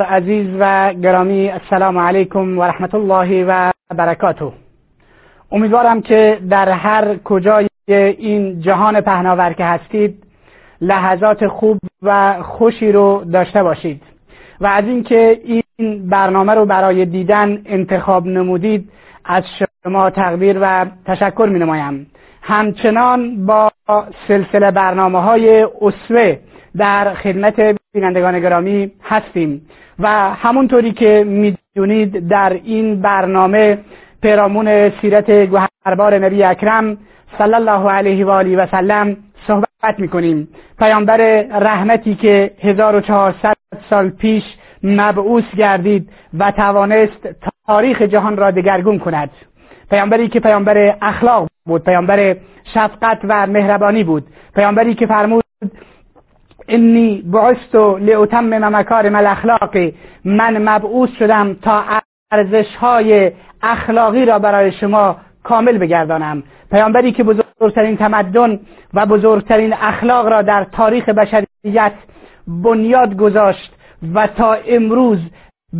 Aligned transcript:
عزیز 0.00 0.46
و 0.58 0.94
گرامی 0.94 1.50
السلام 1.50 1.98
علیکم 1.98 2.58
و 2.58 2.62
رحمت 2.62 2.94
الله 2.94 3.44
و 3.44 3.70
برکاته 3.96 4.52
امیدوارم 5.50 6.02
که 6.02 6.38
در 6.50 6.68
هر 6.68 7.16
کجای 7.16 7.68
این 7.88 8.60
جهان 8.60 9.00
پهناور 9.00 9.52
که 9.52 9.64
هستید 9.64 10.24
لحظات 10.80 11.46
خوب 11.46 11.78
و 12.02 12.42
خوشی 12.42 12.92
رو 12.92 13.24
داشته 13.32 13.62
باشید 13.62 14.02
و 14.60 14.66
از 14.66 14.84
اینکه 14.84 15.40
این 15.44 16.08
برنامه 16.08 16.54
رو 16.54 16.66
برای 16.66 17.04
دیدن 17.04 17.62
انتخاب 17.66 18.26
نمودید 18.26 18.90
از 19.24 19.44
شما 19.84 20.10
تقدیر 20.10 20.58
و 20.60 20.86
تشکر 21.06 21.48
می 21.52 21.58
نمایم 21.58 22.06
همچنان 22.42 23.46
با 23.46 23.70
سلسله 24.28 24.70
برنامه 24.70 25.20
های 25.20 25.66
اصوه 25.80 26.38
در 26.78 27.14
خدمت 27.14 27.76
بینندگان 27.94 28.40
گرامی 28.40 28.92
هستیم. 29.02 29.62
و 29.98 30.08
همونطوری 30.34 30.92
که 30.92 31.24
می‌دونید 31.26 32.28
در 32.28 32.60
این 32.64 33.00
برنامه 33.00 33.78
پیرامون 34.22 34.90
سیرت 34.90 35.30
گوهربار 35.30 36.18
نبی 36.18 36.44
اکرم 36.44 36.98
صلی 37.38 37.54
الله 37.54 37.90
علیه 37.90 38.26
و 38.26 38.30
آله 38.30 38.56
و 38.56 38.66
سلم 38.66 39.16
صحبت 39.46 39.98
می‌کنیم. 39.98 40.48
پیامبر 40.78 41.42
رحمتی 41.42 42.14
که 42.14 42.50
1400 42.60 43.54
سال 43.90 44.08
پیش 44.08 44.42
مبعوث 44.82 45.44
گردید 45.58 46.08
و 46.38 46.50
توانست 46.50 47.28
تاریخ 47.66 48.02
جهان 48.02 48.36
را 48.36 48.50
دگرگون 48.50 48.98
کند. 48.98 49.30
پیامبری 49.90 50.28
که 50.28 50.40
پیامبر 50.40 50.96
اخلاق 51.02 51.48
بود 51.66 51.84
پیامبر 51.84 52.36
شفقت 52.74 53.18
و 53.24 53.46
مهربانی 53.46 54.04
بود. 54.04 54.26
پیامبری 54.54 54.94
که 54.94 55.06
فرمود 55.06 55.44
انی 56.68 57.22
بعثت 57.26 57.74
لاتمم 57.74 58.76
مکارم 58.76 59.14
الاخلاق 59.14 59.76
من 60.24 60.68
مبعوث 60.68 61.10
شدم 61.18 61.54
تا 61.54 61.84
ارزش 62.32 62.76
های 62.76 63.32
اخلاقی 63.62 64.24
را 64.24 64.38
برای 64.38 64.72
شما 64.72 65.16
کامل 65.42 65.78
بگردانم. 65.78 66.42
پیامبری 66.70 67.12
که 67.12 67.24
بزرگترین 67.24 67.96
تمدن 67.96 68.60
و 68.94 69.06
بزرگترین 69.06 69.72
اخلاق 69.72 70.26
را 70.28 70.42
در 70.42 70.64
تاریخ 70.64 71.08
بشریت 71.08 71.92
بنیاد 72.46 73.16
گذاشت 73.16 73.74
و 74.14 74.26
تا 74.26 74.52
امروز 74.52 75.18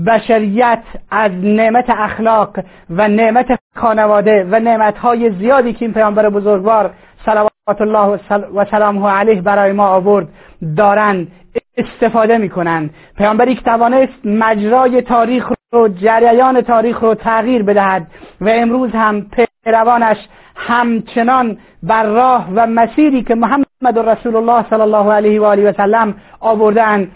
بشریت 0.06 0.82
از 1.10 1.30
نعمت 1.32 1.90
اخلاق 1.90 2.58
و 2.90 3.08
نعمت 3.08 3.58
خانواده 3.76 4.46
و 4.50 4.60
نعمتهای 4.60 5.30
زیادی 5.30 5.72
که 5.72 5.84
این 5.84 5.94
پیامبر 5.94 6.28
بزرگوار 6.28 6.90
صلوات 7.24 7.80
الله 7.80 8.18
و 8.54 8.64
سلامه 8.70 9.08
علیه 9.10 9.42
برای 9.42 9.72
ما 9.72 9.86
آورد 9.86 10.28
دارند 10.76 11.28
استفاده 11.76 12.38
می‌کنند 12.38 12.90
پیامبری 13.16 13.54
که 13.54 13.60
توانست 13.60 14.26
مجرای 14.26 15.02
تاریخ 15.02 15.52
رو 15.72 15.88
جریان 15.88 16.60
تاریخ 16.60 17.00
رو 17.00 17.14
تغییر 17.14 17.62
بدهد 17.62 18.06
و 18.40 18.48
امروز 18.48 18.90
هم 18.90 19.26
پیروانش 19.64 20.16
همچنان 20.56 21.58
بر 21.82 22.04
راه 22.04 22.48
و 22.54 22.66
مسیری 22.66 23.22
که 23.22 23.34
محمد 23.34 23.98
رسول 23.98 24.36
الله 24.36 24.64
صلی 24.70 24.80
الله 24.80 25.12
علیه 25.12 25.40
و 25.40 25.44
آله 25.44 25.70
و 25.70 25.72
سلم 25.72 26.14
آوردن 26.40 27.08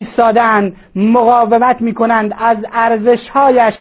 ایستادن 0.00 0.72
مقاومت 0.96 1.80
می‌کنند 1.80 2.34
از 2.38 2.56
ارزشهایش 2.72 3.74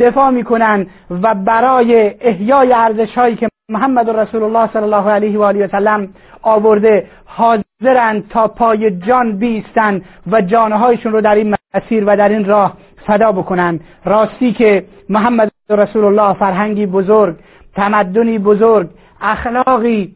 دفاع 0.00 0.30
می‌کنند 0.30 0.86
و 1.10 1.34
برای 1.34 2.14
احیای 2.20 2.72
ارزشهایی 2.72 3.36
که 3.36 3.47
محمد 3.70 4.10
رسول 4.10 4.42
الله 4.42 4.72
صلی 4.72 4.82
الله 4.82 5.10
علیه 5.10 5.38
و 5.38 5.42
آله 5.42 5.64
و 5.64 5.68
سلم 5.68 6.08
آورده 6.42 7.06
حاضرند 7.24 8.28
تا 8.28 8.48
پای 8.48 8.90
جان 8.90 9.38
بیستن 9.38 10.02
و 10.26 10.40
جانهایشون 10.40 11.12
رو 11.12 11.20
در 11.20 11.34
این 11.34 11.56
مسیر 11.74 12.04
و 12.06 12.16
در 12.16 12.28
این 12.28 12.44
راه 12.44 12.76
فدا 13.06 13.32
بکنند 13.32 13.80
راستی 14.04 14.52
که 14.52 14.84
محمد 15.08 15.50
رسول 15.70 16.04
الله 16.04 16.32
فرهنگی 16.32 16.86
بزرگ 16.86 17.36
تمدنی 17.74 18.38
بزرگ 18.38 18.88
اخلاقی 19.20 20.14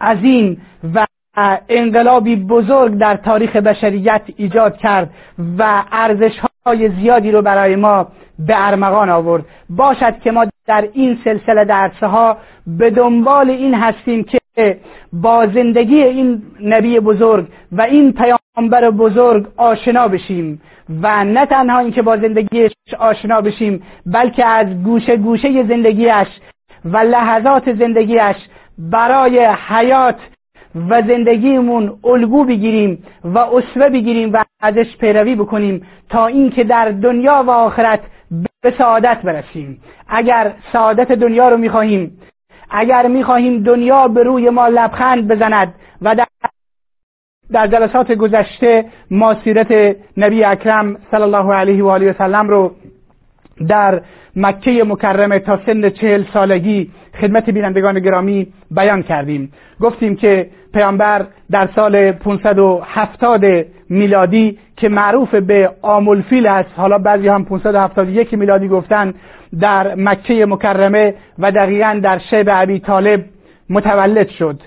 عظیم 0.00 0.62
و 0.94 1.06
انقلابی 1.68 2.36
بزرگ 2.36 2.98
در 2.98 3.16
تاریخ 3.16 3.56
بشریت 3.56 4.22
ایجاد 4.36 4.76
کرد 4.76 5.10
و 5.58 5.82
ارزش 5.92 6.40
های 6.68 6.88
زیادی 6.88 7.30
رو 7.32 7.42
برای 7.42 7.76
ما 7.76 8.06
به 8.38 8.66
ارمغان 8.66 9.10
آورد. 9.10 9.44
باشد 9.70 10.18
که 10.20 10.30
ما 10.30 10.46
در 10.66 10.88
این 10.92 11.18
سلسله 11.24 11.64
درس 11.64 12.02
ها 12.02 12.36
به 12.66 12.90
دنبال 12.90 13.50
این 13.50 13.74
هستیم 13.74 14.24
که 14.24 14.38
با 15.12 15.46
زندگی 15.46 16.02
این 16.02 16.42
نبی 16.62 17.00
بزرگ 17.00 17.46
و 17.72 17.82
این 17.82 18.12
پیامبر 18.12 18.90
بزرگ 18.90 19.46
آشنا 19.56 20.08
بشیم 20.08 20.60
و 21.02 21.24
نه 21.24 21.46
تنها 21.46 21.78
اینکه 21.78 22.02
با 22.02 22.16
زندگیش 22.16 22.72
آشنا 22.98 23.40
بشیم 23.40 23.82
بلکه 24.06 24.44
از 24.44 24.66
گوشه 24.82 25.16
گوشه 25.16 25.62
زندگیش 25.68 26.28
و 26.84 26.96
لحظات 26.96 27.72
زندگیش 27.72 28.36
برای 28.78 29.46
حیات 29.68 30.16
و 30.74 31.02
زندگیمون 31.02 31.98
الگو 32.04 32.44
بگیریم 32.44 33.04
و 33.24 33.38
اسوه 33.38 33.88
بگیریم 33.88 34.32
و 34.32 34.44
ازش 34.60 34.96
پیروی 34.96 35.34
بکنیم 35.34 35.86
تا 36.08 36.26
اینکه 36.26 36.64
در 36.64 36.88
دنیا 36.88 37.44
و 37.46 37.50
آخرت 37.50 38.00
به 38.62 38.74
سعادت 38.78 39.22
برسیم. 39.22 39.80
اگر 40.08 40.52
سعادت 40.72 41.12
دنیا 41.12 41.48
رو 41.48 41.56
می‌خواهیم 41.56 42.18
اگر 42.70 43.06
می‌خواهیم 43.06 43.62
دنیا 43.62 44.08
به 44.08 44.22
روی 44.22 44.50
ما 44.50 44.68
لبخند 44.68 45.28
بزند 45.28 45.74
و 46.02 46.14
در 46.14 46.26
در 47.52 47.66
جلسات 47.66 48.12
گذشته 48.12 48.84
ما 49.10 49.34
سیرت 49.44 49.96
نبی 50.16 50.44
اکرم 50.44 50.96
صلی 51.10 51.22
الله 51.22 51.54
علیه 51.54 51.84
و 51.84 51.88
آله 51.88 52.10
و 52.10 52.14
سلم 52.18 52.48
رو 52.48 52.74
در 53.68 54.02
مکه 54.38 54.84
مکرمه 54.84 55.38
تا 55.38 55.60
سن 55.66 55.90
چهل 55.90 56.24
سالگی 56.32 56.90
خدمت 57.20 57.50
بینندگان 57.50 58.00
گرامی 58.00 58.46
بیان 58.70 59.02
کردیم. 59.02 59.52
گفتیم 59.80 60.16
که 60.16 60.50
پیامبر 60.74 61.26
در 61.50 61.68
سال 61.74 62.12
570 62.12 63.44
میلادی 63.88 64.58
که 64.76 64.88
معروف 64.88 65.34
به 65.34 65.70
آمولفیل 65.82 66.46
است 66.46 66.70
حالا 66.76 66.98
بعضی 66.98 67.28
هم 67.28 67.44
571 67.44 68.34
میلادی 68.34 68.68
گفتن 68.68 69.14
در 69.60 69.94
مکه 69.94 70.46
مکرمه 70.46 71.14
و 71.38 71.52
دقیقا 71.52 72.00
در 72.02 72.18
شیب 72.18 72.48
ابی 72.52 72.80
طالب 72.80 73.24
متولد 73.70 74.28
شد. 74.28 74.60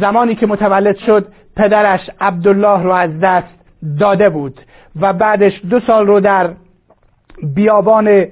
زمانی 0.00 0.34
که 0.34 0.46
متولد 0.46 0.96
شد 0.96 1.26
پدرش 1.56 2.10
عبدالله 2.20 2.82
رو 2.82 2.90
از 2.90 3.10
دست 3.20 3.54
داده 3.98 4.28
بود 4.28 4.60
و 5.00 5.12
بعدش 5.12 5.60
دو 5.70 5.80
سال 5.80 6.06
رو 6.06 6.20
در 6.20 6.50
بیابان 7.54 8.26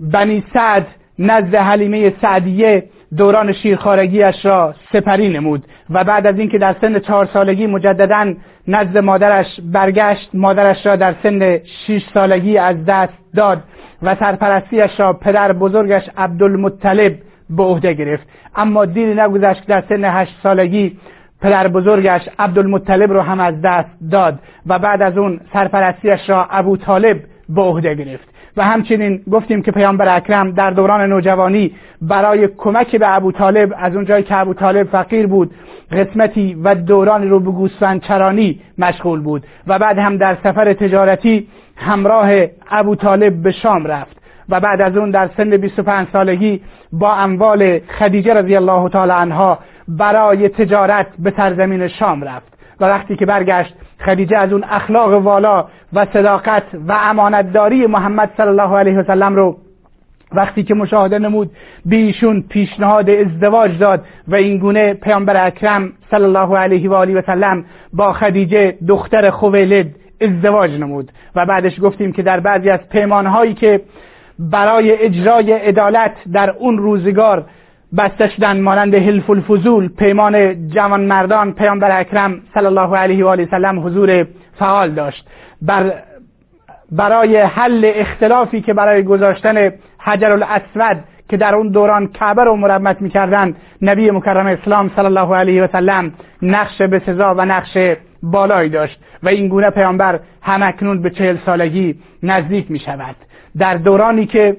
بنی 0.00 0.44
سعد 0.54 0.86
نزد 1.18 1.54
حلیمه 1.54 2.14
سعدیه 2.22 2.84
دوران 3.16 3.52
شیرخارگیش 3.52 4.44
را 4.44 4.74
سپری 4.92 5.28
نمود 5.28 5.64
و 5.90 6.04
بعد 6.04 6.26
از 6.26 6.38
اینکه 6.38 6.58
در 6.58 6.74
سن 6.80 6.98
چهار 6.98 7.26
سالگی 7.26 7.66
مجددا 7.66 8.34
نزد 8.68 8.98
مادرش 8.98 9.46
برگشت 9.64 10.30
مادرش 10.34 10.86
را 10.86 10.96
در 10.96 11.14
سن 11.22 11.58
شش 11.58 12.02
سالگی 12.14 12.58
از 12.58 12.84
دست 12.84 13.12
داد 13.36 13.62
و 14.02 14.14
سرپرستیش 14.14 15.00
را 15.00 15.12
پدر 15.12 15.52
بزرگش 15.52 16.02
عبدالمطلب 16.16 17.14
به 17.50 17.62
عهده 17.62 17.92
گرفت. 17.92 18.26
اما 18.56 18.84
دیری 18.84 19.14
نگذشت 19.14 19.66
در 19.66 19.84
سن 19.88 20.04
هشت 20.04 20.34
سالگی 20.42 20.98
پدر 21.40 21.68
بزرگش 21.68 22.28
عبدالمطلب 22.38 23.12
رو 23.12 23.20
هم 23.20 23.40
از 23.40 23.54
دست 23.62 23.90
داد 24.10 24.38
و 24.66 24.78
بعد 24.78 25.02
از 25.02 25.18
اون 25.18 25.40
سرپرستیش 25.52 26.30
را 26.30 26.46
ابو 26.50 26.76
طالب 26.76 27.16
به 27.48 27.62
عهده 27.62 27.94
گرفت. 27.94 28.29
و 28.56 28.64
همچنین 28.64 29.20
گفتیم 29.32 29.62
که 29.62 29.72
پیامبر 29.72 30.16
اکرم 30.16 30.50
در 30.50 30.70
دوران 30.70 31.00
نوجوانی 31.10 31.72
برای 32.02 32.48
کمک 32.58 32.96
به 32.96 33.16
ابو 33.16 33.32
طالب 33.32 33.74
از 33.78 33.94
اونجایی 33.94 34.22
که 34.22 34.36
ابو 34.36 34.54
طالب 34.54 34.86
فقیر 34.86 35.26
بود 35.26 35.50
قسمتی 35.92 36.54
و 36.54 36.74
دورانی 36.74 37.26
رو 37.26 37.40
به 37.40 37.50
گوسفند 37.50 38.02
چرانی 38.02 38.60
مشغول 38.78 39.20
بود 39.20 39.42
و 39.66 39.78
بعد 39.78 39.98
هم 39.98 40.16
در 40.16 40.36
سفر 40.42 40.72
تجارتی 40.72 41.48
همراه 41.76 42.30
ابو 42.70 42.94
طالب 42.94 43.42
به 43.42 43.50
شام 43.50 43.86
رفت 43.86 44.16
و 44.48 44.60
بعد 44.60 44.80
از 44.80 44.96
اون 44.96 45.10
در 45.10 45.30
سن 45.36 45.56
25 45.56 46.08
سالگی 46.12 46.60
با 46.92 47.14
اموال 47.14 47.78
خدیجه 47.78 48.34
رضی 48.34 48.56
الله 48.56 48.88
تعالی 48.88 49.12
عنها 49.12 49.58
برای 49.88 50.48
تجارت 50.48 51.06
به 51.18 51.32
سرزمین 51.36 51.88
شام 51.88 52.22
رفت. 52.22 52.49
و 52.80 52.84
وقتی 52.84 53.16
که 53.16 53.26
برگشت 53.26 53.74
خدیجه 54.04 54.38
از 54.38 54.52
اون 54.52 54.64
اخلاق 54.70 55.12
والا 55.12 55.64
و 55.92 56.06
صداقت 56.12 56.62
و 56.88 56.92
امانتداری 56.92 57.86
محمد 57.86 58.30
صلی 58.36 58.46
الله 58.46 58.76
علیه 58.76 58.98
و 58.98 59.02
سلم 59.02 59.36
رو 59.36 59.56
وقتی 60.32 60.62
که 60.62 60.74
مشاهده 60.74 61.18
نمود 61.18 61.50
بیشون 61.84 62.44
پیشنهاد 62.48 63.10
ازدواج 63.10 63.78
داد 63.78 64.04
و 64.28 64.34
این 64.34 64.58
گونه 64.58 64.94
پیامبر 64.94 65.46
اکرم 65.46 65.92
صلی 66.10 66.24
الله 66.24 66.58
علیه 66.58 66.90
و 66.90 66.94
آله 66.94 67.14
و 67.14 67.22
سلم 67.26 67.64
با 67.92 68.12
خدیجه 68.12 68.74
دختر 68.88 69.30
خویلد 69.30 69.86
ازدواج 70.20 70.70
نمود. 70.70 71.12
و 71.36 71.46
بعدش 71.46 71.80
گفتیم 71.82 72.12
که 72.12 72.22
در 72.22 72.40
بعضی 72.40 72.70
از 72.70 72.80
پیمانهایی 72.90 73.54
که 73.54 73.80
برای 74.38 74.92
اجرای 74.92 75.52
عدالت 75.52 76.12
در 76.32 76.50
اون 76.50 76.78
روزگار 76.78 77.44
بسته 77.98 78.28
شدن 78.28 78.60
مانند 78.60 78.94
حلف 78.94 79.30
الفضول 79.30 79.88
پیمان 79.88 80.68
جوان 80.68 81.00
مردان 81.00 81.52
پیامبر 81.52 82.00
اکرم 82.00 82.40
صلی 82.54 82.66
الله 82.66 82.96
علیه 82.96 83.24
و 83.24 83.28
آله 83.28 83.48
سلم 83.50 83.86
حضور 83.86 84.26
فعال 84.58 84.90
داشت. 84.90 85.28
بر 85.62 85.92
برای 86.92 87.36
حل 87.36 87.92
اختلافی 87.94 88.60
که 88.60 88.74
برای 88.74 89.02
گذاشتن 89.02 89.70
حجر 89.98 90.32
الاسود 90.32 91.04
که 91.28 91.36
در 91.36 91.54
اون 91.54 91.68
دوران 91.68 92.06
کعبه 92.06 92.44
رو 92.44 92.56
مرمت 92.56 93.02
می‌کردن 93.02 93.54
نبی 93.82 94.10
مکرم 94.10 94.46
اسلام 94.46 94.90
صلی 94.96 95.04
الله 95.04 95.36
علیه 95.36 95.62
و 95.62 95.66
سلم 95.72 96.12
نقش 96.42 96.82
به 96.82 97.02
سزا 97.06 97.34
و 97.34 97.44
نقش 97.44 97.78
بالایی 98.22 98.70
داشت 98.70 99.00
و 99.22 99.28
این 99.28 99.48
گونه 99.48 99.70
پیامبر 99.70 100.20
همکنون 100.42 101.02
به 101.02 101.10
چهل 101.10 101.36
سالگی 101.46 101.94
نزدیک 102.22 102.70
می 102.70 102.78
شود 102.78 103.16
در 103.58 103.74
دورانی 103.74 104.26
که 104.26 104.56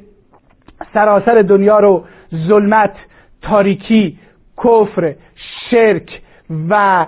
سراسر 0.93 1.41
دنیا 1.41 1.79
رو 1.79 2.03
ظلمت 2.47 2.91
تاریکی 3.41 4.17
کفر 4.57 5.15
شرک 5.69 6.21
و 6.69 7.05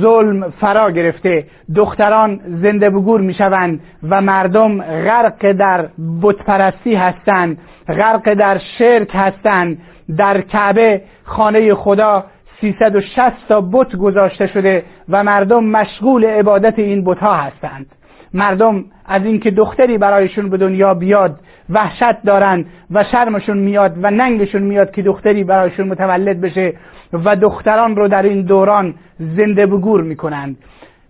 ظلم 0.00 0.50
فرا 0.50 0.90
گرفته. 0.90 1.46
دختران 1.76 2.40
زنده 2.62 2.90
بگور 2.90 3.20
می‌شوند 3.20 3.80
و 4.02 4.20
مردم 4.20 4.82
غرق 4.82 5.52
در 5.52 5.88
بتپرستی 6.22 6.94
هستند 6.94 7.58
غرق 7.88 8.34
در 8.34 8.60
شرک 8.78 9.10
هستند. 9.14 9.78
در 10.16 10.40
کعبه 10.40 11.02
خانه 11.24 11.74
خدا 11.74 12.24
360 12.60 13.48
تا 13.48 13.60
بت 13.60 13.96
گذاشته 13.96 14.46
شده 14.46 14.84
و 15.08 15.24
مردم 15.24 15.64
مشغول 15.64 16.24
عبادت 16.24 16.78
این 16.78 17.04
بتها 17.04 17.34
هستند. 17.34 17.86
مردم 18.34 18.84
از 19.06 19.24
اینکه 19.24 19.50
دختری 19.50 19.98
برایشون 19.98 20.50
به 20.50 20.56
دنیا 20.56 20.94
بیاد 20.94 21.40
وحشت 21.70 22.22
دارن 22.22 22.64
و 22.90 23.04
شرمشون 23.04 23.58
میاد 23.58 23.94
و 24.02 24.10
ننگشون 24.10 24.62
میاد 24.62 24.90
که 24.90 25.02
دختری 25.02 25.44
برایشون 25.44 25.88
متولد 25.88 26.40
بشه 26.40 26.74
و 27.12 27.36
دختران 27.36 27.96
رو 27.96 28.08
در 28.08 28.22
این 28.22 28.42
دوران 28.42 28.94
زنده 29.18 29.66
بگور 29.66 30.02
می‌کنند 30.02 30.56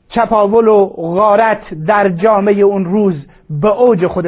چپاول 0.09 0.69
و 0.69 0.87
غارت 0.87 1.75
در 1.87 2.09
جامعه 2.09 2.61
اون 2.61 2.85
روز 2.85 3.15
به 3.51 3.69
اوج 3.69 4.07
خود 4.07 4.27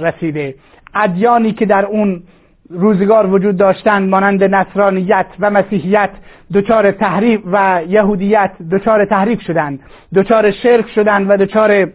رسیده. 0.00 0.54
ادیانی 0.94 1.52
که 1.52 1.66
در 1.66 1.86
اون 1.86 2.22
روزگار 2.70 3.26
وجود 3.26 3.56
داشتند 3.56 4.08
مانند 4.08 4.44
نصرانیت 4.44 5.26
و 5.40 5.50
مسیحیت 5.50 6.10
دچار 6.54 6.90
تحریف 6.90 7.40
و 7.52 7.82
یهودیت 7.88 8.50
دچار 8.72 9.04
تحریف 9.04 9.40
شدند 9.40 9.80
دچار 10.14 10.50
شرک 10.50 10.88
شدند 10.94 11.30
و 11.30 11.36
دچار 11.36 11.86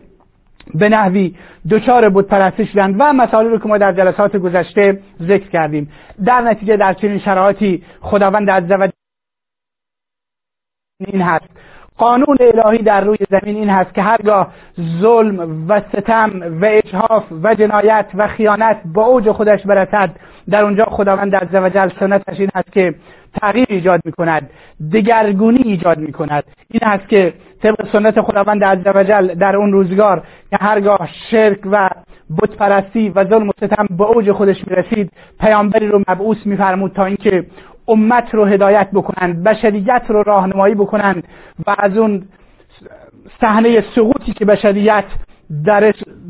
به 0.76 0.90
نحوی 0.90 1.36
دچار 1.70 2.10
بود 2.10 2.28
پرستی 2.28 2.66
شدند 2.66 2.96
و 3.00 3.14
مسائلی 3.14 3.50
رو 3.50 3.60
که 3.60 3.68
ما 3.68 3.78
در 3.78 3.92
جلسات 3.92 4.38
گذشته 4.38 5.00
ذکر 5.22 5.50
کردیم. 5.50 5.92
در 6.26 6.42
نتیجه 6.42 6.78
در 6.78 6.94
چنین 6.94 7.20
شرایطی 7.20 7.84
خداوند 8.02 8.50
عزوجل 8.50 8.92
این 11.00 11.22
هست. 11.22 11.50
قانون 11.98 12.38
الهی 12.40 12.84
در 12.84 13.02
روی 13.02 13.18
زمین 13.30 13.56
این 13.56 13.70
هست 13.70 13.94
که 13.94 14.02
هرگاه 14.02 14.54
ظلم 15.02 15.68
و 15.70 15.82
ستم 15.82 16.60
و 16.62 16.66
اجحاف 16.66 17.24
و 17.44 17.56
جنایت 17.56 18.06
و 18.14 18.28
خیانت 18.28 18.82
با 18.86 19.06
اوج 19.06 19.32
خودش 19.32 19.66
برسد 19.66 20.10
در 20.50 20.64
اونجا 20.64 20.86
خداوند 20.86 21.36
عزوجل 21.36 21.90
سنتش 22.00 22.40
این 22.40 22.50
هست 22.56 22.72
که 22.72 22.96
تغییر 23.42 23.66
ایجاد 23.70 24.02
می 24.06 24.12
کند 24.12 24.50
دگرگونی 24.94 25.62
ایجاد 25.66 25.98
می 25.98 26.12
کند 26.12 26.44
این 26.72 26.82
هست 26.84 27.10
که 27.10 27.34
طبق 27.64 27.92
سنت 27.92 28.22
خداوند 28.22 28.64
عزوجل 28.64 29.34
در 29.34 29.56
اون 29.56 29.72
روزگار 29.72 30.24
که 30.50 30.58
هرگاه 30.62 31.10
شرک 31.32 31.60
و 31.72 31.90
بتپرستی 32.42 33.10
و 33.10 33.24
ظلم 33.26 33.50
و 33.50 33.52
ستم 33.58 33.88
به 33.98 34.04
اوج 34.04 34.32
خودش 34.32 34.68
می 34.68 34.76
رسید 34.76 35.12
پیامبری 35.40 35.88
رو 35.88 36.00
مبعوث 36.08 36.38
میفرمود 36.46 36.92
تا 36.92 37.06
اینکه 37.06 37.46
امت 37.88 38.36
رو 38.36 38.46
هدایت 38.46 38.92
بکنند 38.94 39.44
بشریت 39.44 40.04
رو 40.08 40.24
راهنمایی 40.24 40.76
بکنند 40.76 41.24
و 41.68 41.76
از 41.78 41.98
اون 41.98 42.24
صحنه 43.42 43.84
سقوطی 43.96 44.34
که 44.34 44.46
بشریت 44.46 45.06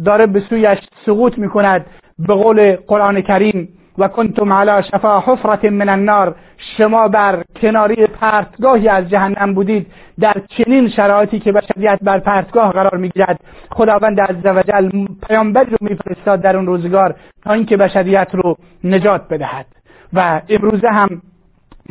داره 0.05 0.27
به 0.27 0.39
سویش 0.39 0.79
سقوط 1.05 1.37
می‌کند 1.37 1.85
به 2.19 2.33
قول 2.33 2.75
قرآن 2.75 3.21
کریم 3.21 3.69
و 3.97 4.07
کنتم 4.07 4.53
علی 4.53 4.83
شفا 4.83 5.19
حفرت 5.19 5.65
من 5.65 5.89
النار. 5.89 6.35
شما 6.77 7.07
بر 7.07 7.43
کناری 7.61 8.07
پرتگاهی 8.07 8.87
از 8.87 9.09
جهنم 9.09 9.53
بودید. 9.53 9.87
در 10.19 10.33
چنین 10.49 10.89
شرایطی 10.89 11.39
که 11.39 11.51
بشریت 11.51 11.99
بر 12.01 12.19
پرتگاه 12.19 12.71
قرار 12.71 12.97
می‌گیرد. 12.97 13.39
خداوند 13.69 14.21
عزوجل 14.21 15.05
پیامبری 15.27 15.71
رو 15.71 15.77
میفرستاد 15.81 16.41
در 16.41 16.57
اون 16.57 16.65
روزگار 16.65 17.15
تا 17.43 17.53
اینکه 17.53 17.77
بشریت 17.77 18.27
رو 18.33 18.57
نجات 18.83 19.27
بدهد. 19.27 19.65
و 20.13 20.41
امروزه 20.49 20.87
هم 20.87 21.21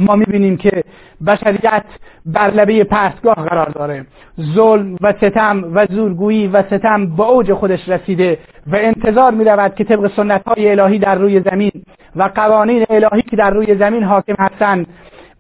ما 0.01 0.17
می‌بینیم 0.17 0.57
که 0.57 0.85
بشریت 1.27 1.85
بر 2.27 2.51
لبه 2.51 2.85
پرتگاه 2.85 3.35
قرار 3.35 3.69
داره. 3.69 4.07
ظلم 4.55 4.97
و 5.01 5.13
ستم 5.13 5.65
و 5.75 5.87
زورگویی 5.91 6.47
و 6.47 6.63
ستم 6.63 7.07
با 7.07 7.25
اوج 7.25 7.53
خودش 7.53 7.89
رسیده 7.89 8.39
و 8.67 8.77
انتظار 8.77 9.33
می‌رود 9.33 9.75
که 9.75 9.85
طبق 9.85 10.11
سنت 10.17 10.43
های 10.49 10.71
الهی 10.71 10.99
در 10.99 11.15
روی 11.15 11.41
زمین 11.41 11.73
و 12.17 12.31
قوانین 12.35 12.85
الهی 12.91 13.23
که 13.23 13.37
در 13.37 13.51
روی 13.51 13.75
زمین 13.79 14.03
حاکم 14.03 14.35
هستند 14.39 14.87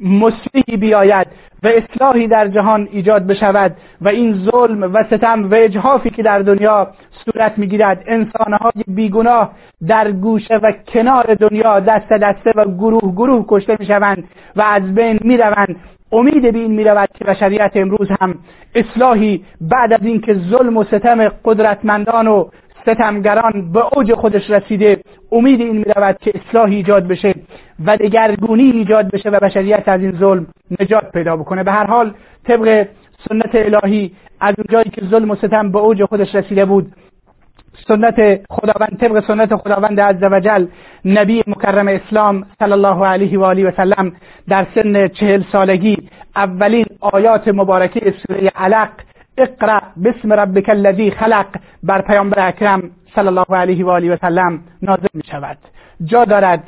مصلحی 0.00 0.76
بیاید 0.76 1.26
و 1.62 1.69
اصلاحی 1.69 2.26
در 2.26 2.49
جهان 2.49 2.88
ایجاد 2.93 3.26
بشود 3.26 3.76
و 4.00 4.08
این 4.08 4.35
ظلم 4.50 4.82
و 4.82 5.05
ستم 5.11 5.50
و 5.50 5.55
اجحافی 5.55 6.11
که 6.11 6.23
در 6.23 6.38
دنیا 6.38 6.88
صورت 7.25 7.58
می‌گیرد. 7.58 8.05
انسانهای 8.06 8.85
بیگناه 8.88 9.52
در 9.88 10.12
گوشه 10.12 10.56
و 10.56 10.73
کنار 10.88 11.35
دنیا 11.35 11.81
دست 11.81 12.08
دسته 12.08 12.52
و 12.56 12.64
گروه 12.64 13.14
گروه 13.14 13.44
کشته 13.49 13.76
می‌شوند 13.79 14.25
و 14.56 14.62
از 14.62 14.94
بین 14.94 15.19
می‌روند. 15.23 15.76
امید 16.12 16.53
به 16.53 16.58
این 16.58 16.70
می‌رود 16.70 17.08
که 17.19 17.25
بشریت 17.25 17.70
امروز 17.75 18.08
هم 18.20 18.35
اصلاحی 18.75 19.44
بعد 19.61 19.93
از 19.93 20.03
اینکه 20.03 20.35
ظلم 20.35 20.76
و 20.76 20.85
ستم 20.85 21.29
قدرتمندان 21.29 22.26
و 22.26 22.49
ستمگران 22.82 23.73
به 23.73 23.85
اوج 23.94 24.15
خودش 24.15 24.51
رسیده 24.51 25.01
امید 25.32 25.60
این 25.60 25.77
می‌رود 25.77 26.17
که 26.20 26.32
اصلاحی 26.34 26.77
ایجاد 26.77 27.08
بشه 27.08 27.34
و 27.87 27.96
دگرگونی 27.96 28.70
ایجاد 28.70 29.10
بشه 29.10 29.31
و 29.31 29.41
بشریت 29.41 29.89
از 29.89 30.01
این 30.01 30.13
ظلم 30.13 30.46
نجات 30.81 31.13
پیدا 31.13 31.37
بکنه. 31.37 31.65
به 31.65 31.72
هر 31.72 31.87
حال 31.87 32.15
طبق 32.44 32.87
سنت 33.29 33.55
الهی 33.55 34.13
از 34.41 34.55
اونجایی 34.58 34.91
که 34.91 35.03
ظلم 35.05 35.31
و 35.31 35.34
ستم 35.34 35.72
به 35.72 35.79
اوج 35.79 36.05
خودش 36.05 36.34
رسیده 36.34 36.65
بود 36.65 36.93
سنت 37.89 38.41
خداوند 38.51 38.99
طبق 39.01 39.27
سنت 39.27 39.56
خداوند 39.56 40.01
عزوجل 40.01 40.67
نبی 41.05 41.43
مکرم 41.46 41.89
اسلام 41.89 42.46
صلی 42.58 42.72
الله 42.72 43.06
علیه 43.06 43.39
و 43.39 43.44
آله 43.44 43.69
و 43.69 43.72
سلم 43.77 44.13
در 44.49 44.67
سن 44.75 45.08
چهل 45.08 45.43
سالگی 45.53 45.96
اولین 46.37 46.87
آیات 47.01 47.49
مبارکه 47.49 48.15
سوره 48.27 48.53
علق 48.56 48.91
اقرا 49.41 49.81
بسم 50.05 50.32
ربک 50.32 50.69
الذی 50.69 51.11
خلق 51.11 51.47
بر 51.82 52.01
پیامبر 52.01 52.49
اکرم 52.49 52.91
صلی 53.15 53.27
الله 53.27 53.56
علیه 53.56 53.85
و 53.85 53.91
آله 53.91 54.15
و 54.15 54.17
سلم 54.17 54.61
نازل 54.82 55.09
می 55.15 55.23
شود 55.31 55.59
جا 56.05 56.25
دارد 56.25 56.63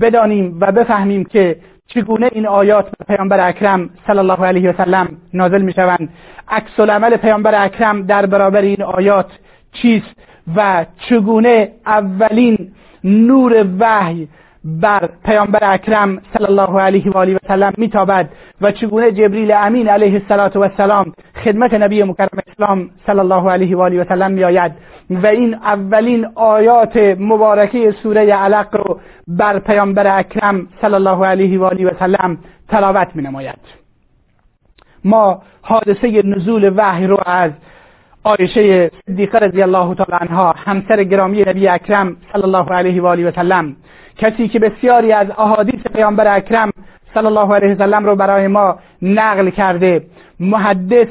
بدانیم 0.00 0.58
و 0.60 0.72
بفهمیم 0.72 1.24
که 1.24 1.56
چگونه 1.88 2.28
این 2.32 2.46
آیات 2.46 2.84
بر 2.84 3.16
پیامبر 3.16 3.48
اکرم 3.48 3.90
صلی 4.06 4.18
الله 4.18 4.46
علیه 4.46 4.70
و 4.70 4.84
سلم 4.84 5.08
نازل 5.34 5.62
می 5.62 5.72
شوند 5.72 6.08
عکس 6.48 6.80
العمل 6.80 7.16
پیامبر 7.16 7.64
اکرم 7.64 8.02
در 8.02 8.26
برابر 8.26 8.60
این 8.60 8.82
آیات 8.82 9.30
چیست 9.72 10.16
و 10.56 10.86
چگونه 11.08 11.72
اولین 11.86 12.72
نور 13.04 13.66
وحی 13.78 14.28
بر 14.66 15.08
پیامبر 15.24 15.58
اکرم 15.62 16.22
صلی 16.38 16.46
الله 16.46 16.80
علیه 16.80 17.10
و 17.10 17.18
آله 17.18 17.34
و 17.34 17.38
سلم 17.48 17.72
میتابد 17.76 18.28
و 18.60 18.72
چگونه 18.72 19.12
جبریل 19.12 19.52
امین 19.52 19.88
علیه 19.88 20.22
السلام 20.30 21.12
خدمت 21.44 21.74
نبی 21.74 22.02
مکرم 22.02 22.28
اسلام 22.46 22.90
صلی 23.06 23.18
الله 23.18 23.50
علیه 23.50 23.76
و 23.76 23.80
آله 23.80 24.02
و 24.02 24.04
سلم 24.08 24.30
میآید 24.30 24.72
و 25.10 25.26
این 25.26 25.54
اولین 25.54 26.26
آیات 26.34 26.96
مبارکه 27.18 27.94
سوره 28.02 28.34
علق 28.34 28.76
رو 28.76 29.00
بر 29.28 29.58
پیامبر 29.58 30.18
اکرم 30.18 30.68
صلی 30.80 30.94
الله 30.94 31.26
علیه 31.26 31.58
و 31.60 31.64
آله 31.64 31.86
و 31.86 31.90
سلم 31.98 32.38
تلاوت 32.68 33.08
می 33.14 33.22
نماید 33.22 33.58
ما 35.04 35.42
حادثه 35.62 36.22
نزول 36.22 36.72
وحی 36.76 37.06
رو 37.06 37.18
از 37.26 37.50
عایشه 38.24 38.90
صدیقه 39.06 39.38
رضی 39.38 39.62
الله 39.62 39.94
تعالی 39.94 40.18
عنها 40.20 40.54
همسر 40.56 41.04
گرامی 41.04 41.44
نبی 41.46 41.68
اکرم 41.68 42.16
صلی 42.32 42.42
الله 42.42 42.72
علیه 42.72 43.02
و 43.02 43.06
آله 43.06 43.28
و 43.28 43.32
سلم 43.32 43.76
کسی 44.18 44.48
که 44.48 44.58
بسیاری 44.58 45.12
از 45.12 45.30
احادیث 45.38 45.80
پیامبر 45.94 46.36
اکرم 46.36 46.70
صلی 47.14 47.26
الله 47.26 47.54
علیه 47.54 47.74
و 47.74 47.78
سلم 47.78 48.04
رو 48.04 48.16
برای 48.16 48.48
ما 48.48 48.78
نقل 49.02 49.50
کرده 49.50 50.02
محدث 50.40 51.08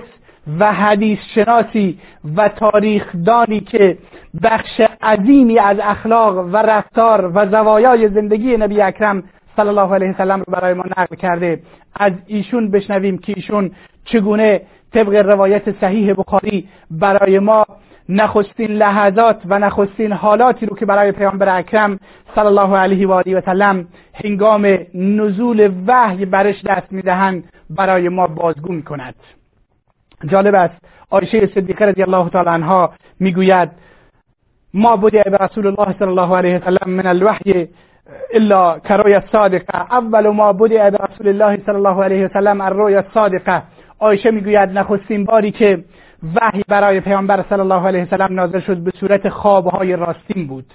و 0.59 0.73
حدیث 0.73 1.19
شناسی 1.35 1.99
و 2.35 2.49
تاریخدانی 2.49 3.59
که 3.59 3.97
بخش 4.43 4.81
عظیمی 5.03 5.59
از 5.59 5.77
اخلاق 5.81 6.37
و 6.37 6.57
رفتار 6.57 7.31
و 7.35 7.45
زوایای 7.45 8.09
زندگی 8.09 8.57
نبی 8.57 8.81
اکرم 8.81 9.23
صلی 9.55 9.67
الله 9.67 9.93
علیه 9.93 10.11
وسلم 10.11 10.39
رو 10.39 10.45
برای 10.47 10.73
ما 10.73 10.83
نقل 10.97 11.15
کرده. 11.15 11.59
از 11.95 12.11
ایشون 12.27 12.71
بشنویم 12.71 13.17
که 13.17 13.33
ایشون 13.35 13.71
چگونه 14.05 14.61
طبق 14.93 15.15
روایت 15.15 15.81
صحیح 15.81 16.13
بخاری 16.13 16.67
برای 16.91 17.39
ما 17.39 17.65
نخستین 18.09 18.71
لحظات 18.71 19.41
و 19.45 19.59
نخستین 19.59 20.11
حالاتی 20.11 20.65
رو 20.65 20.75
که 20.75 20.85
برای 20.85 21.11
پیامبر 21.11 21.57
اکرم 21.57 21.99
صلی 22.35 22.45
الله 22.45 22.77
علیه 22.77 23.07
و 23.07 23.11
آله 23.11 23.37
و 23.37 23.41
سلم 23.41 23.87
هنگام 24.23 24.77
نزول 24.93 25.71
وحی 25.87 26.25
برش 26.25 26.65
دست 26.65 26.91
می‌دهند 26.91 27.43
برای 27.69 28.09
ما 28.09 28.27
بازگو 28.27 28.73
می‌کند. 28.73 29.15
جالب 30.27 30.55
است 30.55 30.75
عایشه 31.11 31.47
صدیقه 31.47 31.85
رضی 31.85 32.03
الله 32.03 32.29
تعالی 32.29 32.49
عنها 32.49 32.93
می‌گوید 33.19 33.69
ما 34.73 34.95
بودی 34.97 35.21
به 35.23 35.37
رسول 35.37 35.67
الله 35.67 35.95
صلی 35.99 36.07
الله 36.07 36.37
علیه 36.37 36.57
و 36.57 36.65
سلم 36.65 36.91
من 36.91 37.05
الوحی 37.07 37.67
الا 38.33 38.79
کروی 38.79 39.21
صادقه. 39.31 39.93
اول 39.93 40.27
ما 40.27 40.53
بودی 40.53 40.77
به 40.77 40.97
رسول 41.09 41.27
الله 41.27 41.61
صلی 41.65 41.75
الله 41.75 42.03
علیه 42.03 42.25
و 42.25 42.29
سلم 42.33 42.61
الرؤیا 42.61 43.03
صادقه. 43.13 43.63
عایشه 43.99 44.31
می‌گوید 44.31 44.69
نخستین 44.69 45.25
باری 45.25 45.51
که 45.51 45.83
وحی 46.33 46.63
برای 46.67 46.99
پیامبر 46.99 47.45
صلی 47.49 47.59
الله 47.59 47.87
علیه 47.87 48.03
وسلم 48.03 48.35
نازل 48.35 48.59
شد 48.59 48.77
به 48.77 48.91
صورت 48.99 49.29
خوابهای 49.29 49.95
راستین 49.95 50.47
بود. 50.47 50.65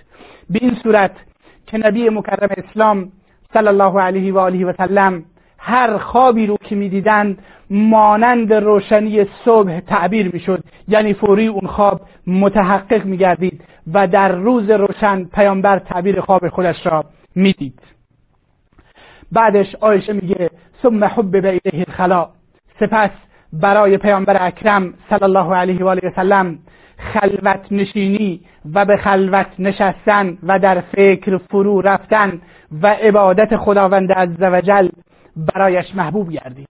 به 0.50 0.59
این 0.62 0.75
صورت 0.83 1.11
که 1.66 1.78
نبی 1.78 2.09
مکرم 2.09 2.49
اسلام 2.57 3.12
صلی 3.52 3.69
الله 3.69 4.00
علیه 4.00 4.35
و 4.35 4.38
آله 4.38 4.66
و 4.66 4.73
سلم 4.73 5.25
هر 5.59 5.99
خوابی 5.99 6.47
رو 6.47 6.57
که 6.57 6.76
می‌دیدند 6.76 7.38
مانند 7.71 8.52
روشنی 8.52 9.26
صبح 9.45 9.80
تعبیر 9.80 10.30
می‌شد. 10.33 10.64
یعنی 10.88 11.14
فوری 11.14 11.47
اون 11.47 11.66
خواب 11.66 12.00
متحقق 12.26 13.04
میگردید 13.04 13.64
و 13.92 14.07
در 14.07 14.33
روز 14.33 14.71
روشن 14.71 15.25
پیامبر 15.25 15.78
تعبیر 15.78 16.21
خواب 16.21 16.49
خودش 16.49 16.87
را 16.87 17.04
می‌دید. 17.35 17.80
بعدش 19.33 19.75
آیشه 19.80 20.12
میگه 20.12 20.50
ثم 20.83 21.04
حب 21.04 21.40
به 21.42 21.61
الخلا 21.73 22.28
سپس 22.80 23.11
برای 23.52 23.97
پیامبر 23.97 24.47
اکرم 24.47 24.95
صلی 25.11 25.25
الله 25.25 25.54
علیه 25.54 25.85
و 25.85 25.88
آله 25.88 26.09
و 26.09 26.11
سلم 26.16 26.59
خلوت 26.99 27.61
نشینی 27.71 28.40
و 28.75 28.85
به 28.85 28.97
خلوت 28.97 29.47
نشستن 29.59 30.38
و 30.42 30.59
در 30.59 30.80
فکر 30.80 31.37
فرو 31.37 31.80
رفتن 31.80 32.40
و 32.83 32.87
عبادت 32.87 33.57
خداوند 33.57 34.12
عزوجل 34.12 34.88
برایش 35.37 35.95
محبوب 35.95 36.30
گردید. 36.30 36.69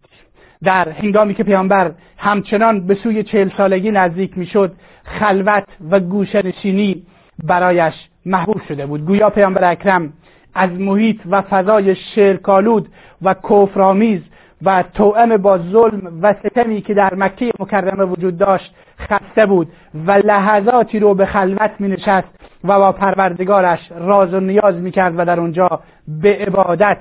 در 0.62 0.88
هنگامی 0.88 1.34
که 1.34 1.44
پیامبر 1.44 1.92
همچنان 2.18 2.86
به 2.86 2.94
سوی 2.94 3.22
چهل 3.22 3.50
سالگی 3.56 3.90
نزدیک 3.90 4.38
می‌شد 4.38 4.72
خلوت 5.04 5.64
و 5.90 6.00
گوشنشینی 6.00 7.02
برایش 7.44 7.94
محبوب 8.26 8.60
شده 8.68 8.86
بود. 8.86 9.06
گویا 9.06 9.30
پیامبر 9.30 9.70
اکرم 9.70 10.12
از 10.54 10.70
محیط 10.70 11.20
و 11.30 11.42
فضای 11.42 11.96
شرکالود 11.96 12.88
و 13.22 13.34
کفرآمیز 13.34 14.20
و 14.62 14.84
توأم 14.94 15.36
با 15.36 15.58
ظلم 15.58 16.18
و 16.22 16.34
ستمی 16.44 16.80
که 16.80 16.94
در 16.94 17.14
مکه 17.14 17.52
مکرمه 17.58 18.04
وجود 18.04 18.38
داشت 18.38 18.74
خسته 18.98 19.46
بود 19.46 19.68
و 20.06 20.12
لحظاتی 20.12 20.98
رو 20.98 21.14
به 21.14 21.26
خلوت 21.26 21.70
می 21.78 21.88
نشست 21.88 22.28
و 22.64 22.78
با 22.78 22.92
پروردگارش 22.92 23.92
راز 23.98 24.34
و 24.34 24.40
نیاز 24.40 24.74
می 24.74 24.90
کرد 24.90 25.18
و 25.18 25.24
در 25.24 25.40
اونجا 25.40 25.80
به 26.08 26.36
عبادت 26.36 26.98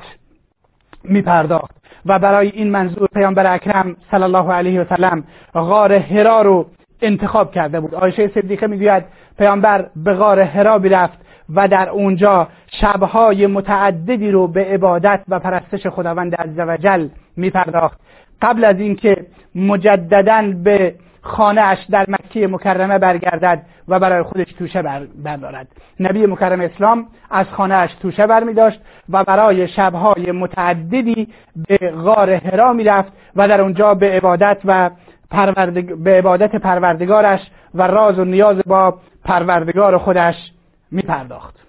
می 1.03 1.21
پرداخت 1.21 1.75
و 2.05 2.19
برای 2.19 2.49
این 2.49 2.71
منظور 2.71 3.07
پیامبر 3.13 3.53
اکرم 3.53 3.95
صلی 4.11 4.23
الله 4.23 4.53
علیه 4.53 4.81
و 4.81 4.95
سلم 4.95 5.23
غار 5.53 5.93
هرا 5.93 6.41
رو 6.41 6.65
انتخاب 7.01 7.51
کرده 7.51 7.79
بود. 7.79 7.95
آیشه 7.95 8.27
صدیقه 8.27 8.67
می‌گوید 8.67 9.03
پیامبر 9.37 9.89
به 9.95 10.13
غار 10.13 10.39
هرا 10.39 10.75
رفت 10.75 11.19
و 11.55 11.67
در 11.67 11.89
اونجا 11.89 12.47
شبهای 12.81 13.47
متعددی 13.47 14.31
رو 14.31 14.47
به 14.47 14.65
عبادت 14.65 15.21
و 15.27 15.39
پرستش 15.39 15.87
خداوند 15.87 16.35
عزوجل 16.35 17.07
می 17.39 17.49
پرداخت 17.49 17.99
قبل 18.41 18.65
از 18.65 18.79
اینکه 18.79 19.25
مجددا 19.55 20.53
به 20.63 20.95
خانهاش 21.21 21.77
در 21.89 22.05
مکه 22.09 22.47
مکرمه 22.47 22.97
برگردد 22.97 23.61
و 23.87 23.99
برای 23.99 24.23
خودش 24.23 24.53
توشه 24.53 24.81
بردارد. 25.23 25.67
نبی 25.99 26.25
مکرم 26.25 26.61
اسلام 26.61 27.07
از 27.31 27.45
خانهاش 27.47 27.93
توشه 28.01 28.27
برمی 28.27 28.53
داشت 28.53 28.79
و 29.09 29.23
برای 29.23 29.67
شبهای 29.67 30.31
متعددی 30.31 31.27
به 31.67 31.91
غار 31.91 32.29
هرا 32.29 32.71
رفت 32.71 33.13
و 33.35 33.47
در 33.47 33.61
اونجا 33.61 33.93
به 33.93 34.11
عبادت 34.11 34.57
و 34.65 34.89
به 36.03 36.17
عبادت 36.17 36.55
پروردگارش 36.55 37.39
و 37.75 37.87
راز 37.87 38.19
و 38.19 38.25
نیاز 38.25 38.57
با 38.65 38.99
پروردگار 39.25 39.97
خودش 39.97 40.35
می 40.91 41.01
پرداخت 41.01 41.68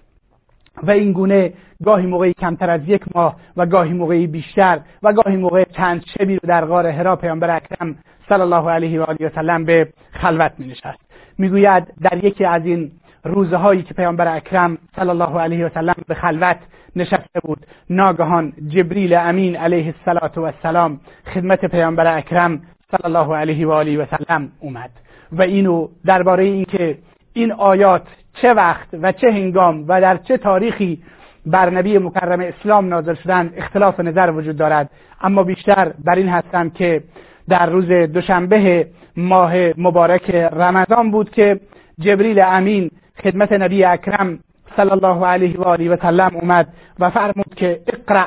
و 0.83 0.91
این 0.91 1.11
گونه 1.11 1.53
گاهی 1.83 2.05
موقعی 2.05 2.33
کمتر 2.33 2.69
از 2.69 2.81
یک 2.87 3.01
ماه 3.15 3.35
و 3.57 3.65
گاهی 3.65 3.93
موقعی 3.93 4.27
بیشتر 4.27 4.79
و 5.03 5.13
گاهی 5.13 5.37
موقع 5.37 5.63
چند 5.63 6.03
شبی 6.17 6.33
رو 6.33 6.49
در 6.49 6.65
غار 6.65 6.87
هرا 6.87 7.15
پیامبر 7.15 7.55
اکرم 7.55 7.95
صلی 8.29 8.41
الله 8.41 8.69
علیه 8.69 9.01
و 9.01 9.03
آله 9.03 9.27
و 9.27 9.29
سلم 9.35 9.65
به 9.65 9.87
خلوت 10.11 10.51
می 10.57 10.67
نشست 10.67 10.99
می‌گوید 11.37 11.93
در 12.01 12.25
یکی 12.25 12.45
از 12.45 12.65
این 12.65 12.91
روزهایی 13.23 13.83
که 13.83 13.93
پیامبر 13.93 14.35
اکرم 14.35 14.77
صلی 14.95 15.09
الله 15.09 15.39
علیه 15.39 15.65
و 15.65 15.69
سلم 15.69 15.95
به 16.07 16.15
خلوت 16.15 16.57
نشسته 16.95 17.39
بود 17.43 17.65
ناگهان 17.89 18.53
جبریل 18.67 19.13
امین 19.13 19.55
علیه 19.55 19.93
السلام 20.07 20.99
خدمت 21.33 21.65
پیامبر 21.65 22.17
اکرم 22.17 22.61
صلی 22.91 23.15
الله 23.15 23.35
علیه 23.35 23.67
و 23.67 23.71
آله 23.71 23.97
و 23.97 24.05
سلم 24.05 24.51
اومد. 24.59 24.89
و 25.31 25.41
اینو 25.41 25.87
درباره 26.05 26.43
اینکه 26.43 26.97
این 27.33 27.51
آیات 27.51 28.07
چه 28.33 28.53
وقت 28.53 28.87
و 28.93 29.11
چه 29.11 29.31
هنگام 29.31 29.85
و 29.87 30.01
در 30.01 30.17
چه 30.17 30.37
تاریخی 30.37 31.03
بر 31.45 31.69
نبی 31.69 31.97
مکرم 31.97 32.39
اسلام 32.39 32.87
نازل 32.87 33.13
شدند 33.13 33.53
اختلاف 33.57 33.99
نظر 33.99 34.31
وجود 34.31 34.57
دارد. 34.57 34.89
اما 35.21 35.43
بیشتر 35.43 35.93
بر 36.05 36.15
این 36.15 36.29
هستم 36.29 36.69
که 36.69 37.03
در 37.49 37.65
روز 37.65 37.87
دوشنبه 37.87 38.87
ماه 39.17 39.53
مبارک 39.77 40.35
رمضان 40.35 41.11
بود 41.11 41.29
که 41.29 41.59
جبریل 41.99 42.39
امین 42.39 42.91
خدمت 43.23 43.51
نبی 43.51 43.83
اکرم 43.83 44.39
صلی 44.77 44.91
الله 44.91 45.25
علیه 45.25 45.59
و 45.59 45.63
آله 45.63 45.89
و 45.89 45.97
سلم 46.01 46.35
اومد 46.35 46.67
و 46.99 47.09
فرمود 47.09 47.55
که 47.55 47.81
اقرا 47.87 48.25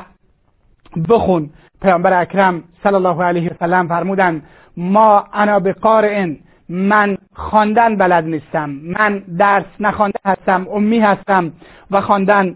بخون. 1.09 1.49
پیامبر 1.81 2.21
اکرم 2.21 2.63
صلی 2.83 2.95
الله 2.95 3.23
علیه 3.23 3.49
و 3.49 3.53
سلم 3.59 3.87
فرمودند 3.87 4.43
ما 4.77 5.23
انا 5.33 5.59
بقارئ 5.59 6.25
من 6.69 7.17
خواندن 7.33 7.95
بلد 7.95 8.23
نیستم. 8.23 8.69
من 8.69 9.23
درس 9.37 9.65
نخوانده 9.79 10.19
هستم 10.25 10.67
امی 10.71 10.99
هستم 10.99 11.51
و 11.91 12.01
خواندن 12.01 12.55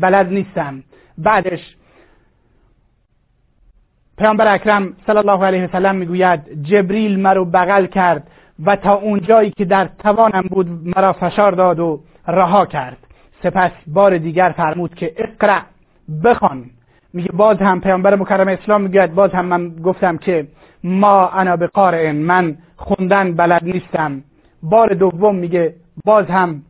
بلد 0.00 0.32
نیستم. 0.32 0.82
بعدش 1.18 1.76
پیامبر 4.18 4.54
اکرم 4.54 4.92
صلی 5.06 5.18
الله 5.18 5.44
علیه 5.46 5.64
وسلم 5.64 5.96
می‌گوید 5.96 6.62
جبریل 6.62 7.20
مرا 7.20 7.44
بغل 7.44 7.86
کرد 7.86 8.30
و 8.64 8.76
تا 8.76 8.94
اونجایی 8.94 9.50
که 9.50 9.64
در 9.64 9.88
توانم 9.98 10.42
بود 10.50 10.66
مرا 10.96 11.12
فشار 11.12 11.52
داد 11.52 11.80
و 11.80 12.00
رها 12.28 12.66
کرد. 12.66 12.96
سپس 13.42 13.70
بار 13.86 14.18
دیگر 14.18 14.54
فرمود 14.56 14.94
که 14.94 15.14
اقرا 15.16 15.60
بخوان. 16.24 16.64
میگه 17.12 17.32
باز 17.32 17.56
هم 17.58 17.80
پیامبر 17.80 18.16
مکرم 18.16 18.48
اسلام 18.48 18.80
می‌گوید 18.80 19.14
باز 19.14 19.30
هم 19.30 19.44
من 19.44 19.68
گفتم 19.68 20.16
که 20.16 20.46
ما 20.84 21.28
انا 21.28 21.56
به 21.56 22.12
من 22.12 22.56
خوندن 22.76 23.32
بلد 23.32 23.64
نیستم. 23.64 24.22
بار 24.62 24.94
دوم 24.94 25.34
میگه 25.34 25.74
باز 26.04 26.26
هم 26.26 26.62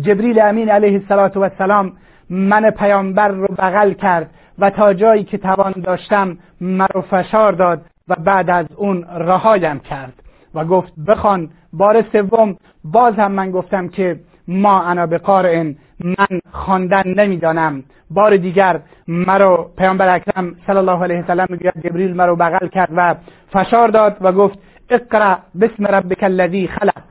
جبریل 0.00 0.40
امین 0.40 0.70
علیه 0.70 1.02
السلام 1.10 1.92
من 2.30 2.70
پیامبر 2.70 3.28
رو 3.28 3.46
بغل 3.58 3.92
کرد 3.92 4.30
و 4.58 4.70
تا 4.70 4.94
جایی 4.94 5.24
که 5.24 5.38
توان 5.38 5.72
داشتم 5.72 6.38
مرا 6.60 7.02
فشار 7.10 7.52
داد 7.52 7.84
و 8.08 8.14
بعد 8.14 8.50
از 8.50 8.66
اون 8.76 9.04
رهایم 9.04 9.78
کرد. 9.78 10.12
و 10.54 10.64
گفت 10.64 10.92
بخوان 11.06 11.48
بار 11.72 12.04
سوم 12.12 12.56
باز 12.84 13.14
هم 13.14 13.32
من 13.32 13.50
گفتم 13.50 13.88
که 13.88 14.20
ما 14.48 14.82
انا 14.82 15.06
به 15.06 15.18
قارئ 15.18 15.62
من 16.00 16.40
خواندن 16.52 17.02
نمی‌دانم. 17.06 17.84
بار 18.10 18.36
دیگر 18.36 18.80
مرا 19.08 19.70
پیامبر 19.78 20.14
اکرم 20.14 20.54
صلی 20.66 20.76
الله 20.76 21.02
علیه 21.02 21.22
وسلم 21.22 21.46
می‌گوید 21.48 21.74
جبریل 21.84 22.16
مرا 22.16 22.34
بغل 22.34 22.68
کرد 22.68 22.88
و 22.96 23.14
فشار 23.52 23.88
داد 23.88 24.16
و 24.20 24.32
گفت 24.32 24.58
اقرا 24.90 25.38
بسم 25.60 25.86
ربک 25.86 26.22
الذی 26.22 26.66
خلق. 26.66 27.02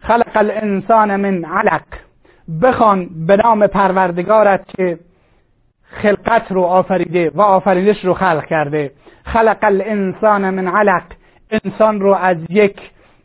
خلق 0.00 0.32
الانسان 0.34 1.16
من 1.16 1.44
علق. 1.44 1.82
بخوان 2.62 3.08
به 3.26 3.36
نام 3.36 3.66
پروردگارت 3.66 4.68
که 4.76 4.98
خلقت 5.82 6.52
رو 6.52 6.62
آفریده 6.62 7.30
و 7.34 7.40
آفرینش 7.40 8.04
رو 8.04 8.14
خلق 8.14 8.46
کرده. 8.46 8.92
خلق 9.24 9.58
الانسان 9.62 10.50
من 10.50 10.68
علق. 10.68 11.02
انسان 11.50 12.00
رو 12.00 12.14
از 12.14 12.36
یک 12.48 12.80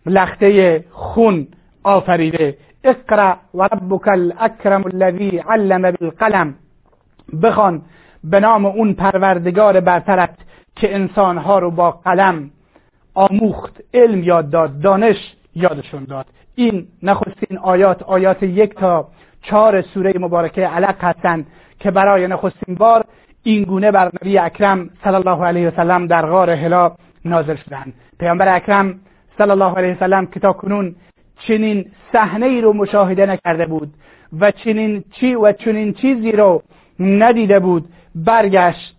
لخته 0.05 0.83
خون 0.91 1.47
آفریده. 1.83 2.57
اقرا 2.83 3.37
و 3.53 3.63
ربک 3.63 4.07
الاکرم 4.07 4.83
الذی 4.85 5.37
علم 5.37 5.91
بالقلم. 5.91 6.55
بخوان 7.43 7.81
به 8.23 8.39
نام 8.39 8.65
اون 8.65 8.93
پروردگار 8.93 9.79
برترت 9.79 10.35
که 10.75 10.95
انسانها 10.95 11.59
رو 11.59 11.71
با 11.71 11.91
قلم 11.91 12.51
آموخت 13.13 13.81
علم 13.93 14.23
یاد 14.23 14.49
داد 14.49 14.79
دانش 14.79 15.35
یادشون 15.55 16.03
داد. 16.03 16.25
این 16.55 16.87
نخستین 17.03 17.57
آیات 17.57 18.03
آیات 18.03 18.43
یک 18.43 18.75
تا 18.75 19.07
چهار 19.41 19.81
سوره 19.81 20.13
مبارکه 20.19 20.67
علق 20.67 21.03
هستند 21.03 21.47
که 21.79 21.91
برای 21.91 22.27
نخستین 22.27 22.75
بار 22.75 23.05
این 23.43 23.63
گونه 23.63 23.91
بر 23.91 24.11
نبی 24.21 24.37
اکرم 24.37 24.89
صلی 25.03 25.15
الله 25.15 25.45
علیه 25.45 25.67
وسلم 25.67 26.07
در 26.07 26.25
غار 26.25 26.49
هلا 26.49 26.95
نازل 27.25 27.55
شدند 27.55 27.93
پیامبر 28.19 28.55
اکرم 28.55 28.99
صلی 29.37 29.51
الله 29.51 29.73
علیه 29.77 29.95
وسلم 29.95 30.25
که 30.25 30.39
تا 30.39 30.53
کنون 30.53 30.95
چنین 31.47 31.85
صحنه 32.11 32.45
ای 32.45 32.61
رو 32.61 32.73
مشاهده 32.73 33.25
نکرده 33.25 33.65
بود 33.65 33.93
و 34.39 34.51
چنین 34.51 35.03
چی 35.11 35.35
و 35.35 35.51
چنین 35.51 35.93
چیزی 35.93 36.31
رو 36.31 36.63
ندیده 36.99 37.59
بود 37.59 37.85
برگشت 38.15 38.95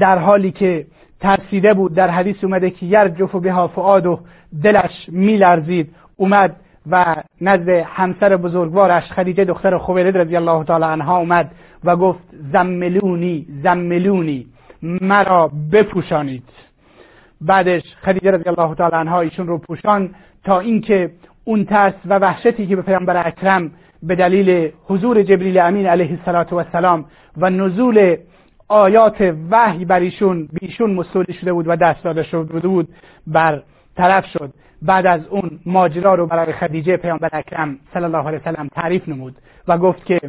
در 0.00 0.18
حالی 0.18 0.50
که 0.52 0.86
ترسیده 1.20 1.74
بود. 1.74 1.94
در 1.94 2.10
حدیث 2.10 2.44
اومده 2.44 2.70
که 2.70 2.86
یرجف 2.86 3.34
بها 3.34 3.68
فعاد 3.68 4.06
و 4.06 4.20
دلش 4.62 5.06
میلرزید. 5.08 5.94
اومد 6.16 6.56
و 6.90 7.16
نزد 7.40 7.68
همسر 7.68 8.36
بزرگوارش 8.36 9.12
خدیجه 9.12 9.44
دختر 9.44 9.78
خویلد 9.78 10.18
رضی 10.18 10.36
الله 10.36 10.64
تعالی 10.64 10.84
عنها 10.84 11.16
اومد 11.16 11.50
و 11.84 11.96
گفت 11.96 12.22
زملونی 12.52 13.46
زملونی 13.62 14.46
مرا 14.82 15.50
بپوشانید. 15.72 16.44
بعدش 17.40 17.82
خدیجه 18.02 18.30
رضی 18.30 18.48
الله 18.48 18.74
تعالی 18.74 18.96
عنها 18.96 19.20
ایشون 19.20 19.46
رو 19.46 19.58
پوشان 19.58 20.14
تا 20.44 20.60
اینکه 20.60 21.10
اون 21.44 21.64
ترس 21.64 21.94
و 22.06 22.18
وحشتی 22.18 22.66
که 22.66 22.76
به 22.76 22.82
پیامبر 22.82 23.26
اکرم 23.26 23.70
به 24.02 24.14
دلیل 24.14 24.70
حضور 24.84 25.22
جبریل 25.22 25.58
امین 25.58 25.86
علیه 25.86 26.18
السلام 26.26 27.04
و 27.36 27.50
نزول 27.50 28.16
آیات 28.68 29.34
وحی 29.50 29.84
بر 29.84 30.00
ایشون 30.00 30.48
بیشون 30.60 30.94
مستولی 30.94 31.32
شده 31.32 31.52
بود 31.52 31.68
و 31.68 31.76
دست 31.76 32.04
داده 32.04 32.22
شده 32.22 32.68
بود 32.68 32.88
بر 33.26 33.62
طرف 33.96 34.26
شد. 34.26 34.52
بعد 34.82 35.06
از 35.06 35.26
اون 35.26 35.60
ماجرا 35.66 36.14
رو 36.14 36.26
برای 36.26 36.52
خدیجه 36.52 36.96
پیامبر 36.96 37.28
اکرم 37.32 37.78
صلی 37.94 38.04
الله 38.04 38.28
علیه 38.28 38.38
وسلم 38.38 38.68
تعریف 38.68 39.08
نمود 39.08 39.36
و 39.68 39.78
گفت 39.78 40.04
که 40.04 40.20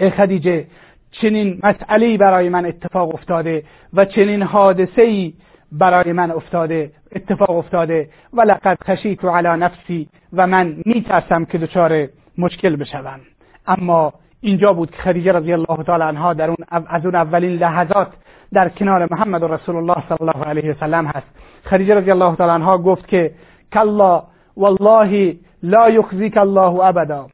ای 0.00 0.10
خدیجه 0.10 0.66
چنین 1.10 1.60
مسئله 1.62 2.16
برای 2.16 2.48
من 2.48 2.66
اتفاق 2.66 3.14
افتاده 3.14 3.62
و 3.94 4.04
چنین 4.04 4.42
حادثه 4.42 5.02
ای 5.02 5.32
برای 5.72 6.12
من 6.12 6.30
افتاده 6.30 6.90
اتفاق 7.16 7.50
افتاده 7.50 8.08
و 8.32 8.40
لقد 8.40 8.78
خشیت 8.84 9.24
علی 9.24 9.48
نفسی 9.48 10.08
و 10.32 10.46
من 10.46 10.76
میترسم 10.86 11.44
که 11.44 11.58
دچار 11.58 12.06
مشکل 12.38 12.76
بشوم. 12.76 13.20
اما 13.66 14.12
اینجا 14.40 14.72
بود 14.72 14.90
که 14.90 14.96
خدیجه 14.96 15.32
رضی 15.32 15.52
الله 15.52 15.82
تعالی 15.86 16.04
عنها 16.04 16.34
در 16.34 16.48
اون 16.48 16.56
از 16.88 17.06
اون 17.06 17.14
اولین 17.14 17.52
لحظات 17.52 18.08
در 18.52 18.68
کنار 18.68 19.08
محمد 19.10 19.42
و 19.42 19.48
رسول 19.48 19.76
الله 19.76 19.96
صلی 20.08 20.16
الله 20.20 20.44
علیه 20.44 20.70
وسلم 20.70 21.06
هست. 21.06 21.26
خدیجه 21.64 21.94
رضی 21.94 22.10
الله 22.10 22.36
تعالی 22.36 22.52
عنها 22.52 22.78
گفت 22.78 23.08
که 23.08 23.32
کلا 23.72 24.22
والله 24.56 25.36
لا 25.62 25.90
یخزیک 25.90 26.36
الله 26.36 26.80
ابدا. 26.80 27.26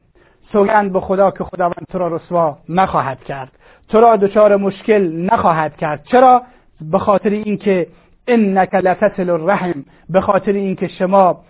سوگند 0.51 0.93
به 0.93 0.99
خدا 0.99 1.31
که 1.31 1.43
خداوند 1.43 1.85
تو 1.91 1.97
را 1.97 2.07
رسوا 2.07 2.57
نخواهد 2.69 3.23
کرد. 3.23 3.51
تو 3.89 4.01
را 4.01 4.15
دچار 4.15 4.55
مشکل 4.55 5.29
نخواهد 5.31 5.77
کرد. 5.77 6.03
چرا؟ 6.03 6.41
به 6.81 6.99
خاطر 6.99 7.29
اینکه 7.29 7.87
انک 8.27 8.75
لتصل 8.75 9.29
الرحم 9.29 9.85
به 10.09 10.21
خاطر 10.21 10.51
اینکه 10.51 10.87
شما 10.87 11.41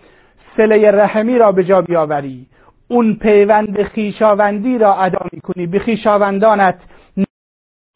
سله 0.56 0.90
رحمی 0.90 1.38
را 1.38 1.52
به 1.52 1.64
جا 1.64 1.82
بیاوری. 1.82 2.46
اون 2.88 3.14
پیوند 3.14 3.82
خیشاوندی 3.82 4.78
را 4.78 4.94
ادا 4.94 5.26
می‌کنی. 5.32 5.66
به 5.66 5.78
خیشاوندانت 5.78 6.78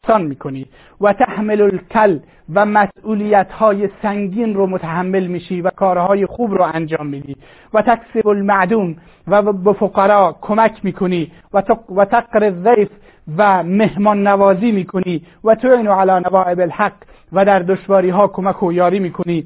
نقصان 0.03 0.21
می‌کنی 0.21 0.65
و 1.01 1.13
تحمل 1.13 1.61
الکل 1.61 2.19
و 2.53 2.65
مسئولیت 2.65 3.51
های 3.51 3.89
سنگین 4.01 4.53
رو 4.53 4.67
متحمل 4.67 5.27
میشی 5.27 5.61
و 5.61 5.69
کارهای 5.69 6.25
خوب 6.25 6.53
رو 6.53 6.63
انجام 6.73 7.07
میدی. 7.07 7.35
و 7.73 7.81
تکسب 7.81 8.27
المعدوم 8.27 8.95
و 9.27 9.53
به 9.53 9.73
فقرا 9.73 10.35
کمک 10.41 10.79
می‌کنی 10.83 11.31
و 11.53 12.05
تقر 12.05 12.43
الضیف 12.43 12.89
و 13.37 13.63
مهمان 13.63 14.27
نوازی 14.27 14.71
می‌کنی 14.71 15.21
و 15.43 15.55
تعین 15.55 15.87
علی 15.87 16.11
نوائب 16.11 16.59
الحق 16.59 16.93
و 17.33 17.45
در 17.45 17.59
دشواری 17.59 18.09
ها 18.09 18.27
کمک 18.27 18.63
و 18.63 18.73
یاری 18.73 18.99
می‌کنی. 18.99 19.45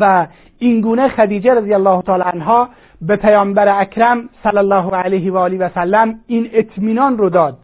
و 0.00 0.26
اینگونه 0.58 1.08
خدیجه 1.08 1.54
رضی 1.54 1.74
الله 1.74 2.02
تعالی 2.02 2.24
عنها 2.24 2.68
به 3.02 3.16
پیامبر 3.16 3.80
اکرم 3.80 4.28
صلی 4.42 4.58
الله 4.58 4.90
علیه 4.90 5.32
و 5.32 5.36
آله 5.36 5.58
و 5.58 5.68
سلم 5.74 6.20
این 6.26 6.50
اطمینان 6.52 7.18
رو 7.18 7.30
داد. 7.30 7.58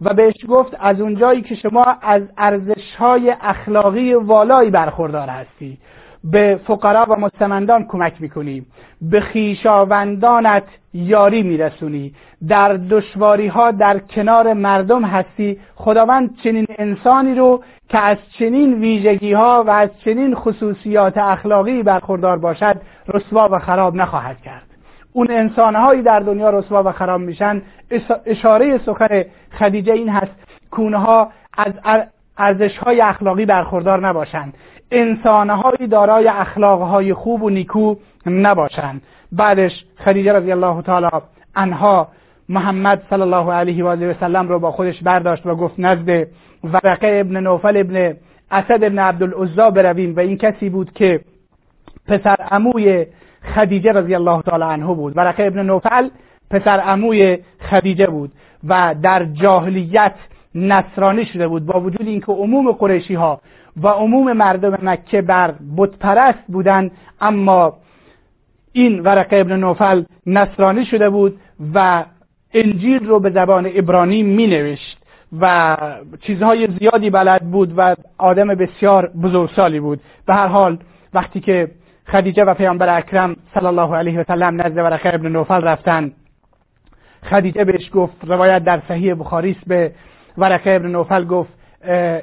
و 0.00 0.14
بهش 0.14 0.34
گفت 0.48 0.76
از 0.80 1.00
اونجایی 1.00 1.42
که 1.42 1.54
شما 1.54 1.84
از 2.02 2.22
ارزش 2.38 2.96
های 2.98 3.36
اخلاقی 3.40 4.14
والایی 4.14 4.70
برخوردار 4.70 5.28
هستی. 5.28 5.78
به 6.24 6.60
فقرا 6.66 7.06
و 7.08 7.20
مستمندان 7.20 7.84
کمک 7.84 8.20
می‌کنی. 8.20 8.66
به 9.02 9.20
خیشاوندانت 9.20 10.64
یاری 10.94 11.42
میرسونی. 11.42 12.14
در 12.48 12.76
دشواری 12.76 13.46
ها 13.46 13.70
در 13.70 13.98
کنار 13.98 14.52
مردم 14.52 15.04
هستی. 15.04 15.58
خداوند 15.74 16.36
چنین 16.42 16.66
انسانی 16.78 17.34
رو 17.34 17.62
که 17.88 17.98
از 17.98 18.16
چنین 18.38 18.74
ویژگی 18.74 19.32
ها 19.32 19.64
و 19.66 19.70
از 19.70 19.90
چنین 20.04 20.34
خصوصیات 20.34 21.18
اخلاقی 21.18 21.82
برخوردار 21.82 22.38
باشد 22.38 22.80
رسوا 23.08 23.48
و 23.52 23.58
خراب 23.58 23.94
نخواهد 23.94 24.40
کرد. 24.40 24.69
اون 25.12 25.30
انسانهایی 25.30 26.02
در 26.02 26.20
دنیا 26.20 26.50
رسوا 26.50 26.82
و 26.82 26.92
خراب 26.92 27.20
میشن. 27.20 27.62
اشاره 28.26 28.78
سخن 28.86 29.24
خدیجه 29.58 29.92
این 29.92 30.08
هست 30.08 30.32
کونها 30.70 31.30
از 31.58 31.72
ارزش 32.38 32.78
های 32.78 33.00
اخلاقی 33.00 33.46
برخوردار 33.46 34.08
نباشند 34.08 34.54
انسانهایی 34.90 35.86
دارای 35.86 36.28
اخلاقهای 36.28 37.14
خوب 37.14 37.42
و 37.42 37.50
نیکو 37.50 37.94
نباشند 38.26 39.02
بعدش 39.32 39.84
خدیجه 40.04 40.32
رضی 40.32 40.52
الله 40.52 40.82
تعالی 40.82 41.08
عنها 41.56 42.08
محمد 42.48 43.02
صلی 43.10 43.22
الله 43.22 43.52
علیه 43.52 43.84
و 43.84 43.86
آله 43.86 44.10
و 44.10 44.14
سلم 44.20 44.48
رو 44.48 44.58
با 44.58 44.72
خودش 44.72 45.02
برداشت 45.02 45.46
و 45.46 45.54
گفت 45.54 45.74
نزد 45.78 46.26
ورقه 46.64 47.18
ابن 47.20 47.40
نوفل 47.40 47.76
ابن 47.76 48.16
اسد 48.50 48.84
ابن 48.84 48.98
عبدالعزا 48.98 49.70
برویم. 49.70 50.16
و 50.16 50.20
این 50.20 50.36
کسی 50.36 50.68
بود 50.68 50.92
که 50.92 51.20
پسر 52.08 52.36
عموی 52.50 53.06
خدیجه 53.54 53.92
رضی 53.92 54.14
الله 54.14 54.42
تعالی 54.42 54.64
عنه 54.64 54.94
بود. 54.94 55.16
ورقه 55.16 55.42
ابن 55.42 55.62
نوفل 55.62 56.08
پسر 56.50 56.80
عموی 56.80 57.38
خدیجه 57.70 58.06
بود 58.06 58.32
و 58.68 58.94
در 59.02 59.24
جاهلیت 59.24 60.14
نصرانی 60.54 61.24
شده 61.24 61.48
بود 61.48 61.66
با 61.66 61.80
وجود 61.80 62.06
اینکه 62.06 62.32
عموم 62.32 62.72
قریشی 62.72 63.14
ها 63.14 63.40
و 63.82 63.88
عموم 63.88 64.32
مردم 64.32 64.78
مکه 64.82 65.22
بر 65.22 65.54
بتپرست 65.76 66.44
بودند 66.48 66.90
اما 67.20 67.76
این 68.72 69.00
ورقه 69.00 69.36
ابن 69.36 69.56
نوفل 69.56 70.04
نصرانی 70.26 70.86
شده 70.86 71.10
بود 71.10 71.40
و 71.74 72.04
انجیل 72.54 73.06
رو 73.06 73.20
به 73.20 73.30
زبان 73.30 73.70
ابرانی 73.74 74.22
می 74.22 74.46
نوشت 74.46 74.98
و 75.40 75.76
چیزهای 76.20 76.68
زیادی 76.78 77.10
بلد 77.10 77.50
بود 77.50 77.74
و 77.76 77.96
آدم 78.18 78.46
بسیار 78.46 79.06
بزرگسالی 79.06 79.80
بود. 79.80 80.00
به 80.26 80.34
هر 80.34 80.46
حال 80.46 80.78
وقتی 81.14 81.40
که 81.40 81.70
خدیجه 82.12 82.44
و 82.44 82.54
پیامبر 82.54 82.96
اکرم 82.98 83.36
صلی 83.54 83.66
الله 83.66 83.96
علیه 83.96 84.20
و 84.20 84.24
سلم 84.24 84.60
نزد 84.60 84.76
ورقه 84.76 85.14
ابن 85.14 85.28
نوفل 85.28 85.60
رفتن. 85.60 86.12
خدیجه 87.30 87.64
بهش 87.64 87.90
گفت 87.94 88.16
روایت 88.26 88.64
در 88.64 88.82
صحیح 88.88 89.14
بخاری 89.14 89.50
است 89.50 89.68
به 89.68 89.92
ورقه 90.38 90.70
ابن 90.70 90.90
نوفل 90.90 91.24
گفت 91.24 91.50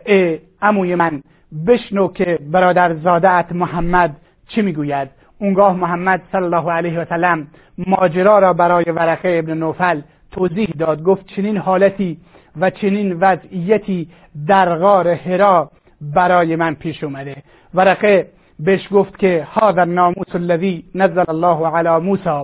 ای 0.05 0.39
عموی 0.61 0.95
من 0.95 1.21
بشنو 1.67 2.07
که 2.07 2.39
برادر 2.51 2.95
زادت 2.95 3.45
محمد 3.51 4.15
چی 4.47 4.61
می‌گوید؟ 4.61 5.09
اونگاه 5.39 5.75
محمد 5.75 6.21
صلی 6.31 6.43
الله 6.43 6.71
علیه 6.71 6.99
و 6.99 7.05
سلم 7.05 7.47
ماجرا 7.77 8.39
را 8.39 8.53
برای 8.53 8.85
ورقه 8.87 9.29
ابن 9.43 9.53
نوفل 9.53 10.01
توضیح 10.31 10.69
داد. 10.79 11.03
گفت 11.03 11.25
چنین 11.35 11.57
حالتی 11.57 12.17
و 12.59 12.69
چنین 12.69 13.13
وضعیتی 13.13 14.09
در 14.47 14.75
غار 14.75 15.07
هرا 15.07 15.71
برای 16.01 16.55
من 16.55 16.75
پیش 16.75 17.03
اومده. 17.03 17.35
ورقه 17.73 18.27
بهش 18.59 18.87
گفت 18.91 19.19
که 19.19 19.47
هذا 19.51 19.81
الناموس 19.81 20.35
الذي 20.35 20.83
نزل 20.95 21.23
الله 21.27 21.67
علی 21.67 22.05
موسی 22.05 22.43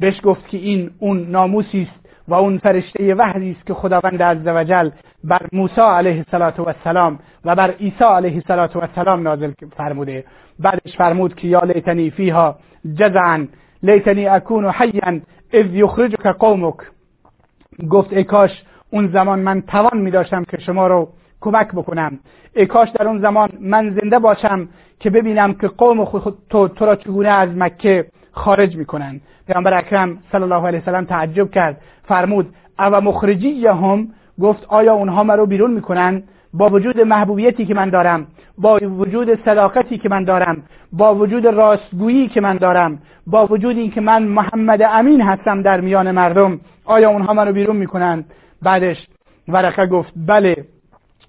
بهش 0.00 0.20
گفت 0.24 0.48
که 0.48 0.58
این 0.58 0.90
اون 0.98 1.30
ناموسی 1.30 1.82
است 1.82 2.02
و 2.28 2.34
اون 2.34 2.58
فرشته 2.58 3.14
وحی 3.14 3.50
است 3.50 3.66
که 3.66 3.74
خداوند 3.74 4.22
عزوجل 4.22 4.90
بر 5.24 5.46
موسی 5.52 5.80
علیه 5.80 6.24
السلام 6.32 7.18
و 7.44 7.54
بر 7.54 7.70
عیسی 7.70 8.04
علیه 8.04 8.42
السلام 8.50 9.22
نازل 9.22 9.52
فرموده. 9.76 10.24
بعدش 10.58 10.96
فرمود 10.98 11.34
که 11.34 11.48
یا 11.48 11.60
لیتنی 11.60 12.10
فیها 12.10 12.56
جزعا 12.94 13.46
لیتنی 13.82 14.26
اکون 14.26 14.70
حیا 14.70 15.20
اذ 15.52 15.66
یخرجک 15.74 16.26
قومک. 16.26 16.76
گفت 17.90 18.12
ای 18.12 18.24
کاش 18.24 18.50
اون 18.90 19.08
زمان 19.08 19.38
من 19.38 19.62
توان 19.62 19.98
می 19.98 20.10
داشتم 20.10 20.44
که 20.44 20.58
شما 20.60 20.86
رو 20.86 21.08
کمک 21.40 21.68
بکنم. 21.72 22.18
ای 22.56 22.66
کاش 22.66 22.88
در 22.88 23.08
اون 23.08 23.20
زمان 23.20 23.48
من 23.60 23.98
زنده 24.00 24.18
باشم 24.18 24.68
که 25.02 25.10
ببینم 25.10 25.54
که 25.54 25.68
قوم 25.68 26.04
خود 26.04 26.38
تو, 26.50 26.68
تو 26.68 26.86
را 26.86 26.96
چگونه 26.96 27.28
از 27.28 27.48
مکه 27.56 28.06
خارج 28.32 28.76
می‌کنن 28.76 29.20
پیامبر 29.46 29.78
اکرم 29.78 30.18
صلی 30.32 30.42
الله 30.42 30.66
علیه 30.66 30.80
وسلم 30.80 31.04
تعجب 31.04 31.50
کرد. 31.50 31.80
فرمود 32.08 32.54
او 32.78 33.00
مخرجی 33.00 33.66
هم 33.66 34.08
گفت 34.40 34.64
آیا 34.68 34.94
اونها 34.94 35.22
مرا 35.22 35.46
بیرون 35.46 35.70
می‌کنن 35.70 36.22
با 36.54 36.68
وجود 36.68 37.00
محبوبیتی 37.00 37.66
که 37.66 37.74
من 37.74 37.90
دارم 37.90 38.26
با 38.58 38.76
وجود 38.76 39.44
صداقتی 39.44 39.98
که 39.98 40.08
من 40.08 40.24
دارم 40.24 40.62
با 40.92 41.14
وجود 41.14 41.46
راستگویی 41.46 42.28
که 42.28 42.40
من 42.40 42.56
دارم 42.56 42.98
با 43.26 43.46
وجود 43.46 43.76
اینکه 43.76 44.00
من 44.00 44.22
محمد 44.22 44.82
امین 44.82 45.20
هستم 45.20 45.62
در 45.62 45.80
میان 45.80 46.10
مردم 46.10 46.60
آیا 46.84 47.10
اونها 47.10 47.32
منو 47.32 47.52
بیرون 47.52 47.76
می‌کنن 47.76 48.24
بعدش 48.62 49.06
ورقه 49.48 49.86
گفت 49.86 50.12
بله 50.16 50.56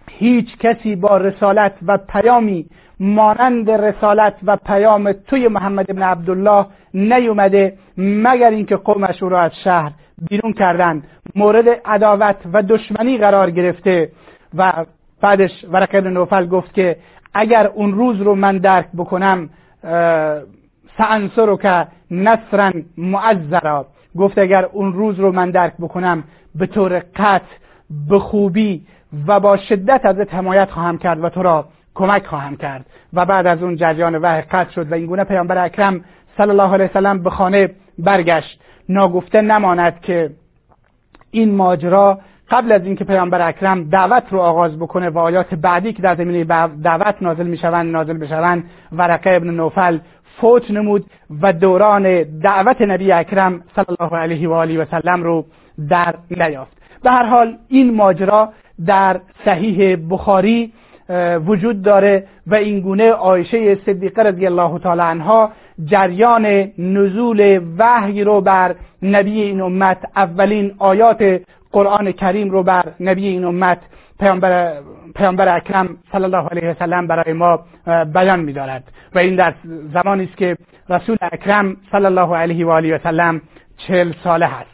هیچ 0.09 0.57
کسی 0.57 0.95
با 0.95 1.17
رسالت 1.17 1.73
و 1.87 1.97
پیامی 1.97 2.65
مانند 3.03 3.71
رسالت 3.71 4.33
و 4.43 4.57
پیام 4.57 5.11
توی 5.11 5.47
محمد 5.47 5.91
ابن 5.91 6.01
عبدالله 6.01 6.65
نیومده 6.93 7.73
مگر 7.97 8.49
اینکه 8.49 8.75
قومش 8.75 9.23
او 9.23 9.29
را 9.29 9.41
از 9.41 9.51
شهر 9.63 9.91
بیرون 10.29 10.53
کردن 10.53 11.03
مورد 11.35 11.65
عداوت 11.85 12.35
و 12.53 12.63
دشمنی 12.63 13.17
قرار 13.17 13.49
گرفته 13.51 14.11
و 14.57 14.85
بعدش 15.21 15.51
ورقه 15.71 15.97
ابن 15.97 16.09
نوفل 16.09 16.47
گفت 16.47 16.73
که 16.73 16.97
اگر 17.33 17.67
اون 17.67 17.93
روز 17.93 18.21
رو 18.21 18.35
من 18.35 18.57
درک 18.57 18.87
بکنم 18.97 19.49
سانسر 20.97 21.55
که 21.55 21.87
نصرا 22.11 22.71
معذرا. 22.97 23.85
گفت 24.17 24.37
اگر 24.37 24.65
اون 24.65 24.93
روز 24.93 25.19
رو 25.19 25.31
من 25.31 25.51
درک 25.51 25.73
بکنم 25.79 26.23
به 26.55 26.67
طور 26.67 26.99
قطع 27.15 27.45
به 28.09 28.19
خوبی 28.19 28.85
و 29.27 29.39
با 29.39 29.57
شدت 29.57 30.05
ازت 30.05 30.33
حمایت 30.33 30.71
خواهم 30.71 30.97
کرد 30.97 31.23
و 31.23 31.29
تو 31.29 31.43
را 31.43 31.65
کمک 31.95 32.25
خواهم 32.25 32.57
کرد. 32.57 32.85
و 33.13 33.25
بعد 33.25 33.47
از 33.47 33.63
اون 33.63 33.75
جریان 33.75 34.15
وحی 34.15 34.41
قطع 34.41 34.71
شد 34.71 34.91
و 34.91 34.93
اینگونه 34.93 35.23
پیامبر 35.23 35.65
اکرم 35.65 36.01
صلی 36.37 36.49
الله 36.49 36.73
علیه 36.73 36.85
وسلم 36.85 37.23
به 37.23 37.29
خانه 37.29 37.69
برگشت. 37.99 38.61
ناگفته 38.89 39.41
نماند 39.41 40.01
که 40.01 40.29
این 41.31 41.55
ماجرا 41.55 42.19
قبل 42.49 42.71
از 42.71 42.85
اینکه 42.85 43.03
پیامبر 43.03 43.47
اکرم 43.47 43.83
دعوت 43.83 44.23
رو 44.29 44.39
آغاز 44.39 44.79
بکنه 44.79 45.09
و 45.09 45.17
آیات 45.17 45.55
بعدی 45.55 45.93
که 45.93 46.01
در 46.01 46.15
زمینه 46.15 46.43
دعوت 46.83 47.15
نازل 47.21 47.47
می‌شوند 47.47 47.91
نازل 47.91 48.17
بشوند 48.17 48.63
ورقه 48.91 49.29
ابن 49.29 49.49
نوفل 49.49 49.97
فوت 50.41 50.71
نمود 50.71 51.05
و 51.41 51.53
دوران 51.53 52.23
دعوت 52.23 52.81
نبی 52.81 53.11
اکرم 53.11 53.61
صلی 53.75 53.95
الله 53.99 54.17
علیه 54.17 54.49
و 54.49 54.53
آله 54.53 54.79
و 54.79 54.85
سلم 54.91 55.23
رو 55.23 55.45
در 55.89 56.15
نیافت. 56.31 56.77
به 57.03 57.11
هر 57.11 57.25
حال 57.25 57.57
این 57.67 57.95
ماجرا 57.95 58.49
در 58.85 59.19
صحیح 59.45 59.97
بخاری 60.09 60.73
وجود 61.45 61.81
داره 61.81 62.27
و 62.47 62.55
این 62.55 62.79
گونه 62.79 63.11
عایشه 63.11 63.75
صدیقه 63.85 64.23
رضی 64.23 64.45
الله 64.45 64.79
تعالی 64.79 65.01
عنها 65.01 65.51
جریان 65.85 66.45
نزول 66.77 67.61
وحی 67.77 68.23
رو 68.23 68.41
بر 68.41 68.75
نبی 69.03 69.41
این 69.41 69.61
امت 69.61 69.97
اولین 70.15 70.75
آیات 70.79 71.41
قرآن 71.71 72.11
کریم 72.11 72.49
رو 72.49 72.63
بر 72.63 72.83
نبی 72.99 73.27
این 73.27 73.45
امت 73.45 73.79
پیامبر, 74.19 74.73
پیامبر 75.15 75.55
اکرم 75.55 75.97
صلی 76.11 76.23
الله 76.23 76.47
علیه 76.47 76.69
وسلم 76.69 77.07
برای 77.07 77.33
ما 77.33 77.59
بیان 78.13 78.39
می‌دارد. 78.39 78.83
و 79.15 79.19
این 79.19 79.35
در 79.35 79.53
زمانی 79.93 80.23
است 80.23 80.37
که 80.37 80.57
رسول 80.89 81.17
اکرم 81.21 81.77
صلی 81.91 82.05
الله 82.05 82.35
علیه 82.35 82.65
و 82.65 82.69
آله 82.69 82.95
وسلم 82.95 83.41
چهل 83.77 84.13
ساله 84.23 84.45
هست 84.45 84.69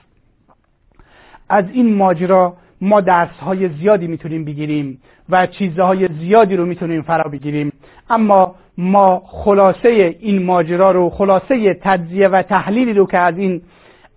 از 1.50 1.66
این 1.72 1.96
ماجرا 1.96 2.54
ما 2.82 3.02
درس 3.02 3.38
های 3.42 3.70
زیادی 3.70 4.08
می‌تونیم 4.08 4.46
بگیریم 4.46 5.02
و 5.30 5.48
چیزهای 5.48 6.08
زیادی 6.20 6.56
رو 6.56 6.66
می‌تونیم 6.66 7.02
فرا 7.02 7.30
بگیریم. 7.30 7.74
اما 8.10 8.56
ما 8.78 9.22
خلاصه 9.26 10.16
این 10.20 10.44
ماجرا 10.44 10.92
رو 10.92 11.10
خلاصه 11.10 11.74
تجزیه 11.74 12.28
و 12.28 12.42
تحلیلی 12.42 12.94
رو 12.94 13.06
که 13.06 13.18
از 13.18 13.38
این 13.38 13.62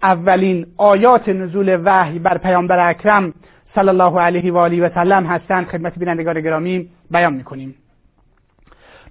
اولین 0.03 0.67
آیات 0.77 1.29
نزول 1.29 1.81
وحی 1.85 2.19
بر 2.19 2.39
پیامبر 2.39 2.89
اکرم 2.89 3.35
صلی 3.75 3.89
الله 3.89 4.21
علیه 4.21 4.53
و 4.53 4.57
آله 4.57 4.87
و 4.87 4.89
سلم 4.95 5.27
هستند 5.27 5.67
خدمت 5.67 5.99
بینندگان 5.99 6.41
گرامی 6.41 6.89
بیان 7.11 7.33
می‌کنیم. 7.33 7.75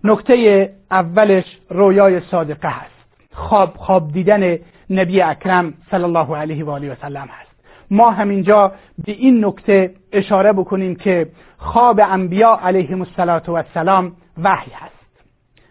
نکته 0.03 0.69
اولش 0.91 1.43
رویای 1.69 2.19
صادقه 2.19 2.69
هست. 2.69 2.91
خواب 3.33 3.73
خواب 3.77 4.11
دیدن 4.11 4.57
نبی 4.89 5.21
اکرم 5.21 5.73
صلی 5.91 6.03
الله 6.03 6.35
علیه 6.35 6.65
و 6.65 6.69
آله 6.69 6.91
و 6.91 6.95
سلم 7.01 7.27
هست. 7.31 7.50
ما 7.91 8.11
همینجا 8.11 8.71
به 9.05 9.11
این 9.11 9.45
نکته 9.45 9.93
اشاره 10.11 10.53
بکنیم 10.53 10.95
که 10.95 11.27
خواب 11.57 11.99
انبیا 12.03 12.59
علیهم 12.63 13.01
السلام 13.01 14.11
وحی 14.43 14.71
هست. 14.71 15.01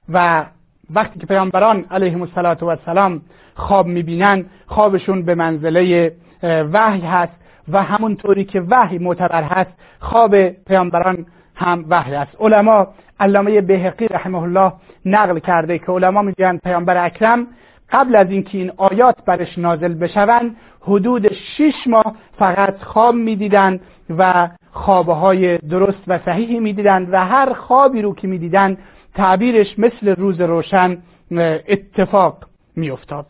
و 0.08 0.44
وقتی 0.94 1.18
که 1.20 1.26
پیامبران 1.26 1.84
علیهم 1.90 2.22
السلام 2.22 3.20
خواب 3.54 3.86
می‌بینن 3.86 4.44
خوابشون 4.66 5.22
به 5.22 5.34
منزله 5.34 6.12
وحی 6.42 7.00
هست 7.00 7.32
و 7.68 7.82
همونطوری 7.82 8.44
که 8.44 8.60
وحی 8.60 8.98
معتبر 8.98 9.42
هست 9.42 9.70
خواب 10.00 10.48
پیامبران 10.48 11.26
هم 11.54 11.84
وحی 11.88 12.14
است. 12.14 12.36
علما 12.40 12.86
علامه 13.20 13.60
بهقی 13.60 14.08
رحمه 14.08 14.42
الله 14.42 14.72
نقل 15.04 15.38
کرده 15.38 15.78
که 15.78 15.92
علما 15.92 16.22
میگن 16.22 16.56
پیامبر 16.56 17.04
اکرم 17.04 17.46
قبل 17.92 18.16
از 18.16 18.30
اینکه 18.30 18.58
این 18.58 18.72
آیات 18.76 19.24
برش 19.26 19.58
نازل 19.58 19.94
بشوند 19.94 20.56
حدود 20.80 21.32
شش 21.32 21.86
ماه 21.86 22.14
فقط 22.38 22.82
خواب 22.82 23.14
می‌دیدند 23.14 23.80
و 24.18 24.48
خوابهای 24.72 25.58
درست 25.58 26.02
و 26.06 26.18
صحیحی 26.18 26.60
می‌دیدند 26.60 27.08
و 27.12 27.26
هر 27.26 27.52
خوابی 27.52 28.02
رو 28.02 28.14
که 28.14 28.28
می‌دیدند 28.28 28.78
تعبیرش 29.14 29.78
مثل 29.78 30.14
روز 30.14 30.40
روشن 30.40 30.98
اتفاق 31.68 32.44
میافتاد. 32.76 33.26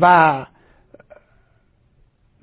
و 0.00 0.46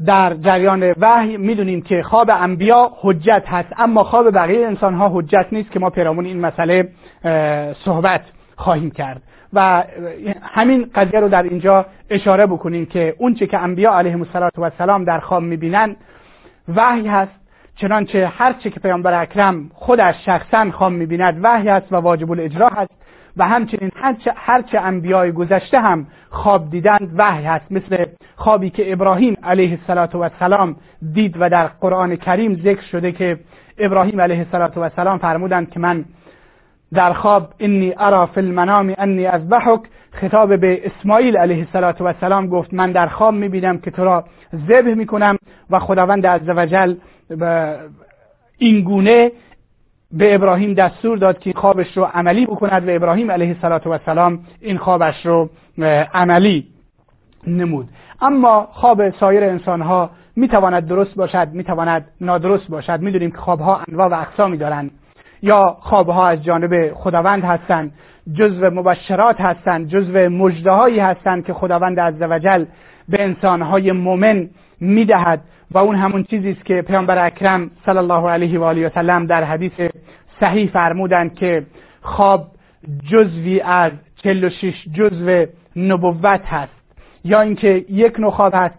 در 0.05 0.33
جریان 0.33 0.93
وحی 0.97 1.37
می‌دونیم 1.37 1.81
که 1.81 2.03
خواب 2.03 2.29
انبیا 2.29 2.91
حجت 3.01 3.43
هست 3.47 3.73
اما 3.77 4.03
خواب 4.03 4.31
بقیه 4.31 4.67
انسان 4.67 4.93
ها 4.93 5.09
حجت 5.13 5.47
نیست 5.51 5.71
که 5.71 5.79
ما 5.79 5.89
پیرامون 5.89 6.25
این 6.25 6.39
مسئله 6.39 6.89
صحبت 7.85 8.21
خواهیم 8.55 8.91
کرد. 8.91 9.21
و 9.53 9.83
همین 10.41 10.89
قضیه 10.95 11.19
رو 11.19 11.29
در 11.29 11.43
اینجا 11.43 11.85
اشاره 12.09 12.45
بکنیم 12.45 12.85
که 12.85 13.15
اونچه 13.17 13.47
که 13.47 13.57
انبیا 13.57 13.93
علیهم 13.93 14.25
السلام 14.57 15.03
در 15.03 15.19
خواب 15.19 15.43
می‌بینن 15.43 15.95
وحی 16.75 17.07
هست. 17.07 17.31
چنانچه 17.75 18.27
هر 18.27 18.53
چه 18.53 18.69
که 18.69 18.79
پیامبر 18.79 19.21
اکرم 19.21 19.69
خودش 19.73 20.15
شخصا 20.25 20.71
خواب 20.71 20.91
می‌بیند 20.91 21.39
وحی 21.43 21.69
است 21.69 21.93
و 21.93 21.95
واجب 21.95 22.31
الاجرا 22.31 22.69
هست. 22.69 22.91
و 23.37 23.47
همچنین 23.47 23.91
هرچه 24.35 24.79
انبیای 24.79 25.31
گذشته 25.31 25.79
هم 25.79 26.07
خواب 26.29 26.69
دیدند 26.69 27.13
وحی 27.17 27.43
هست. 27.43 27.71
مثل 27.71 28.05
خوابی 28.35 28.69
که 28.69 28.93
ابراهیم 28.93 29.37
علیه 29.43 29.79
السلام 29.89 30.75
دید 31.13 31.35
و 31.39 31.49
در 31.49 31.67
قرآن 31.67 32.15
کریم 32.15 32.55
ذکر 32.55 32.81
شده 32.81 33.11
که 33.11 33.39
ابراهیم 33.77 34.21
علیه 34.21 34.45
السلام 34.53 35.17
فرمودند 35.17 35.69
که 35.69 35.79
من 35.79 36.05
در 36.93 37.13
خواب 37.13 37.53
انی 37.59 37.93
ارا 37.97 38.25
فی 38.25 38.39
المنام 38.39 38.93
انی 38.97 39.25
اذبحک. 39.25 39.81
خطاب 40.11 40.59
به 40.59 40.81
اسماعیل 40.85 41.37
علیه 41.37 41.67
السلام 41.99 42.47
گفت 42.47 42.73
من 42.73 42.91
در 42.91 43.07
خواب 43.07 43.33
می‌بینم 43.33 43.77
که 43.77 43.91
تو 43.91 44.03
را 44.03 44.23
ذبح 44.67 44.93
می‌کنم 44.93 45.37
و 45.69 45.79
خداوند 45.79 46.27
عزوجل 46.27 46.95
این 48.57 48.81
گونه 48.81 49.31
به 50.11 50.35
ابراهیم 50.35 50.73
دستور 50.73 51.17
داد 51.17 51.39
که 51.39 51.53
خوابش 51.53 51.97
رو 51.97 52.03
عملی 52.13 52.45
بکند 52.45 52.89
و 52.89 52.95
ابراهیم 52.95 53.31
علیه 53.31 53.55
السلام 53.63 54.39
این 54.61 54.77
خوابش 54.77 55.25
رو 55.25 55.49
عملی 56.13 56.67
نمود. 57.47 57.87
اما 58.21 58.67
خواب 58.71 59.09
سایر 59.09 59.43
انسان 59.43 59.81
ها 59.81 60.09
می‌تواند 60.35 60.87
درست 60.87 61.15
باشد 61.15 61.47
می‌تواند 61.53 62.07
نادرست 62.21 62.67
باشد. 62.69 63.01
می‌دونیم 63.01 63.31
که 63.31 63.37
خوابها 63.37 63.81
انواع 63.87 64.07
و 64.07 64.13
اقسامی 64.13 64.57
دارند. 64.57 64.91
یا 65.41 65.77
خوابها 65.79 66.27
از 66.27 66.43
جانب 66.43 66.93
خداوند 66.93 67.43
هستند 67.43 67.91
جزو 68.33 68.69
مبشرات 68.69 69.41
هستند 69.41 69.87
جزو 69.87 70.29
مجده 70.29 71.03
هستند 71.03 71.45
که 71.45 71.53
خداوند 71.53 71.99
عزوجل 71.99 72.65
به 73.09 73.23
انسانهای 73.23 73.91
مؤمن 73.91 74.49
می‌دهد. 74.79 75.41
و 75.71 75.77
اون 75.77 75.95
همون 75.95 76.23
چیزی 76.23 76.51
است 76.51 76.65
که 76.65 76.81
پیامبر 76.81 77.25
اکرم 77.25 77.71
صلی 77.85 77.97
الله 77.97 78.29
علیه 78.29 78.59
و 78.59 78.63
آله 78.63 78.87
و 78.87 78.89
سلم 78.89 79.25
در 79.25 79.43
حدیث 79.43 79.71
صحیح 80.39 80.69
فرمودند 80.69 81.35
که 81.35 81.63
خواب 82.01 82.47
جزوی 83.11 83.61
از 83.61 83.91
46 84.23 84.73
جزو 84.93 85.45
نبوت 85.75 86.45
هست. 86.45 86.71
یا 87.23 87.41
اینکه 87.41 87.85
یک 87.89 88.19
نوع 88.19 88.31
خواب 88.31 88.53
هست 88.55 88.75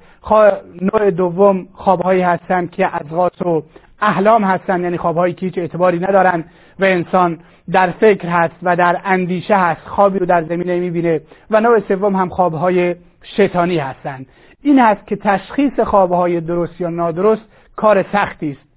نوع 0.80 1.10
دوم 1.10 1.66
خوابهایی 1.72 2.20
هستند 2.20 2.70
که 2.70 2.86
از 2.86 3.12
و 3.42 3.62
احلام 4.00 4.44
هستند 4.44 4.82
یعنی 4.82 4.98
خوابهایی 4.98 5.34
که 5.34 5.46
هیچ 5.46 5.58
اعتباری 5.58 5.98
ندارند 5.98 6.44
و 6.78 6.84
انسان 6.84 7.38
در 7.72 7.90
فکر 7.90 8.28
هست 8.28 8.54
و 8.62 8.76
در 8.76 9.00
اندیشه 9.04 9.56
هست 9.56 9.80
خوابی 9.80 10.18
رو 10.18 10.26
در 10.26 10.42
زمینه 10.42 10.80
می‌بینه 10.80 11.20
و 11.50 11.60
نوع 11.60 11.80
سوم 11.88 12.16
هم 12.16 12.28
خوابهای 12.28 12.96
شیطانی 13.36 13.78
هستند 13.78 14.26
این 14.62 14.78
است 14.78 15.06
که 15.06 15.16
تشخیص 15.16 15.80
خوابهای 15.80 16.40
درست 16.40 16.80
یا 16.80 16.88
نادرست 16.88 17.42
کار 17.76 18.04
سختی 18.12 18.50
است. 18.50 18.68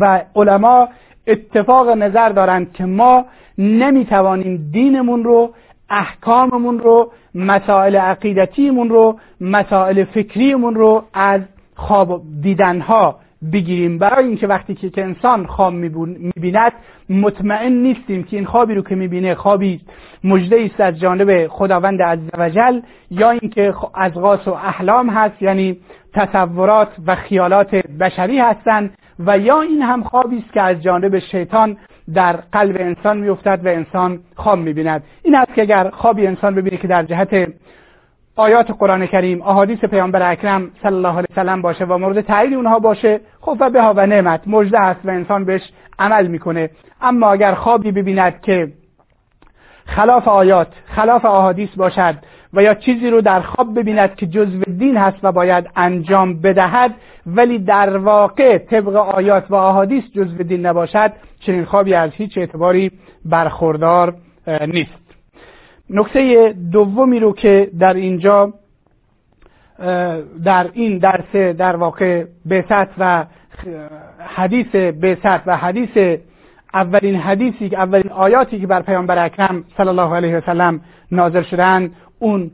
و 0.00 0.22
علما 0.36 0.88
اتفاق 1.26 1.88
نظر 1.88 2.28
دارند 2.28 2.72
که 2.72 2.84
ما 2.84 3.24
نمی‌توانیم 3.58 4.70
دینمون 4.72 5.24
رو 5.24 5.54
احکاممون 5.90 6.78
رو 6.78 7.12
مسائل 7.34 7.96
عقیدتیمون 7.96 8.88
رو 8.88 9.18
مسائل 9.40 10.04
فکریمون 10.04 10.74
رو 10.74 11.04
از 11.14 11.40
خواب 11.76 12.22
دیدنها 12.42 13.18
بگیریم. 13.52 13.98
برای 13.98 14.26
اینکه 14.26 14.46
وقتی 14.46 14.74
که 14.74 15.02
انسان 15.02 15.46
خواب 15.46 15.72
می‌بیند 15.72 16.72
مطمئن 17.08 17.72
نیستیم 17.72 18.22
که 18.22 18.36
این 18.36 18.46
خوابی 18.46 18.74
رو 18.74 18.82
که 18.82 18.94
می‌بینه 18.94 19.34
خوابی 19.34 19.80
مجده 20.24 20.56
است 20.64 20.80
از 20.80 21.00
جانب 21.00 21.46
خداوند 21.46 22.02
عزوجل 22.02 22.80
یا 23.10 23.30
اینکه 23.30 23.74
از 23.94 24.14
غاس 24.14 24.48
و 24.48 24.50
احلام 24.50 25.10
هست 25.10 25.42
یعنی 25.42 25.78
تصورات 26.14 26.88
و 27.06 27.14
خیالات 27.14 27.74
بشری 27.74 28.38
هستند 28.38 28.94
و 29.18 29.38
یا 29.38 29.60
این 29.60 29.82
هم 29.82 30.02
خوابی 30.02 30.38
است 30.38 30.52
که 30.52 30.62
از 30.62 30.82
جانب 30.82 31.18
شیطان 31.18 31.76
در 32.14 32.32
قلب 32.32 32.76
انسان 32.80 33.18
میافتد 33.18 33.60
و 33.64 33.68
انسان 33.68 34.20
خواب 34.34 34.58
می‌بیند. 34.58 35.02
این 35.22 35.34
است 35.34 35.54
که 35.54 35.62
اگر 35.62 35.90
خوابی 35.90 36.26
انسان 36.26 36.54
ببینه 36.54 36.76
که 36.76 36.88
در 36.88 37.02
جهت 37.02 37.48
آیات 38.36 38.70
قرآن 38.70 39.06
کریم 39.06 39.42
احادیث 39.42 39.78
پیامبر 39.78 40.30
اکرم 40.30 40.70
صلی 40.82 40.94
الله 40.94 41.12
علیه 41.12 41.26
وسلم 41.30 41.62
باشه 41.62 41.84
و 41.84 41.98
مورد 41.98 42.20
تایید 42.20 42.54
اونها 42.54 42.78
باشه 42.78 43.20
خب 43.40 43.56
و 43.60 43.70
بها 43.70 43.94
و 43.96 44.06
نعمت. 44.06 44.40
مژده 44.46 44.80
است 44.80 45.00
و 45.04 45.10
انسان 45.10 45.44
بهش 45.44 45.62
عمل 45.98 46.26
می‌کنه. 46.26 46.70
اما 47.00 47.32
اگر 47.32 47.54
خوابی 47.54 47.92
ببیند 47.92 48.40
که 48.40 48.72
خلاف 49.86 50.28
آیات 50.28 50.68
خلاف 50.86 51.24
احادیث 51.24 51.68
باشد 51.76 52.14
و 52.54 52.62
یا 52.62 52.74
چیزی 52.74 53.10
رو 53.10 53.20
در 53.20 53.40
خواب 53.40 53.78
ببیند 53.78 54.14
که 54.14 54.26
جزو 54.26 54.62
دین 54.78 54.96
هست 54.96 55.18
و 55.22 55.32
باید 55.32 55.70
انجام 55.76 56.40
بدهد 56.40 56.94
ولی 57.26 57.58
در 57.58 57.96
واقع 57.96 58.58
طبق 58.58 58.96
آیات 58.96 59.50
و 59.50 59.54
احادیث 59.54 60.04
جزو 60.14 60.42
دین 60.42 60.66
نباشد 60.66 61.12
چنین 61.40 61.64
خوابی 61.64 61.94
از 61.94 62.10
هیچ 62.10 62.38
اعتباری 62.38 62.90
برخوردار 63.24 64.14
نیست. 64.66 65.03
نکته 65.90 66.54
دومی 66.72 67.20
رو 67.20 67.32
که 67.32 67.70
در 67.78 67.94
اینجا 67.94 68.52
در 70.44 70.70
این 70.72 70.98
درس 70.98 71.36
در 71.36 71.76
واقع 71.76 72.24
بیست 72.44 72.72
و 72.98 73.24
حدیث 74.36 74.76
بیست 74.76 75.26
و 75.46 75.56
حدیث 75.56 76.18
اولین 76.74 77.16
حدیثی 77.16 77.68
که 77.68 77.78
اولین 77.78 78.12
آیاتی 78.12 78.60
که 78.60 78.66
بر 78.66 78.82
پیامبر 78.82 79.24
اکرم 79.24 79.64
صلی 79.76 79.88
الله 79.88 80.16
علیه 80.16 80.36
وسلم 80.36 80.80
نازل 81.12 81.42
شدن 81.42 81.90
اون 82.18 82.50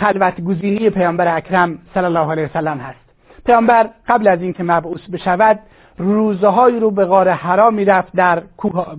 خلوت 0.00 0.40
گزینی 0.40 0.90
پیامبر 0.90 1.36
اکرم 1.36 1.78
صلی 1.94 2.04
الله 2.04 2.30
علیه 2.30 2.44
وسلم 2.44 2.78
هست. 2.78 2.98
پیامبر 3.46 3.90
قبل 4.08 4.28
از 4.28 4.42
اینکه 4.42 4.62
مبعوث 4.62 5.10
بشود 5.12 5.58
روزهایی 5.98 6.80
رو 6.80 6.90
به 6.90 7.04
غار 7.04 7.28
حرا 7.28 7.70
می‌رفت 7.70 8.12
در 8.16 8.42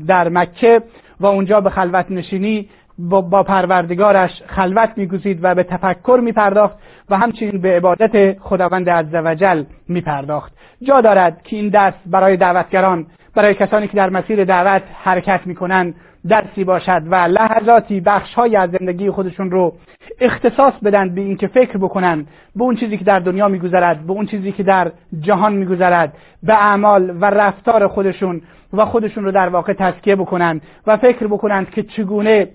در 0.07 0.29
مکه 0.29 0.81
و 1.19 1.25
اونجا 1.25 1.61
به 1.61 1.69
خلوت 1.69 2.05
نشینی 2.09 2.69
با 2.99 3.43
پروردگارش 3.43 4.43
خلوت 4.47 4.89
میگزید 4.95 5.39
و 5.41 5.55
به 5.55 5.63
تفکر 5.63 6.19
میپرداخت 6.23 6.75
و 7.09 7.17
همچنین 7.17 7.61
به 7.61 7.77
عبادت 7.77 8.39
خداوند 8.39 8.89
عزوجل 8.89 9.63
میپرداخت. 9.87 10.53
جا 10.81 11.01
دارد 11.01 11.41
که 11.43 11.55
این 11.55 11.69
درس 11.69 11.93
برای 12.05 12.37
دعوتگران 12.37 13.05
برای 13.35 13.53
کسانی 13.53 13.87
که 13.87 13.97
در 13.97 14.09
مسیر 14.09 14.45
دعوت 14.45 14.81
حرکت 15.03 15.41
می‌کنند 15.45 15.95
درسی 16.27 16.63
باشد 16.63 17.01
و 17.05 17.15
لحظاتی 17.15 17.99
بخشهایی 17.99 18.55
از 18.55 18.69
زندگی 18.79 19.09
خودشون 19.09 19.51
رو 19.51 19.73
اختصاص 20.19 20.73
بدن 20.83 21.15
به 21.15 21.21
اینکه 21.21 21.47
فکر 21.47 21.77
بکنن 21.77 22.25
به 22.55 22.63
اون 22.63 22.75
چیزی 22.75 22.97
که 22.97 23.05
در 23.05 23.19
دنیا 23.19 23.47
میگذرد 23.47 24.07
به 24.07 24.13
اون 24.13 24.25
چیزی 24.25 24.51
که 24.51 24.63
در 24.63 24.91
جهان 25.19 25.53
میگذرد 25.53 26.13
به 26.43 26.53
اعمال 26.53 27.17
و 27.21 27.25
رفتار 27.25 27.87
خودشون 27.87 28.41
و 28.73 28.85
خودشون 28.85 29.23
رو 29.23 29.31
در 29.31 29.49
واقع 29.49 29.73
تسکیه 29.73 30.15
بکنن 30.15 30.61
و 30.87 30.97
فکر 30.97 31.27
بکنند 31.27 31.69
که 31.69 31.83
چگونه 31.83 32.47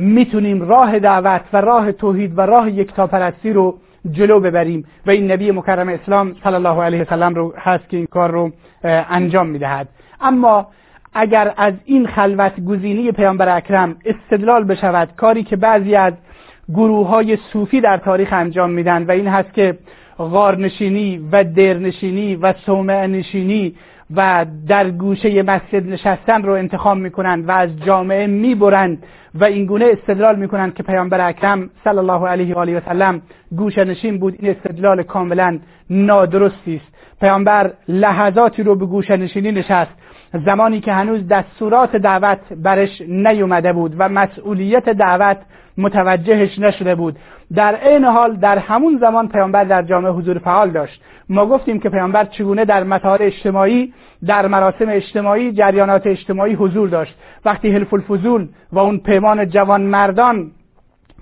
می‌تونیم 0.00 0.62
راه 0.62 0.98
دعوت 0.98 1.40
و 1.52 1.60
راه 1.60 1.92
توحید 1.92 2.38
و 2.38 2.40
راه 2.40 2.70
یکتاپرستی 2.70 3.52
رو 3.52 3.78
جلو 4.10 4.40
ببریم 4.40 4.84
و 5.06 5.10
این 5.10 5.32
نبی 5.32 5.50
مکرم 5.50 5.88
اسلام 5.88 6.34
صلی 6.44 6.54
الله 6.54 6.82
علیه 6.82 7.02
وسلم 7.02 7.34
رو 7.34 7.54
هست 7.56 7.88
که 7.88 7.96
این 7.96 8.06
کار 8.06 8.30
رو 8.30 8.50
انجام 8.84 9.46
می‌دهد. 9.46 9.88
اما 10.20 10.66
اگر 11.14 11.52
از 11.56 11.74
این 11.84 12.06
خلوت 12.06 12.60
گزینی 12.60 13.12
پیامبر 13.12 13.56
اکرم 13.56 13.96
استدلال 14.04 14.64
بشود 14.64 15.08
کاری 15.16 15.42
که 15.42 15.56
بعضی 15.56 15.94
از 15.94 16.12
گروه 16.68 17.08
های 17.08 17.38
صوفی 17.52 17.80
در 17.80 17.96
تاریخ 17.96 18.28
انجام 18.32 18.70
میدن 18.70 19.02
و 19.02 19.10
این 19.10 19.26
هست 19.26 19.54
که 19.54 19.78
غارنشینی 20.18 21.28
و 21.32 21.44
درنشینی 21.44 22.36
و 22.36 22.52
صومعه 22.52 23.06
نشینی 23.06 23.74
و 24.16 24.46
در 24.68 24.90
گوشه 24.90 25.42
مسجد 25.42 25.86
نشستن 25.86 26.42
رو 26.42 26.52
انتخاب 26.52 26.98
می‌کنند 26.98 27.48
و 27.48 27.50
از 27.50 27.70
جامعه 27.84 28.26
می‌برند 28.26 29.02
و 29.34 29.44
این 29.44 29.66
گونه 29.66 29.86
استدلال 29.92 30.36
می‌کنند 30.36 30.74
که 30.74 30.82
پیامبر 30.82 31.28
اکرم 31.28 31.70
صلی 31.84 31.98
الله 31.98 32.28
علیه 32.28 32.54
و 32.54 32.58
آله 32.58 32.78
و 32.78 32.80
سلم 32.80 33.22
گوشه 33.56 33.84
نشین 33.84 34.18
بود. 34.18 34.36
این 34.38 34.50
استدلال 34.50 35.02
کاملا 35.02 35.58
نادرستی 35.90 36.76
است. 36.76 36.96
پیامبر 37.20 37.72
لحظاتی 37.88 38.62
رو 38.62 38.74
به 38.74 38.86
گوشه 38.86 39.16
نشینی 39.16 39.52
نشست. 39.52 39.90
زمانی 40.46 40.80
که 40.80 40.92
هنوز 40.92 41.28
دستورات 41.28 41.96
دعوت 41.96 42.38
برش 42.56 43.02
نیومده 43.08 43.72
بود 43.72 43.94
و 43.98 44.08
مسئولیت 44.08 44.88
دعوت 44.88 45.36
متوجهش 45.78 46.58
نشده 46.58 46.94
بود. 46.94 47.16
در 47.54 47.74
عین 47.74 48.04
حال 48.04 48.36
در 48.36 48.58
همون 48.58 48.98
زمان 49.00 49.28
پیامبر 49.28 49.64
در 49.64 49.82
جامعه 49.82 50.12
حضور 50.12 50.38
فعال 50.38 50.70
داشت. 50.70 51.02
ما 51.28 51.46
گفتیم 51.46 51.80
که 51.80 51.88
پیامبر 51.88 52.24
چگونه 52.24 52.64
در 52.64 52.84
مطار 52.84 53.22
اجتماعی 53.22 53.92
در 54.26 54.46
مراسم 54.46 54.88
اجتماعی 54.88 55.52
جریانات 55.52 56.06
اجتماعی 56.06 56.54
حضور 56.54 56.88
داشت. 56.88 57.14
وقتی 57.44 57.70
حلف 57.70 57.94
الفضول 57.94 58.48
و 58.72 58.78
اون 58.78 58.98
پیمان 58.98 59.48
جوان 59.48 59.82
مردان 59.82 60.50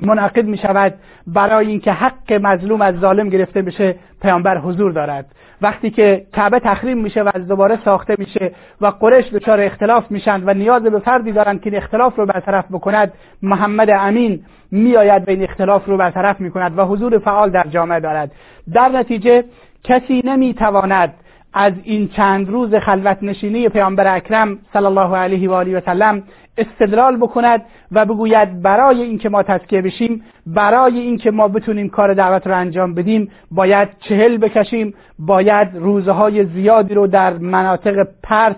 منعقد 0.00 0.44
می 0.44 0.58
شود 0.58 0.94
برای 1.26 1.66
اینکه 1.66 1.92
حق 1.92 2.32
مظلوم 2.32 2.80
از 2.80 2.94
ظالم 3.00 3.28
گرفته 3.28 3.62
بشه 3.62 3.94
پیامبر 4.22 4.58
حضور 4.58 4.92
دارد. 4.92 5.26
وقتی 5.62 5.90
که 5.90 6.26
کعبه 6.32 6.58
تخریم 6.58 6.98
میشه 6.98 7.22
و 7.22 7.30
از 7.34 7.48
دوباره 7.48 7.78
ساخته 7.84 8.14
میشه 8.18 8.52
و 8.80 8.86
قریش 8.86 9.26
دچار 9.32 9.60
اختلاف 9.60 10.10
میشند 10.10 10.42
و 10.46 10.54
نیاز 10.54 10.82
به 10.82 10.98
فردی 10.98 11.32
دارند 11.32 11.60
که 11.60 11.70
این 11.70 11.82
اختلاف 11.82 12.16
رو 12.16 12.26
برطرف 12.26 12.64
بکند 12.72 13.12
محمد 13.42 13.90
امین 13.90 14.44
میآید 14.70 15.28
و 15.28 15.30
این 15.30 15.42
اختلاف 15.42 15.86
رو 15.86 15.96
برطرف 15.96 16.40
می‌کند 16.40 16.78
و 16.78 16.84
حضور 16.84 17.18
فعال 17.18 17.50
در 17.50 17.66
جامعه 17.70 18.00
دارد. 18.00 18.30
در 18.72 18.88
نتیجه 18.88 19.44
کسی 19.84 20.22
نمی‌تواند 20.24 21.14
از 21.54 21.72
این 21.84 22.08
چند 22.08 22.48
روز 22.48 22.74
خلوت 22.74 23.18
نشینی 23.22 23.68
پیامبر 23.68 24.16
اکرم 24.16 24.58
صلی 24.72 24.84
الله 24.86 25.16
علیه 25.16 25.50
و 25.50 25.52
آله 25.52 25.78
و 25.78 25.80
سلم 25.86 26.22
استدلال 26.58 27.16
بکند 27.16 27.62
و 27.92 28.04
بگوید 28.04 28.62
برای 28.62 29.02
اینکه 29.02 29.28
ما 29.28 29.42
تزکیه 29.42 29.82
بشیم 29.82 30.24
برای 30.46 30.98
اینکه 30.98 31.30
ما 31.30 31.48
بتونیم 31.48 31.88
کار 31.88 32.14
دعوت 32.14 32.46
رو 32.46 32.56
انجام 32.56 32.94
بدیم 32.94 33.30
باید 33.50 33.88
چهل 34.00 34.36
بکشیم 34.36 34.94
باید 35.18 35.68
روزهای 35.74 36.44
زیادی 36.44 36.94
رو 36.94 37.06
در 37.06 37.38
مناطق 37.38 38.08
پرت 38.22 38.56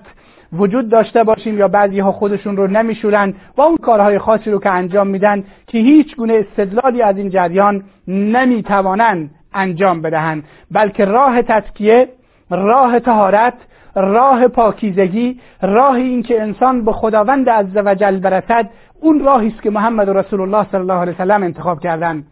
وجود 0.53 0.89
داشته 0.89 1.25
باشیم 1.25 1.59
یا 1.59 1.69
بعضی 1.69 2.01
ها 2.01 2.13
خودشون 2.13 2.57
رو 2.57 2.67
نمیشورند 2.67 3.35
و 3.57 3.61
اون 3.61 3.77
کارهای 3.77 4.19
خاصی 4.19 4.51
رو 4.51 4.61
که 4.61 4.71
انجام 4.71 5.07
میدن 5.07 5.45
که 5.67 5.79
هیچ 5.79 6.17
گونه 6.17 6.35
استدلالی 6.35 7.03
از 7.03 7.17
این 7.17 7.31
جریان 7.31 7.85
نمی‌توانند 8.09 9.31
انجام 9.55 10.03
بدهند 10.03 10.45
بلکه 10.71 11.05
راه 11.05 11.43
تزکیه 11.43 12.09
راه 12.51 13.01
تهارت 13.01 13.55
راه 13.94 14.48
پاکیزگی 14.48 15.40
راه 15.62 15.94
این 15.94 16.22
که 16.22 16.42
انسان 16.42 16.85
به 16.85 16.92
خداوند 16.92 17.50
عزوجل 17.50 18.18
برسد 18.18 18.70
اون 19.00 19.24
راهی 19.24 19.48
است 19.48 19.62
که 19.62 19.70
محمد 19.70 20.11
رسول 20.11 20.40
الله 20.40 20.66
صلی 20.72 20.81
الله 20.81 20.94
علیه 20.94 21.14
وسلم 21.14 21.42
انتخاب 21.42 21.81
کردن. 21.81 22.24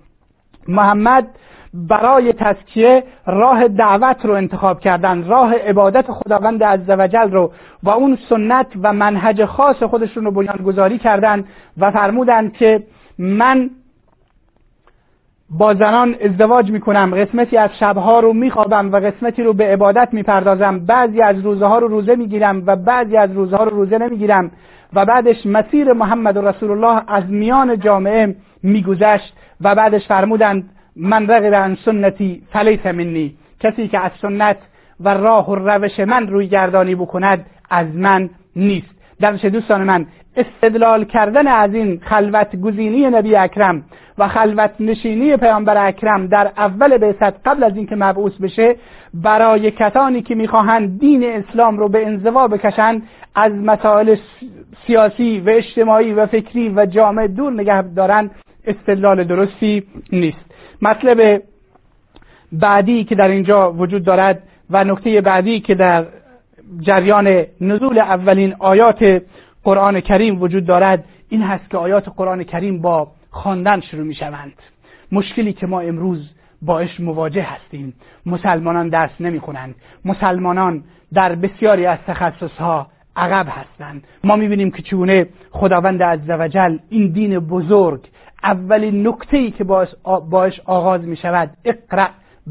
محمد 0.69 1.29
برای 1.75 2.33
تزکیه 2.33 3.05
راه 3.27 3.69
دعوت 3.69 4.25
رو 4.27 4.35
انتخاب 4.35 4.81
کردن 4.81 5.25
راه 5.25 5.55
عبادت 5.55 6.13
خداوند 6.13 6.63
عزوجل 6.65 7.31
رو 7.31 7.53
و 7.83 7.91
اون 7.91 8.19
سنت 8.29 8.67
و 8.83 8.93
منهج 8.93 9.45
خاص 9.45 9.83
خودشون 9.83 10.25
رو 10.25 10.31
بنیان 10.31 10.57
گذاری 10.57 10.99
کردن 10.99 11.45
و 11.79 11.91
فرمودند 11.91 12.53
که 12.53 12.83
من 13.19 13.71
با 15.51 15.75
زنان 15.75 16.15
ازدواج 16.25 16.71
می‌کنم. 16.71 17.15
قسمتی 17.15 17.57
از 17.57 17.71
شبها 17.81 18.21
رو 18.21 18.33
میخوابم 18.33 18.93
و 18.93 18.97
قسمتی 18.97 19.43
رو 19.43 19.53
به 19.53 19.65
عبادت 19.65 20.09
می‌پردازم. 20.13 20.79
بعضی 20.79 21.23
از 21.23 21.41
روزها 21.41 21.79
رو 21.79 21.89
روزه 21.89 22.17
می‌گیرم 22.17 22.63
و 22.67 22.77
بعضی 22.77 23.17
از 23.17 23.33
روزها 23.33 23.65
رو 23.65 23.71
روزه 23.71 23.99
نمی‌گیرم. 23.99 24.51
و 24.93 25.05
بعدش 25.05 25.47
مسیر 25.47 25.93
محمد 25.93 26.39
رسول 26.39 26.71
الله 26.71 27.03
از 27.09 27.25
میان 27.29 27.79
جامعه 27.79 28.37
میگذشت 28.63 29.33
و 29.61 29.75
بعدش 29.75 30.07
فرمودند 30.07 30.71
من 30.97 31.27
رغب 31.31 31.55
عن 31.55 31.77
سنتی 31.85 32.43
فلیس 32.53 32.87
منی. 32.87 33.35
کسی 33.61 33.89
که 33.89 34.01
از 34.05 34.11
سنت 34.23 34.57
و 35.01 35.09
راه 35.09 35.51
و 35.51 35.55
روش 35.55 36.01
من 36.01 36.27
روی 36.27 36.47
گردانی 36.47 36.95
بکند 36.95 37.47
از 37.71 37.87
من 37.95 38.31
نیست. 38.57 38.99
درش 39.21 39.45
دوستان 39.45 39.85
من 39.85 40.07
استدلال 40.37 41.05
کردن 41.05 41.47
از 41.47 41.75
این 41.75 42.01
خلوت 42.03 42.57
گزینی 42.57 43.07
نبی 43.07 43.37
اکرم 43.37 43.85
و 44.19 44.29
خلوت 44.29 44.71
نشینی 44.81 45.37
پیامبر 45.37 45.87
اکرم 45.87 46.27
در 46.27 46.53
اول 46.57 46.99
بعثت 46.99 47.49
قبل 47.49 47.65
از 47.65 47.77
اینکه 47.77 47.97
مبعوث 47.97 48.33
بشه 48.33 48.77
برای 49.15 49.71
کسانی 49.71 50.23
که 50.23 50.35
می‌خواهند 50.35 51.01
دین 51.01 51.25
اسلام 51.25 51.79
رو 51.79 51.89
به 51.89 52.07
انزوا 52.07 52.49
بکشند 52.49 53.03
از 53.35 53.53
مسائل 53.53 54.17
سیاسی 54.87 55.41
و 55.41 55.51
اجتماعی 55.51 56.13
و 56.13 56.27
فکری 56.27 56.69
و 56.69 56.87
جامعه 56.87 57.29
دور 57.29 57.53
نگه 57.53 57.83
دارند 57.83 58.31
استدلال 58.67 59.25
درستی 59.25 59.83
نیست. 60.13 60.45
مطلب 60.83 61.43
بعدی 62.53 63.05
که 63.05 63.15
در 63.15 63.29
اینجا 63.29 63.73
وجود 63.73 64.05
دارد 64.05 64.43
و 64.71 64.85
نکته 64.85 65.21
بعدی 65.21 65.61
که 65.61 65.75
در 65.75 66.07
جریان 66.81 67.45
نزول 67.61 67.99
اولین 67.99 68.55
آیات 68.59 69.23
قرآن 69.65 70.01
کریم 70.01 70.43
وجود 70.43 70.67
دارد 70.67 71.05
این 71.29 71.43
هست 71.43 71.71
که 71.71 71.77
آیات 71.77 72.09
قرآن 72.17 72.45
کریم 72.45 72.83
با 72.83 73.09
خواندن 73.31 73.81
شروع 73.81 74.05
می 74.05 74.15
شوند. 74.15 74.53
مشکلی 75.13 75.53
که 75.53 75.67
ما 75.67 75.81
امروز 75.81 76.31
باش 76.63 77.01
مواجه 77.01 77.43
هستیم. 77.43 77.95
مسلمانان 78.27 78.89
درس 78.89 79.11
نمی 79.21 79.41
کنند 79.41 79.75
مسلمانان 80.05 80.85
در 81.13 81.35
بسیاری 81.35 81.87
از 81.87 81.99
تخصصها 82.07 82.87
عقب 83.17 83.47
هستند. 83.51 84.05
ما 84.25 84.37
می‌بینیم 84.37 84.71
که 84.71 84.83
چونه 84.83 85.27
خداوند 85.51 86.03
عزوجل 86.03 86.79
این 86.89 87.13
دین 87.13 87.39
بزرگ 87.39 88.01
اولین 88.43 89.09
نکته 89.09 89.37
ای 89.37 89.51
که 89.51 89.65
باش 90.31 90.61
آغاز 90.65 91.01
می 91.01 91.17
شود 91.17 91.51
اقرأ 91.65 92.09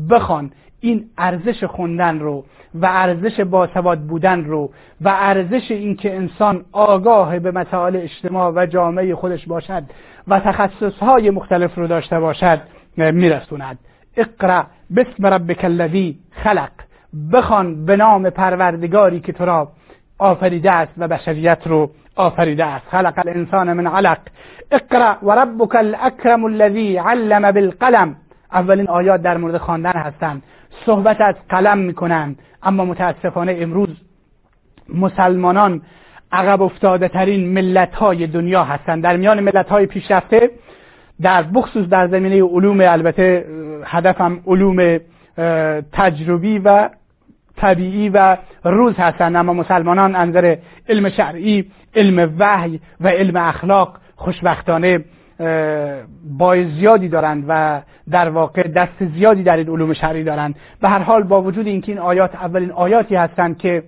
بخوان. 0.10 0.52
این 0.80 1.06
ارزش 1.18 1.63
خوندن 1.63 2.20
رو 2.20 2.46
و 2.76 2.86
ارزش 2.86 3.40
باسواد 3.40 4.00
بودن 4.00 4.44
رو 4.44 4.72
و 5.02 5.10
ارزش 5.10 5.72
اینکه 5.72 6.16
انسان 6.16 6.66
آگاه 6.72 7.40
به 7.40 7.52
مسائل 7.52 7.96
اجتماع 7.96 8.52
و 8.56 8.66
جامعه 8.66 9.16
خودش 9.16 9.46
باشد. 9.46 9.84
و 10.28 10.40
تخصصهای 10.40 11.30
مختلف 11.30 11.76
رو 11.76 11.88
داشته 11.88 12.20
باشد 12.20 12.62
میرسوند. 12.98 13.80
اقرا 14.18 14.63
بسم 14.96 15.26
ربک 15.26 15.63
الذی 15.63 16.20
خلق. 16.44 16.72
بخوان 17.34 17.86
به 17.86 17.96
نام 17.96 18.30
پروردگاری 18.30 19.20
که 19.20 19.34
تو 19.34 19.46
را 19.46 19.72
آفریده 20.20 20.72
است 20.72 20.94
و 20.98 21.08
بشریت 21.08 21.60
رو 21.66 21.92
آفریده 22.16 22.66
است. 22.66 22.88
خلق 22.88 23.13
الانسان 23.18 23.74
من 23.74 23.88
علق. 23.88 24.20
اقرا 24.72 25.18
و 25.24 25.32
ربک 25.32 25.76
الاکرم 25.76 26.46
الذی 26.46 26.98
علم 26.98 27.52
بالقلم. 27.52 28.16
اولین 28.52 28.88
آیات 28.88 29.22
در 29.22 29.38
مورد 29.38 29.58
خواندن 29.58 29.92
هستند. 29.92 30.44
صحبت 30.86 31.22
از 31.22 31.36
قلم 31.50 31.78
می‌کنند. 31.78 32.40
اما 32.63 32.86
متاسفانه 32.86 33.58
امروز 33.60 33.90
مسلمانان 34.94 35.82
عقب 36.32 36.62
افتاده 36.62 37.08
ترین 37.08 37.54
ملت 37.54 37.96
های 37.96 38.28
دنیا 38.28 38.63
هستند. 38.63 39.04
در 39.04 39.18
میان 39.18 39.40
ملت 39.40 39.70
های 39.70 39.86
پیشرفته 39.86 40.50
در 41.22 41.44
بخصوص 41.44 41.88
در 41.90 42.08
زمینه 42.08 42.44
علوم 42.44 42.82
البته 42.82 43.46
هدفم 43.86 44.40
علوم 44.48 45.00
تجربی 45.92 46.60
و 46.60 46.90
طبیعی 47.58 48.10
و 48.10 48.38
روز 48.63 48.96
هستند. 48.98 49.36
اما 49.36 49.54
مسلمانان 49.54 50.16
انظر 50.16 50.56
علم 50.90 51.10
شرعی 51.10 51.66
علم 51.96 52.34
وحی 52.40 52.80
و 53.02 53.08
علم 53.08 53.36
اخلاق 53.36 53.98
خوشبختانه 54.16 55.00
بای 56.38 56.72
زیادی 56.72 57.10
دارند 57.10 57.46
و 57.48 57.82
در 58.12 58.30
واقع 58.30 58.68
دست 58.68 59.06
زیادی 59.16 59.44
در 59.44 59.58
این 59.58 59.70
علوم 59.70 59.94
شرعی 59.94 60.24
دارند. 60.24 60.56
به 60.82 60.90
هر 60.90 61.00
حال 61.00 61.24
با 61.24 61.42
وجود 61.42 61.68
اینکه 61.68 61.92
این 61.92 62.02
آیات 62.02 62.36
اولین 62.36 62.72
آیاتی 62.72 63.16
هستند 63.16 63.58
که 63.58 63.84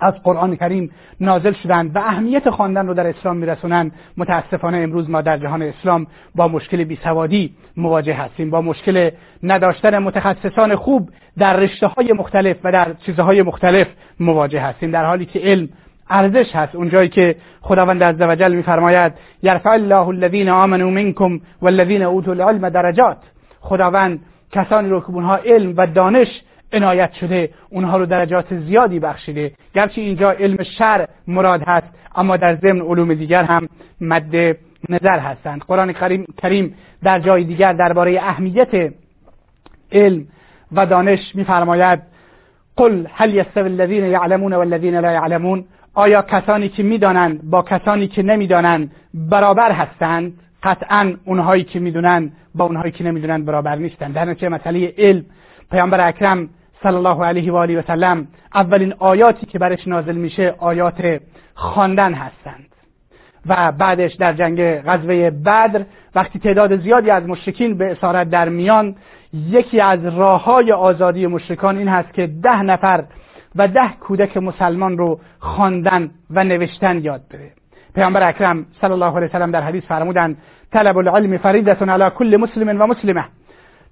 از 0.00 0.14
قرآن 0.22 0.56
کریم 0.56 0.90
نازل 1.20 1.52
شدند 1.52 1.96
و 1.96 1.98
اهمیت 1.98 2.50
خواندن 2.50 2.86
رو 2.86 2.94
در 2.94 3.06
اسلام 3.06 3.36
میرسونند. 3.36 3.92
متاسفانه 4.16 4.78
امروز 4.78 5.10
ما 5.10 5.20
در 5.20 5.38
جهان 5.38 5.62
اسلام 5.62 6.06
با 6.34 6.48
مشکل 6.48 6.84
بیسوادی 6.84 7.54
مواجه 7.76 8.14
هستیم 8.14 8.50
با 8.50 8.60
مشکل 8.60 9.10
نداشتن 9.42 9.98
متخصصان 9.98 10.76
خوب 10.76 11.10
در 11.38 11.56
رشته 11.56 11.86
های 11.86 12.12
مختلف 12.12 12.56
و 12.64 12.72
در 12.72 12.92
چیزهای 13.06 13.42
مختلف 13.42 13.86
مواجه 14.20 14.60
هستیم. 14.60 14.90
در 14.90 15.04
حالی 15.04 15.26
که 15.26 15.38
علم 15.38 15.68
ارزش 16.10 16.54
هست. 16.54 16.74
اونجایی 16.74 17.08
که 17.08 17.36
خداوند 17.60 18.02
عزوجل 18.02 18.52
میفرماید 18.52 19.12
یرفع 19.42 19.70
الله 19.70 20.08
الذین 20.08 20.48
آمنوا 20.48 20.90
منکم 20.90 21.40
والذین 21.62 22.02
اوتوا 22.02 22.32
العلم 22.32 22.68
درجات. 22.68 23.18
خداوند 23.60 24.20
کسانی 24.52 24.88
رو 24.88 25.00
که 25.00 25.10
اونها 25.10 25.36
علم 25.36 25.74
و 25.76 25.86
دانش 25.86 26.28
عنایت 26.72 27.12
شده 27.12 27.50
اونها 27.70 27.96
رو 27.96 28.06
درجات 28.06 28.54
زیادی 28.54 28.98
بخشیده. 28.98 29.52
گرچه 29.74 30.00
اینجا 30.00 30.30
علم 30.30 30.62
شر 30.78 31.08
مراد 31.26 31.62
هست 31.66 31.86
اما 32.14 32.36
در 32.36 32.56
ضمن 32.56 32.80
علوم 32.80 33.14
دیگر 33.14 33.42
هم 33.42 33.68
مد 34.00 34.56
نظر 34.88 35.18
هستند. 35.18 35.60
قرآن 35.68 35.92
کریم 36.42 36.74
در 37.02 37.20
جای 37.20 37.44
دیگر 37.44 37.72
درباره 37.72 38.18
اهمیت 38.22 38.92
علم 39.92 40.26
و 40.72 40.86
دانش 40.86 41.34
میفرماید 41.34 42.00
قل 42.76 43.06
هل 43.14 43.34
یستوی 43.34 43.62
الذین 43.62 44.04
یعلمون 44.04 44.52
والذین 44.52 44.98
لا 44.98 45.12
یعلمون؟ 45.12 45.64
آیا 45.94 46.22
کسانی 46.22 46.68
که 46.68 46.82
می‌دانند 46.82 47.50
با 47.50 47.62
کسانی 47.62 48.08
که 48.08 48.22
نمی‌دانند 48.22 48.92
برابر 49.14 49.72
هستند؟ 49.72 50.32
قطعا 50.62 51.14
اونهایی 51.24 51.64
که 51.64 51.80
می‌دونند 51.80 52.32
با 52.54 52.64
اونهایی 52.64 52.92
که 52.92 53.04
نمی‌دونند 53.04 53.44
برابر 53.44 53.76
نیستند. 53.76 54.14
در 54.14 54.24
نتیجه 54.24 54.48
مسئله 54.48 54.94
علم 54.98 55.24
پیامبر 55.70 56.08
اکرم 56.08 56.48
صلی 56.82 56.94
الله 56.94 57.24
علیه 57.24 57.52
و 57.52 57.56
آله 57.56 57.78
و 57.78 57.82
سلم 57.82 58.28
اولین 58.54 58.94
آیاتی 58.98 59.46
که 59.46 59.58
برش 59.58 59.88
نازل 59.88 60.16
میشه 60.16 60.54
آیات 60.58 61.20
خواندن 61.54 62.14
هستند. 62.14 62.66
و 63.46 63.72
بعدش 63.72 64.14
در 64.14 64.32
جنگ 64.32 64.80
غزوه 64.80 65.30
بدر 65.30 65.84
وقتی 66.14 66.38
تعداد 66.38 66.80
زیادی 66.80 67.10
از 67.10 67.26
مشرکین 67.26 67.78
به 67.78 67.92
اسارت 67.92 68.30
در 68.30 68.48
میان 68.48 68.96
یکی 69.32 69.80
از 69.80 70.04
راه 70.04 70.44
های 70.44 70.72
آزادی 70.72 71.26
مشرکان 71.26 71.78
این 71.78 71.88
هست 71.88 72.14
که 72.14 72.26
ده 72.26 72.62
نفر 72.62 73.04
و 73.56 73.68
ده 73.68 73.88
کودک 74.00 74.36
مسلمان 74.36 74.98
رو 74.98 75.20
خواندن 75.38 76.10
و 76.30 76.44
نوشتن 76.44 77.04
یاد 77.04 77.20
بده. 77.30 77.50
پیامبر 77.94 78.28
اکرم 78.28 78.66
صلی 78.80 78.92
الله 78.92 79.16
علیه 79.16 79.28
وسلم 79.28 79.50
در 79.50 79.62
حدیث 79.62 79.84
فرمودند 79.84 80.36
طلب 80.72 80.98
العلم 80.98 81.38
فریدتون 81.38 81.88
علی 81.88 82.10
کل 82.10 82.36
مسلم 82.36 82.82
و 82.82 82.86
مسلمه. 82.86 83.24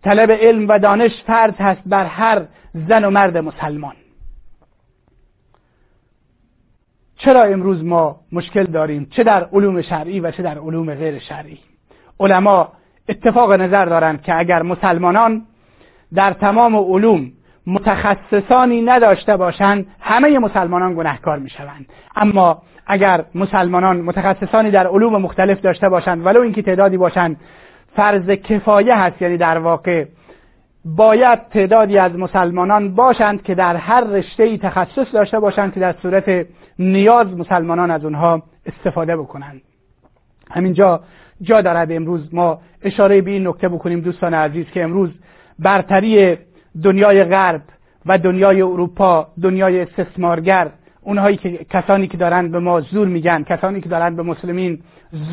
طلب 0.02 0.30
علم 0.30 0.68
و 0.68 0.78
دانش 0.78 1.10
فرض 1.26 1.54
هست 1.58 1.82
بر 1.86 2.04
هر 2.04 2.42
زن 2.74 3.04
و 3.04 3.10
مرد 3.10 3.36
مسلمان. 3.38 3.94
چرا 7.16 7.42
امروز 7.42 7.84
ما 7.84 8.20
مشکل 8.32 8.64
داریم؟ 8.64 9.06
چه 9.10 9.24
در 9.24 9.44
علوم 9.44 9.82
شرعی 9.82 10.20
و 10.20 10.30
چه 10.30 10.42
در 10.42 10.58
علوم 10.58 10.94
غیر 10.94 11.18
شرعی؟ 11.18 11.58
علما 12.20 12.72
اتفاق 13.08 13.52
نظر 13.52 13.84
دارند 13.84 14.22
که 14.22 14.38
اگر 14.38 14.62
مسلمانان 14.62 15.46
در 16.14 16.32
تمام 16.32 16.76
علوم 16.76 17.32
متخصصانی 17.66 18.82
نداشته 18.82 19.36
باشند 19.36 19.86
همه 20.00 20.38
مسلمانان 20.38 20.94
گناهکار 20.94 21.38
می‌شوند. 21.38 21.86
اما 22.16 22.62
اگر 22.86 23.24
مسلمانان 23.34 24.00
متخصصانی 24.00 24.70
در 24.70 24.86
علوم 24.86 25.22
مختلف 25.22 25.60
داشته 25.60 25.88
باشند 25.88 26.26
ولو 26.26 26.40
اینکه 26.40 26.62
تعدادی 26.62 26.96
باشند 26.96 27.36
فرض 27.98 28.30
کفایه 28.30 28.96
هست 28.96 29.22
یعنی 29.22 29.36
در 29.36 29.58
واقع 29.58 30.04
باید 30.84 31.48
تعدادی 31.48 31.98
از 31.98 32.12
مسلمانان 32.12 32.94
باشند 32.94 33.42
که 33.42 33.54
در 33.54 33.76
هر 33.76 34.00
رشته 34.00 34.42
ای 34.42 34.58
تخصص 34.58 35.14
داشته 35.14 35.40
باشند 35.40 35.74
که 35.74 35.80
در 35.80 35.94
صورت 36.02 36.46
نیاز 36.78 37.26
مسلمانان 37.26 37.90
از 37.90 38.04
اونها 38.04 38.42
استفاده 38.66 39.16
بکنند. 39.16 39.60
همینجا 40.50 41.00
جا 41.42 41.60
دارد 41.60 41.92
امروز 41.92 42.34
ما 42.34 42.60
اشاره 42.82 43.20
به 43.20 43.30
این 43.30 43.48
نکته 43.48 43.68
بکنیم 43.68 44.00
دوستان 44.00 44.34
عزیز 44.34 44.66
که 44.66 44.82
امروز 44.82 45.10
برتری 45.58 46.38
دنیای 46.82 47.24
غرب 47.24 47.62
و 48.06 48.18
دنیای 48.18 48.62
اروپا 48.62 49.26
دنیای 49.42 49.80
استثمارگر 49.80 50.70
اونهایی 51.02 51.36
که 51.36 51.66
کسانی 51.70 52.06
که 52.06 52.16
دارند 52.16 52.52
به 52.52 52.58
ما 52.58 52.80
زور 52.80 53.08
میگن 53.08 53.42
کسانی 53.42 53.80
که 53.80 53.88
دارند 53.88 54.16
به 54.16 54.22
مسلمین 54.22 54.78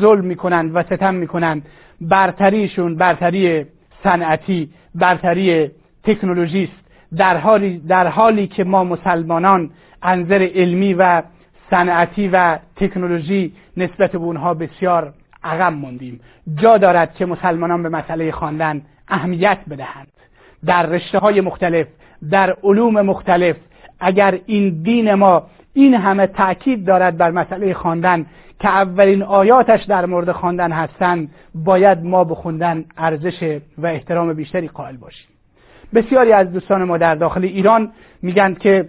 ظلم 0.00 0.24
می‌کنند 0.24 0.70
و 0.74 0.82
ستم 0.82 1.14
می‌کنند. 1.14 1.62
برتریشون 2.00 2.96
برتری 2.96 3.66
صنعتی 4.04 4.70
برتری 4.94 5.70
تکنولوژی 6.04 6.70
در 7.16 7.36
حالی 7.36 7.78
در 7.78 8.06
حالی 8.06 8.46
که 8.46 8.64
ما 8.64 8.84
مسلمانان 8.84 9.70
انظر 10.02 10.48
علمی 10.54 10.94
و 10.94 11.22
صنعتی 11.70 12.28
و 12.28 12.58
تکنولوژی 12.76 13.52
نسبت 13.76 14.12
به 14.12 14.18
اونها 14.18 14.54
بسیار 14.54 15.12
عقب 15.44 15.72
موندیم. 15.72 16.20
جا 16.54 16.78
دارد 16.78 17.14
که 17.14 17.26
مسلمانان 17.26 17.82
به 17.82 17.88
مسئله 17.88 18.32
خواندن 18.32 18.82
اهمیت 19.08 19.58
بدهند. 19.70 20.08
در 20.66 20.86
رشته 20.86 21.18
های 21.18 21.40
مختلف 21.40 21.86
در 22.30 22.56
علوم 22.62 23.00
مختلف 23.00 23.56
اگر 24.00 24.38
این 24.46 24.82
دین 24.82 25.14
ما 25.14 25.46
این 25.72 25.94
همه 25.94 26.26
تاکید 26.26 26.84
دارد 26.84 27.16
بر 27.16 27.30
مسئله 27.30 27.74
خواندن 27.74 28.26
که 28.60 28.68
اولین 28.68 29.22
آیاتش 29.22 29.84
در 29.84 30.06
مورد 30.06 30.32
خواندن 30.32 30.72
هستند 30.72 31.30
باید 31.54 32.04
ما 32.04 32.24
به 32.24 32.34
خوندن 32.34 32.84
ارزش 32.96 33.60
و 33.78 33.86
احترام 33.86 34.32
بیشتری 34.32 34.68
قائل 34.68 34.96
باشیم. 34.96 35.26
بسیاری 35.94 36.32
از 36.32 36.52
دوستان 36.52 36.84
ما 36.84 36.98
در 36.98 37.14
داخل 37.14 37.44
ایران 37.44 37.92
میگن 38.22 38.54
که 38.54 38.88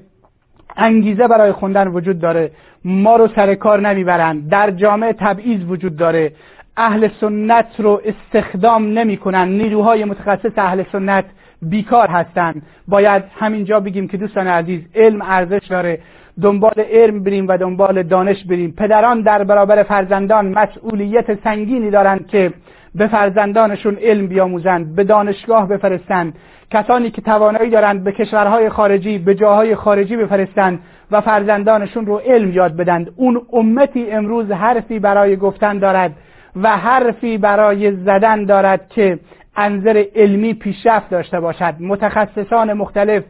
انگیزه 0.77 1.27
برای 1.27 1.51
خوندن 1.51 1.87
وجود 1.87 2.19
داره. 2.19 2.51
ما 2.85 3.15
رو 3.15 3.27
سر 3.35 3.55
کار 3.55 3.81
نمی‌برند 3.81 4.49
در 4.49 4.71
جامعه 4.71 5.13
تبعیض 5.13 5.63
وجود 5.69 5.95
داره. 5.95 6.31
اهل 6.77 7.07
سنت 7.21 7.67
رو 7.77 8.01
استخدام 8.05 8.85
نمی‌کنن. 8.85 9.47
نیروهای 9.47 10.05
متخصص 10.05 10.51
اهل 10.57 10.83
سنت 10.91 11.25
بیکار 11.61 12.07
هستند 12.07 12.61
باید 12.87 13.23
همینجا 13.39 13.79
بگیم 13.79 14.07
که 14.07 14.17
دوستان 14.17 14.47
عزیز 14.47 14.81
علم 14.95 15.21
ارزش 15.21 15.67
داره. 15.69 15.99
دنبال 16.41 16.73
علم 16.91 17.23
بریم 17.23 17.47
و 17.47 17.57
دنبال 17.57 18.03
دانش 18.03 18.45
بریم 18.45 18.73
پدران 18.77 19.21
در 19.21 19.43
برابر 19.43 19.83
فرزندان 19.83 20.47
مسئولیت 20.47 21.43
سنگینی 21.43 21.91
دارند 21.91 22.27
که 22.27 22.53
به 22.95 23.07
فرزندانشون 23.07 23.97
علم 24.01 24.27
بیاموزند 24.27 24.95
به 24.95 25.03
دانشگاه 25.03 25.67
بفرستند. 25.67 26.33
کسانی 26.71 27.11
که 27.11 27.21
توانایی 27.21 27.69
دارند 27.69 28.03
به 28.03 28.11
کشورهای 28.11 28.69
خارجی 28.69 29.17
به 29.17 29.35
جاهای 29.35 29.75
خارجی 29.75 30.15
بفرستند 30.15 30.79
و 31.11 31.21
فرزندانشون 31.21 32.05
رو 32.05 32.17
علم 32.17 32.51
یاد 32.51 32.75
بدند. 32.75 33.11
اون 33.15 33.41
امتی 33.53 34.11
امروز 34.11 34.51
حرفی 34.51 34.99
برای 34.99 35.35
گفتن 35.35 35.77
دارد 35.77 36.15
و 36.55 36.77
حرفی 36.77 37.37
برای 37.37 37.91
زدن 37.91 38.45
دارد 38.45 38.89
که 38.89 39.19
انظر 39.55 40.03
علمی 40.15 40.53
پیشرفت 40.53 41.09
داشته 41.09 41.39
باشد. 41.39 41.75
متخصصان 41.79 42.73
مختلف 42.73 43.23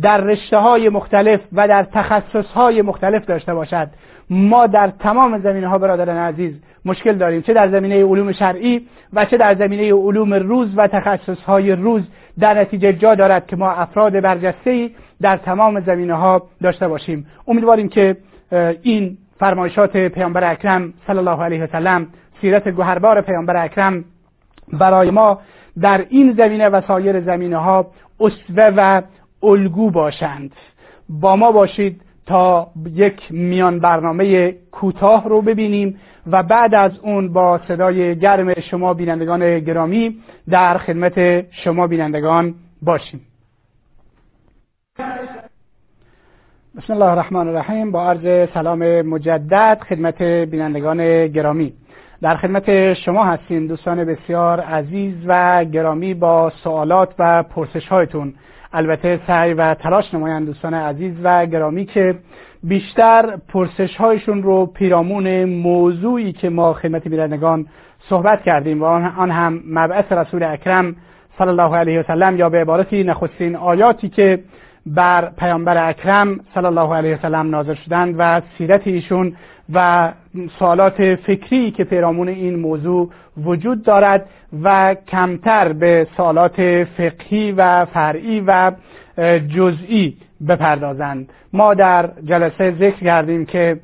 در 0.00 0.20
رشته 0.20 0.58
های 0.58 0.88
مختلف 0.88 1.40
و 1.52 1.68
در 1.68 1.86
تخصص 1.92 2.46
های 2.54 2.82
مختلف 2.82 3.24
داشته 3.24 3.54
باشد. 3.54 3.88
ما 4.30 4.66
در 4.66 4.92
تمام 4.98 5.38
زمینه 5.38 5.68
ها 5.68 5.78
برادران 5.78 6.16
عزیز 6.16 6.54
مشکل 6.84 7.12
داریم. 7.12 7.42
چه 7.42 7.52
در 7.52 7.70
زمینه 7.70 8.04
علوم 8.04 8.32
شرعی 8.32 8.86
و 9.12 9.24
چه 9.24 9.36
در 9.36 9.54
زمینه 9.54 9.94
علوم 9.94 10.34
روز 10.34 10.68
و 10.76 10.86
تخصص 10.86 11.42
های 11.42 11.72
روز. 11.72 12.02
در 12.40 12.60
نتیجه 12.60 12.92
جا 12.92 13.14
دارد 13.14 13.46
که 13.46 13.56
ما 13.56 13.70
افراد 13.70 14.20
برجسته 14.20 14.90
در 15.20 15.36
تمام 15.36 15.80
زمینه 15.80 16.14
ها 16.14 16.42
داشته 16.62 16.88
باشیم. 16.88 17.26
امیدواریم 17.48 17.88
که 17.88 18.16
این 18.82 19.18
فرمایشات 19.38 19.96
پیامبر 19.96 20.50
اکرم 20.50 20.94
صلی 21.06 21.18
الله 21.18 21.42
علیه 21.42 21.64
و 21.64 21.66
سلم 21.66 22.06
سیرت 22.40 22.68
گوهربار 22.68 23.20
پیامبر 23.20 23.64
اکرم 23.64 24.04
برای 24.72 25.10
ما 25.10 25.40
در 25.80 26.06
این 26.08 26.32
زمینه 26.32 26.68
و 26.68 26.80
سایر 26.88 27.20
زمینه 27.20 27.56
ها 27.56 27.86
اسوه 28.20 28.72
و 28.76 29.02
الگو 29.42 29.90
باشند. 29.90 30.52
با 31.08 31.36
ما 31.36 31.52
باشید 31.52 32.00
تا 32.26 32.70
یک 32.92 33.20
میان 33.30 33.78
برنامه 33.78 34.52
کوتاه 34.72 35.28
رو 35.28 35.42
ببینیم 35.42 35.98
و 36.26 36.42
بعد 36.42 36.74
از 36.74 36.98
اون 37.02 37.32
با 37.32 37.60
صدای 37.68 38.18
گرم 38.18 38.54
شما 38.54 38.94
بینندگان 38.94 39.58
گرامی 39.58 40.16
در 40.50 40.78
خدمت 40.78 41.44
شما 41.50 41.86
بینندگان 41.86 42.54
باشیم. 42.82 43.20
بسم 46.76 46.92
الله 46.92 47.04
الرحمن 47.04 47.48
الرحیم. 47.48 47.90
با 47.90 48.10
عرض 48.10 48.48
سلام 48.54 49.02
مجدد 49.02 49.78
خدمت 49.88 50.22
بینندگان 50.22 51.26
گرامی. 51.26 51.72
در 52.22 52.36
خدمت 52.36 52.94
شما 52.94 53.24
هستیم 53.24 53.66
دوستان 53.66 54.04
بسیار 54.04 54.60
عزیز 54.60 55.14
و 55.26 55.64
گرامی 55.64 56.14
با 56.14 56.52
سوالات 56.64 57.14
و 57.18 57.42
پرسش 57.42 57.88
هایتون 57.88 58.34
البته 58.72 59.20
سعی 59.26 59.54
و 59.54 59.74
تلاش 59.74 60.14
نمایند 60.14 60.46
دوستان 60.46 60.74
عزیز 60.74 61.14
و 61.22 61.46
گرامی 61.46 61.84
که 61.84 62.14
بیشتر 62.62 63.36
پرسش 63.48 63.96
هایشون 63.96 64.42
رو 64.42 64.66
پیرامون 64.66 65.44
موضوعی 65.44 66.32
که 66.32 66.50
ما 66.50 66.72
خدمت 66.72 67.08
بینندگان 67.08 67.66
صحبت 68.08 68.42
کردیم 68.42 68.82
و 68.82 68.84
آن 68.84 69.30
هم 69.30 69.60
مبعث 69.66 70.12
رسول 70.12 70.42
اکرم 70.42 70.96
صلی 71.38 71.48
الله 71.48 71.76
علیه 71.76 72.00
و 72.00 72.02
سلم 72.02 72.36
یا 72.36 72.48
به 72.48 72.60
عبارتی 72.60 73.04
نخستین 73.04 73.56
آیاتی 73.56 74.08
که 74.08 74.38
بر 74.86 75.30
پیامبر 75.38 75.88
اکرم 75.88 76.40
صلی 76.54 76.66
الله 76.66 76.94
علیه 76.94 77.14
و 77.14 77.18
سلم 77.22 77.50
نازل 77.50 77.74
شدند 77.74 78.14
و 78.18 78.42
سیرت 78.58 78.86
ایشون 78.86 79.36
و 79.74 80.12
سوالات 80.58 81.14
فکری 81.14 81.70
که 81.70 81.84
پیرامون 81.84 82.28
این 82.28 82.58
موضوع 82.58 83.10
وجود 83.44 83.82
دارد 83.82 84.28
و 84.62 84.94
کمتر 85.08 85.72
به 85.72 86.06
سوالات 86.16 86.84
فقهی 86.84 87.52
و 87.52 87.84
فرعی 87.84 88.40
و 88.46 88.72
جزئی 89.48 90.16
بپردازند. 90.48 91.32
ما 91.52 91.74
در 91.74 92.10
جلسه 92.24 92.70
ذکر 92.70 93.04
کردیم 93.04 93.46
که 93.46 93.80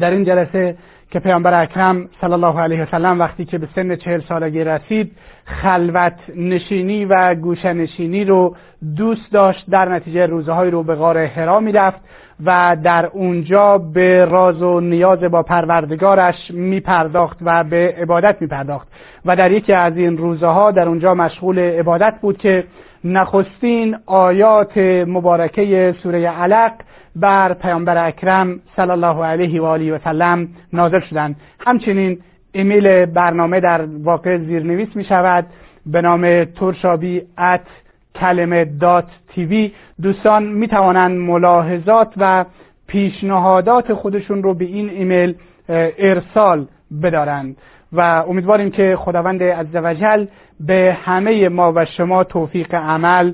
در 0.00 0.10
این 0.10 0.24
جلسه 0.24 0.76
که 1.10 1.18
پیامبر 1.18 1.62
اکرم 1.62 2.08
صلی 2.20 2.32
الله 2.32 2.60
علیه 2.60 2.82
وسلم 2.82 3.20
وقتی 3.20 3.44
که 3.44 3.58
به 3.58 3.68
سن 3.74 3.96
چهل 3.96 4.20
سالگی 4.20 4.64
رسید 4.64 5.12
خلوت 5.44 6.14
نشینی 6.36 7.04
و 7.04 7.34
گوشه 7.34 7.72
نشینی 7.72 8.24
رو 8.24 8.56
دوست 8.96 9.32
داشت 9.32 9.70
در 9.70 9.88
نتیجه 9.88 10.26
روزهای 10.26 10.70
رو 10.70 10.82
به 10.82 10.94
غار 10.94 11.24
حرا 11.24 11.60
می‌رفت. 11.60 12.00
و 12.44 12.76
در 12.82 13.06
اونجا 13.06 13.78
به 13.78 14.24
راز 14.24 14.62
و 14.62 14.80
نیاز 14.80 15.20
با 15.20 15.42
پروردگارش 15.42 16.50
میپرداخت 16.50 17.38
و 17.42 17.64
به 17.64 17.94
عبادت 17.98 18.36
میپرداخت. 18.40 18.88
و 19.24 19.36
در 19.36 19.52
یکی 19.52 19.72
از 19.72 19.96
این 19.96 20.18
روزها 20.18 20.70
در 20.70 20.88
اونجا 20.88 21.14
مشغول 21.14 21.58
عبادت 21.58 22.14
بود 22.20 22.38
که 22.38 22.64
نخستین 23.04 23.96
آیات 24.06 24.78
مبارکه 25.06 25.94
سوره 26.02 26.28
علق 26.30 26.72
بر 27.16 27.54
پیامبر 27.54 28.06
اکرم 28.06 28.60
صلی 28.76 28.90
الله 28.90 29.24
علیه 29.24 29.62
و 29.62 29.64
آله 29.64 29.92
و 29.92 29.98
سلم 30.04 30.48
نازل 30.72 31.00
شدند. 31.00 31.36
همچنین 31.66 32.18
ایمیل 32.52 33.06
برنامه 33.06 33.60
در 33.60 33.86
واقع 34.02 34.38
زیرنویس 34.38 34.88
می 34.94 35.04
شود 35.04 35.46
به 35.86 36.00
نام 36.00 36.44
ترشابی 36.44 37.22
at 37.38 37.60
کلمه 38.20 38.64
dot 38.64 39.08
TV 39.34 39.72
دوستان 40.02 40.44
می 40.46 40.68
توانند 40.68 41.18
ملاحظات 41.18 42.14
و 42.16 42.44
پیشنهادات 42.86 43.94
خودشون 43.94 44.42
رو 44.42 44.54
به 44.54 44.64
این 44.64 44.90
ایمیل 44.90 45.34
ارسال 45.98 46.66
بدارند. 47.02 47.56
و 47.92 48.24
امیدواریم 48.28 48.70
که 48.70 48.96
خداوند 48.98 49.42
عزوجل 49.42 50.26
به 50.60 50.96
همه 51.04 51.48
ما 51.48 51.72
و 51.76 51.84
شما 51.84 52.24
توفیق 52.24 52.74
عمل 52.74 53.32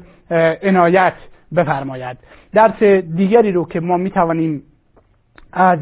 عنایت 0.62 1.14
بفرماید. 1.57 2.16
درس 2.53 2.82
دیگری 3.16 3.53
رو 3.53 3.64
که 3.64 3.80
ما 3.80 3.97
می 3.97 4.11
توانیم 4.11 4.62
از 5.53 5.78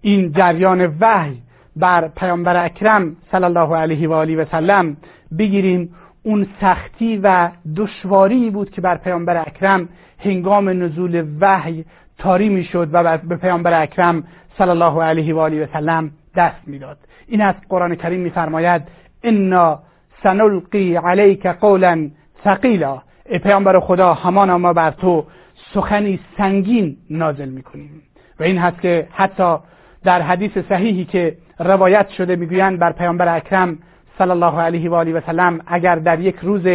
این 0.00 0.32
جریان 0.32 0.96
وحی 1.00 1.42
بر 1.76 2.08
پیامبر 2.08 2.64
اکرم 2.64 3.16
صلی 3.32 3.44
الله 3.44 3.76
علیه 3.76 4.08
و 4.08 4.12
آله 4.12 4.36
و 4.36 4.44
سلم 4.44 4.96
بگیریم 5.38 5.94
اون 6.26 6.46
سختی 6.60 7.16
و 7.16 7.48
دشواری 7.76 8.50
بود 8.50 8.70
که 8.70 8.80
بر 8.80 8.96
پیامبر 8.96 9.36
اکرم 9.36 9.88
هنگام 10.18 10.68
نزول 10.82 11.24
وحی 11.40 11.84
تاری 12.18 12.48
می‌شد 12.48 12.88
و 12.92 13.18
به 13.18 13.36
پیامبر 13.36 13.82
اکرم 13.82 14.24
صلی 14.58 14.70
الله 14.70 15.02
علیه 15.02 15.34
و 15.34 15.38
آله 15.38 15.64
و 15.64 15.66
سلم 15.72 16.10
دست 16.36 16.56
می‌داد. 16.66 16.98
این 17.26 17.40
از 17.40 17.54
قرآن 17.68 17.94
کریم 17.94 18.20
میفرماید 18.20 18.82
انا 19.22 19.78
سنلقی 20.22 20.96
علیک 20.96 21.46
قولا 21.46 22.10
ثقیلا. 22.44 23.02
ای 23.26 23.38
پیامبر 23.38 23.80
خدا 23.80 24.14
همان 24.14 24.52
ما 24.52 24.72
بر 24.72 24.90
تو 24.90 25.26
سخنی 25.74 26.20
سنگین 26.38 26.96
نازل 27.10 27.48
می‌کنیم. 27.48 28.02
و 28.40 28.42
این 28.42 28.58
هست 28.58 28.80
که 28.80 29.08
حتی 29.12 29.56
در 30.04 30.22
حدیث 30.22 30.58
صحیحی 30.58 31.04
که 31.04 31.36
روایت 31.58 32.08
شده 32.08 32.36
می‌گویند 32.36 32.78
بر 32.78 32.92
پیامبر 32.92 33.36
اکرم 33.36 33.78
صلی 34.18 34.30
الله 34.30 34.60
علیه 34.60 34.90
و 34.90 34.94
آله 34.94 35.12
و 35.12 35.20
سلم 35.20 35.60
اگر 35.66 35.96
در 35.96 36.20
یک 36.20 36.36
روز 36.42 36.68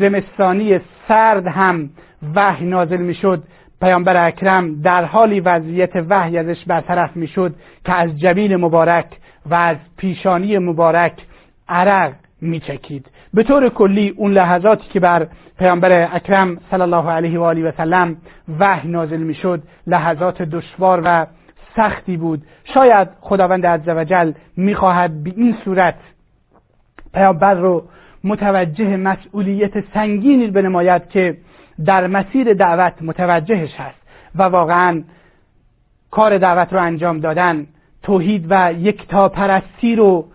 زمستانی 0.00 0.80
سرد 1.08 1.46
هم 1.46 1.90
وحی 2.34 2.66
نازل 2.66 3.00
می‌شد 3.00 3.42
پیامبر 3.80 4.26
اکرم 4.26 4.80
در 4.82 5.04
حالی 5.04 5.40
وضعیت 5.40 5.90
وحی 6.08 6.38
ازش 6.38 6.64
برطرف 6.66 7.16
می‌شد 7.16 7.54
که 7.84 7.92
از 7.92 8.20
جبین 8.20 8.56
مبارک 8.56 9.06
و 9.50 9.54
از 9.54 9.76
پیشانی 9.96 10.58
مبارک 10.58 11.12
عرق 11.68 12.12
میچکید. 12.40 13.06
به 13.34 13.42
طور 13.42 13.68
کلی 13.68 14.08
اون 14.08 14.32
لحظاتی 14.32 14.88
که 14.88 15.00
بر 15.00 15.26
پیامبر 15.58 16.08
اکرم 16.12 16.58
صلی 16.70 16.82
الله 16.82 17.10
علیه 17.10 17.38
و 17.38 17.42
آله 17.42 17.68
و 17.68 17.72
سلم 17.76 18.16
وحی 18.58 18.88
نازل 18.88 19.20
می‌شد 19.20 19.62
لحظات 19.86 20.42
دشوار 20.42 21.02
و 21.04 21.26
سختی 21.76 22.16
بود. 22.16 22.42
شاید 22.64 23.08
خداوند 23.20 23.66
عزوجل 23.66 24.32
می‌خواهد 24.56 25.24
به 25.24 25.32
این 25.36 25.56
صورت 25.64 25.94
پیامبر 27.16 27.54
رو 27.54 27.84
متوجه 28.24 28.96
مسئولیت 28.96 29.84
سنگینی 29.94 30.46
بنماید 30.46 31.08
که 31.08 31.36
در 31.84 32.06
مسیر 32.06 32.54
دعوت 32.54 33.02
متوجهش 33.02 33.74
هست 33.74 33.98
و 34.34 34.42
واقعا 34.42 35.02
کار 36.10 36.38
دعوت 36.38 36.72
رو 36.72 36.82
انجام 36.82 37.20
دادن 37.20 37.66
توحید 38.02 38.46
و 38.48 38.72
یکتاپرستی 38.72 39.96
رو 39.96 40.26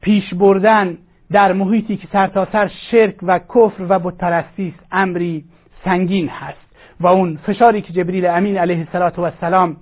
پیش 0.00 0.34
بردن 0.34 0.98
در 1.32 1.52
محیطی 1.52 1.96
که 1.96 2.08
سرتاسر 2.12 2.52
سر 2.52 2.70
شرک 2.90 3.16
و 3.22 3.38
کفر 3.38 3.86
و 3.88 3.98
بتپرستی 3.98 4.74
است 4.76 4.86
امری 4.92 5.44
سنگین 5.84 6.28
هست 6.28 6.76
و 7.00 7.06
اون 7.06 7.38
فشاری 7.46 7.80
که 7.82 7.92
جبریل 7.92 8.26
امین 8.26 8.58
علیه 8.58 8.86
السلام 8.94 9.76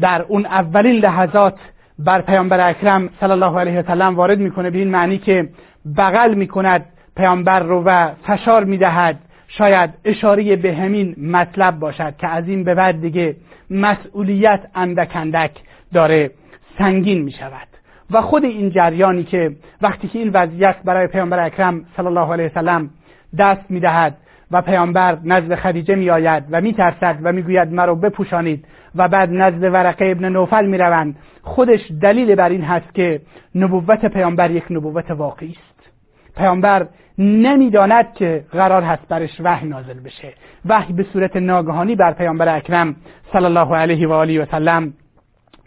در 0.00 0.22
اون 0.22 0.46
اولین 0.46 0.96
لحظات 0.96 1.58
بر 2.04 2.20
پیامبر 2.20 2.68
اکرم 2.68 3.08
صلی 3.20 3.30
الله 3.30 3.58
علیه 3.58 3.80
و 3.80 4.02
وارد 4.02 4.38
می‌کنه 4.38 4.70
به 4.70 4.78
این 4.78 4.90
معنی 4.90 5.18
که 5.18 5.48
بغل 5.96 6.34
می‌کند 6.34 6.86
پیامبر 7.16 7.60
رو 7.60 7.82
و 7.82 8.10
فشار 8.26 8.64
می‌دهد. 8.64 9.18
شاید 9.48 9.90
اشاره 10.04 10.56
به 10.56 10.74
همین 10.74 11.16
مطلب 11.30 11.78
باشد 11.78 12.16
که 12.16 12.28
از 12.28 12.48
این 12.48 12.64
به 12.64 12.74
بعد 12.74 13.00
دیگه 13.00 13.36
مسئولیت 13.70 14.60
اندک 14.74 15.10
اندک 15.14 15.50
داره 15.94 16.30
سنگین 16.78 17.22
می 17.22 17.32
شود 17.32 17.68
و 18.10 18.20
خود 18.20 18.44
این 18.44 18.70
جریانی 18.70 19.24
که 19.24 19.56
وقتی 19.82 20.08
که 20.08 20.18
این 20.18 20.30
وضعیت 20.34 20.76
برای 20.84 21.06
پیامبر 21.06 21.38
اکرم 21.38 21.84
صلی 21.96 22.06
الله 22.06 22.32
علیه 22.32 22.46
وسلم 22.46 22.90
دست 23.38 23.70
می‌دهد 23.70 24.16
و 24.50 24.62
پیامبر 24.62 25.18
نزد 25.24 25.54
خدیجه 25.54 25.94
می 25.94 26.10
آید 26.10 26.44
و 26.50 26.60
می 26.60 26.72
ترسد 26.72 27.18
و 27.22 27.32
می 27.32 27.42
گوید 27.42 27.72
مرا 27.72 27.94
بپوشانید 27.94 28.64
و 28.94 29.08
بعد 29.08 29.32
نزد 29.32 29.62
ورقه 29.62 30.06
ابن 30.06 30.28
نوفل 30.28 30.66
می‌روند. 30.66 31.16
خودش 31.42 31.80
دلیل 32.02 32.34
بر 32.34 32.48
این 32.48 32.62
هست 32.62 32.94
که 32.94 33.20
نبوت 33.54 34.06
پیامبر 34.06 34.50
یک 34.50 34.64
نبوت 34.70 35.10
واقعی 35.10 35.50
است. 35.50 35.90
پیامبر 36.36 36.86
نمی‌داند 37.18 38.14
که 38.14 38.44
قرار 38.52 38.82
هست 38.82 39.08
برش 39.08 39.40
وحی 39.40 39.68
نازل 39.68 40.00
بشه. 40.00 40.32
وحی 40.64 40.92
به 40.92 41.02
صورت 41.02 41.36
ناگهانی 41.36 41.96
بر 41.96 42.12
پیامبر 42.12 42.56
اکرم 42.56 42.96
صلی 43.32 43.44
الله 43.44 43.76
علیه 43.76 44.08
و 44.08 44.12
آله 44.12 44.42
و 44.42 44.46
سلم 44.50 44.92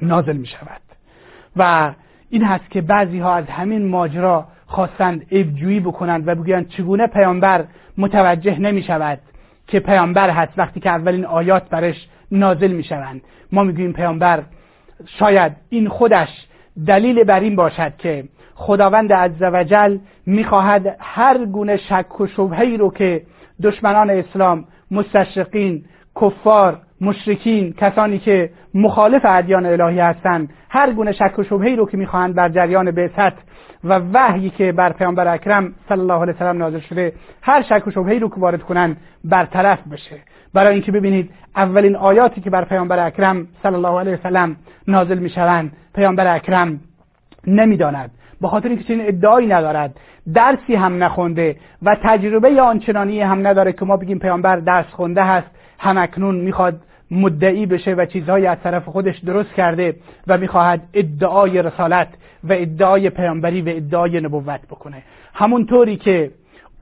نازل 0.01 0.37
می 0.37 0.47
شود 0.47 0.81
و 1.55 1.93
این 2.29 2.43
هست 2.43 2.71
که 2.71 2.81
بعضی 2.81 3.19
ها 3.19 3.35
از 3.35 3.45
همین 3.45 3.87
ماجرا 3.87 4.47
خواستند 4.65 5.25
ابجویی 5.31 5.79
بکنند 5.79 6.27
و 6.27 6.35
بگویند 6.35 6.67
چگونه 6.67 7.07
پیامبر 7.07 7.65
متوجه 7.97 8.59
نمی 8.59 8.83
شود 8.83 9.19
که 9.67 9.79
پیامبر 9.79 10.29
هست. 10.29 10.53
وقتی 10.57 10.79
که 10.79 10.89
اولین 10.89 11.25
آیات 11.25 11.69
برش 11.69 12.07
نازل 12.33 12.71
می 12.71 12.83
شوند 12.83 13.21
ما 13.51 13.63
می‌گوییم 13.63 13.93
پیامبر 13.93 14.43
شاید 15.05 15.51
این 15.69 15.89
خودش 15.89 16.29
دلیل 16.87 17.23
بر 17.23 17.39
این 17.39 17.55
باشد 17.55 17.93
که 17.97 18.23
خداوند 18.55 19.13
عزوجل 19.13 19.97
می‌خواهد 20.25 20.95
هر 20.99 21.45
گونه 21.45 21.77
شک 21.77 22.21
و 22.21 22.27
شبهی 22.27 22.77
رو 22.77 22.91
که 22.91 23.21
دشمنان 23.63 24.09
اسلام 24.09 24.65
مستشرقین 24.91 25.85
کفار 26.21 26.81
مشرکین 27.01 27.73
کسانی 27.73 28.19
که 28.19 28.49
مخالف 28.73 29.21
ادیان 29.25 29.65
الهی 29.65 29.99
هستند 29.99 30.49
هر 30.69 30.93
گونه 30.93 31.11
شک 31.11 31.39
و 31.39 31.43
شبهی 31.43 31.75
رو 31.75 31.85
که 31.85 31.97
می‌خواهند 31.97 32.35
بر 32.35 32.49
جریان 32.49 32.91
بعثت 32.91 33.33
و 33.83 33.99
وحیی 34.13 34.49
که 34.49 34.71
بر 34.71 34.93
پیامبر 34.93 35.27
اکرم 35.27 35.73
صلی 35.89 35.99
الله 35.99 36.21
علیه 36.21 36.33
وسلم 36.33 36.57
نازل 36.57 36.79
شده 36.79 37.13
هر 37.41 37.61
شک 37.61 37.87
و 37.87 37.91
شبهی 37.91 38.19
رو 38.19 38.29
که 38.29 38.35
وارد 38.35 38.63
کنند 38.63 38.97
برطرف 39.23 39.87
بشه. 39.87 40.15
برای 40.53 40.73
اینکه 40.73 40.91
ببینید 40.91 41.29
اولین 41.55 41.95
آیاتی 41.95 42.41
که 42.41 42.49
بر 42.49 42.65
پیامبر 42.65 43.05
اکرم 43.07 43.47
صلی 43.63 43.75
الله 43.75 43.99
علیه 43.99 44.13
وسلم 44.13 44.55
نازل 44.87 45.19
می‌شوند 45.19 45.71
پیامبر 45.95 46.35
اکرم 46.35 46.79
نمی‌داند. 47.47 48.11
به 48.41 48.47
خاطر 48.47 48.69
اینکه 48.69 48.83
چنین 48.83 49.07
ادعایی 49.07 49.47
ندارد 49.47 49.95
درسی 50.33 50.75
هم 50.75 51.03
نخونده 51.03 51.55
و 51.81 51.97
تجربه 52.03 52.61
آنچنانی 52.61 53.21
هم 53.21 53.47
نداره 53.47 53.73
که 53.73 53.85
ما 53.85 53.97
بگیم 53.97 54.19
پیامبر 54.19 54.55
درس 54.55 54.85
خونده 54.85 55.23
هست 55.23 55.47
همکنون 55.83 56.35
می‌خواد 56.35 56.79
مدعی 57.11 57.65
بشه 57.65 57.93
و 57.93 58.05
چیزهایی 58.05 58.47
از 58.47 58.57
طرف 58.63 58.85
خودش 58.85 59.17
درست 59.19 59.53
کرده 59.53 59.95
و 60.27 60.37
می‌خواهد 60.37 60.81
ادعای 60.93 61.61
رسالت 61.61 62.07
و 62.43 62.53
ادعای 62.53 63.09
پیامبری 63.09 63.61
و 63.61 63.69
ادعای 63.69 64.21
نبوت 64.21 64.61
بکنه. 64.61 65.03
همونطوری 65.33 65.95
که 65.97 66.31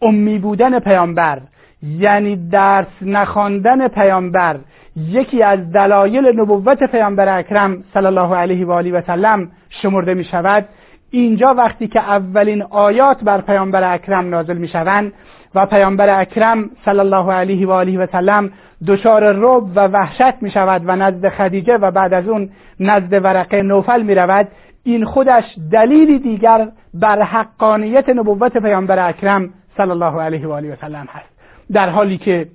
امی 0.02 0.40
بودن 0.40 0.80
پیامبر 0.80 1.42
یعنی 1.84 2.50
درس 2.50 2.88
نخواندن 3.02 3.88
پیامبر 3.88 4.60
یکی 4.96 5.44
از 5.44 5.72
دلایل 5.72 6.40
نبوت 6.40 6.84
پیامبر 6.84 7.38
اکرم 7.38 7.84
صلی 7.94 8.06
الله 8.06 8.36
علیه 8.36 8.66
و 8.66 8.72
آله 8.72 8.92
و 8.92 9.02
سلم 9.08 9.52
شمرده 9.70 10.14
می 10.14 10.24
شود 10.24 10.66
اینجا 11.12 11.54
وقتی 11.54 11.88
که 11.88 12.00
اولین 12.00 12.62
آیات 12.62 13.24
بر 13.24 13.42
پیامبر 13.42 13.94
اکرم 13.94 14.30
نازل 14.30 14.58
می 14.58 14.68
شوند 14.68 15.14
و 15.56 15.66
پیامبر 15.66 16.20
اکرم 16.20 16.70
صلی 16.86 17.00
الله 17.00 17.34
علیه 17.34 17.68
و 17.68 17.72
آله 17.72 17.98
و 17.98 18.08
سلم 18.12 18.52
دچار 18.88 19.32
رب 19.32 19.64
و 19.76 19.88
وحشت 19.88 20.42
می 20.42 20.52
شود 20.52 20.82
و 20.86 20.96
نزد 20.96 21.30
خدیجه 21.30 21.78
و 21.78 21.92
بعد 21.92 22.14
از 22.14 22.28
اون 22.28 22.50
نزد 22.80 23.14
ورقه 23.24 23.62
نوفل 23.62 24.02
می 24.02 24.16
رود. 24.16 24.48
این 24.84 25.06
خودش 25.06 25.44
دلیلی 25.72 26.20
دیگر 26.20 26.68
بر 26.94 27.22
حقانیت 27.22 28.10
نبوت 28.10 28.58
پیامبر 28.58 29.08
اکرم 29.08 29.50
صلی 29.78 29.92
الله 29.92 30.22
علیه 30.22 30.48
و 30.48 30.52
آله 30.52 30.74
و 30.74 30.76
سلم 30.76 31.08
هست. 31.10 31.30
در 31.72 31.90
حالی 31.90 32.18
که 32.18 32.48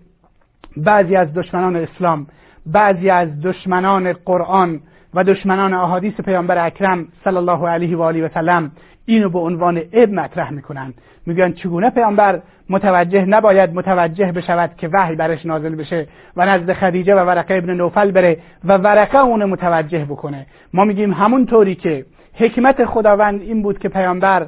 بعضی 0.77 1.17
از 1.17 1.35
دشمنان 1.35 1.77
اسلام 1.77 2.27
بعضی 2.67 3.11
از 3.11 3.41
دشمنان 3.41 4.13
قرآن 4.13 4.81
و 5.15 5.25
دشمنان 5.25 5.75
احادیث 5.75 6.21
پیامبر 6.21 6.67
اکرم 6.67 7.09
صلی 7.25 7.37
الله 7.37 7.69
علیه 7.69 7.97
و 7.97 8.03
آله 8.03 8.27
و 8.27 8.29
سلم 8.35 8.71
اینو 9.07 9.29
به 9.29 9.39
عنوان 9.39 9.83
اب 9.93 10.11
مطرح 10.11 10.51
می‌کنند 10.51 10.95
میگن 11.27 11.53
چگونه 11.53 11.91
پیامبر 11.91 12.41
متوجه 12.71 13.25
نباید 13.25 13.75
متوجه 13.75 14.33
بشود 14.33 14.71
که 14.77 14.89
وحی 14.93 15.17
برش 15.17 15.47
نازل 15.47 15.75
بشه 15.75 16.07
و 16.37 16.47
نزد 16.47 16.73
خدیجه 16.73 17.15
و 17.15 17.19
ورقه 17.19 17.55
ابن 17.55 17.75
نوفل 17.75 18.11
بره 18.11 18.39
و 18.65 18.77
ورقه 18.77 19.19
اون 19.19 19.45
متوجه 19.45 20.05
بکنه. 20.05 20.47
ما 20.75 20.85
میگیم 20.85 21.13
همون 21.13 21.47
طوری 21.47 21.75
که 21.75 22.05
حکمت 22.35 22.85
خداوند 22.85 23.41
این 23.41 23.63
بود 23.63 23.79
که 23.79 23.89
پیامبر 23.89 24.47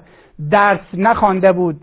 درس 0.51 0.81
نخوانده 0.95 1.53
بود 1.53 1.81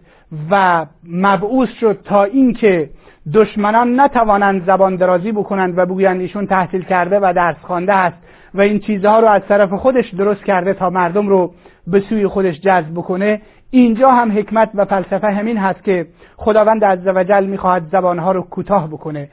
و 0.52 0.86
مبعوث 1.10 1.70
شد 1.70 2.00
تا 2.04 2.24
اینکه 2.24 2.90
دشمنان 3.34 4.00
نتوانند 4.00 4.66
زبان 4.66 4.96
درازی 4.96 5.32
بکنند 5.32 5.78
و 5.78 5.86
بگویند 5.86 6.22
ایشون 6.22 6.48
تحصیل 6.48 6.84
کرده 6.84 7.20
و 7.20 7.34
درس 7.36 7.56
خوانده 7.62 7.94
است 7.94 8.18
و 8.54 8.62
این 8.62 8.80
چیزها 8.80 9.20
رو 9.20 9.28
از 9.28 9.42
طرف 9.50 9.74
خودش 9.74 10.14
درست 10.14 10.44
کرده 10.44 10.74
تا 10.74 10.90
مردم 10.90 11.28
رو 11.28 11.54
به 11.88 12.00
سوی 12.00 12.28
خودش 12.28 12.60
جذب 12.60 12.92
بکنه 12.94 13.42
اینجا 13.72 14.12
هم 14.12 14.38
حکمت 14.38 14.70
و 14.76 14.86
فلسفه 14.86 15.28
همین 15.28 15.58
هست 15.58 15.84
که 15.84 16.08
خداوند 16.38 16.86
عزوجل 16.86 17.46
می‌خواهد 17.46 17.88
زبانها 17.92 18.32
رو 18.32 18.42
کوتاه 18.42 18.88
بکنه. 18.88 19.30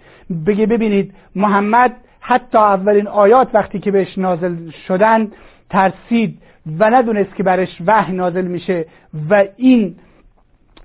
بگه 0.47 0.67
ببینید 0.67 1.15
محمد 1.37 1.93
حتی 2.21 2.59
اولین 2.59 3.09
آیات 3.09 3.49
وقتی 3.55 3.79
که 3.79 3.91
بهش 3.91 4.19
نازل 4.19 4.71
شدن 4.71 5.29
ترسید 5.71 6.39
و 6.79 6.91
ندونست 6.91 7.35
که 7.35 7.43
برش 7.43 7.83
وحی 7.87 8.13
نازل 8.13 8.47
میشه 8.47 8.87
و 9.31 9.45
این 9.57 9.95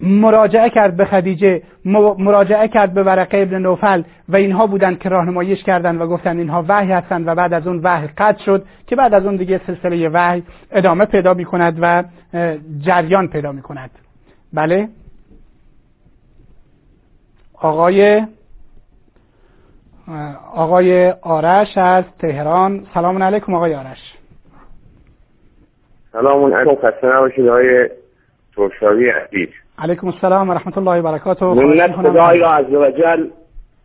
مراجعه 0.02 0.70
کرد 0.70 0.98
به 0.98 1.06
خدیجه 1.06 1.62
مراجعه 2.18 2.68
کرد 2.68 2.94
به 2.94 3.04
ورقه 3.04 3.38
ابن 3.38 3.58
نوفل 3.58 4.04
و 4.30 4.36
اینها 4.36 4.68
بودند 4.68 5.00
که 5.00 5.10
راهنماییش 5.10 5.64
کردند 5.64 6.02
و 6.02 6.08
گفتند 6.08 6.40
اینها 6.40 6.66
وحی 6.68 6.92
هستند 6.92 7.28
و 7.28 7.36
بعد 7.36 7.54
از 7.54 7.68
اون 7.68 7.80
وحی 7.84 8.08
قطع 8.18 8.44
شد 8.44 8.66
که 8.88 8.96
بعد 8.96 9.14
از 9.14 9.26
اون 9.26 9.36
دیگه 9.36 9.62
سلسله 9.68 10.10
وحی 10.10 10.44
ادامه 10.72 11.06
پیدا 11.06 11.34
می 11.34 11.46
کند 11.46 11.78
و 11.82 12.04
جریان 12.80 13.28
پیدا 13.28 13.52
می 13.52 13.62
کند 13.62 13.90
بله؟ 14.54 14.90
آقای 17.54 18.24
آقای 20.56 21.10
آرش 21.22 21.78
از 21.78 22.04
تهران. 22.20 22.88
سلام 22.94 23.24
علیکم 23.24 23.54
آقای 23.54 23.76
آرش. 23.76 24.18
سلام 26.12 26.54
علیکم. 26.54 26.76
خسته 26.76 27.08
نباشید 27.08 27.48
آقای 27.48 27.90
ترشاوی 28.56 29.10
عزیز. 29.10 29.50
علیکم 29.80 30.08
السلام 30.08 30.50
و 30.50 30.54
رحمت 30.54 30.78
الله 30.78 31.00
و 31.00 31.04
برکاته. 31.04 31.46
منت 31.46 31.92
خدای 31.92 32.40
را 32.40 32.54
عز 32.54 32.74
وجل 32.74 33.28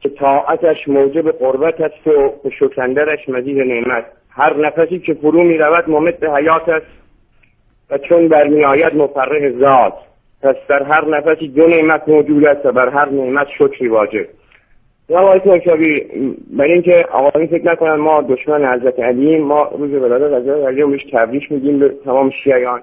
که 0.01 0.09
طاعتش 0.09 0.89
موجب 0.89 1.31
قربت 1.31 1.81
است 1.81 2.07
و 2.07 2.51
شکندرش 2.59 3.29
مزید 3.29 3.59
نعمت. 3.59 4.05
هر 4.31 4.57
نفسی 4.57 4.99
که 4.99 5.15
فرو 5.15 5.43
می 5.43 5.59
رود 5.59 5.91
ممد 5.91 6.25
حیات 6.25 6.69
است 6.69 6.87
و 7.91 7.99
چون 7.99 8.29
برمی 8.29 8.65
آید 8.65 8.95
مفرح 8.97 9.51
ذات. 9.61 9.95
پس 10.43 10.57
در 10.69 10.83
هر 10.83 11.09
نفسی 11.09 11.49
دو 11.49 11.67
نعمت 11.67 12.09
موجود 12.09 12.45
است 12.45 12.67
و 12.67 12.73
بر 12.73 12.89
هر 12.89 13.09
نعمت 13.09 13.47
شکری 13.59 13.89
واجب. 13.89 14.27
آقای 15.15 15.41
توشابی 15.41 16.01
برای 16.59 16.73
اینکه 16.73 17.05
آقایون 17.13 17.49
فکر 17.49 17.73
نکنن 17.73 17.95
ما 17.95 18.23
دشمن 18.23 18.75
حضرت 18.75 19.01
علی 19.01 19.39
ما 19.39 19.71
روز 19.79 19.93
ولادت 19.93 20.43
حضرت 20.43 20.67
علی 20.67 20.85
بهش 20.85 21.05
تبریک 21.13 21.53
میگیم 21.53 21.79
به 21.79 21.89
تمام 22.05 22.31
شیعیان. 22.31 22.83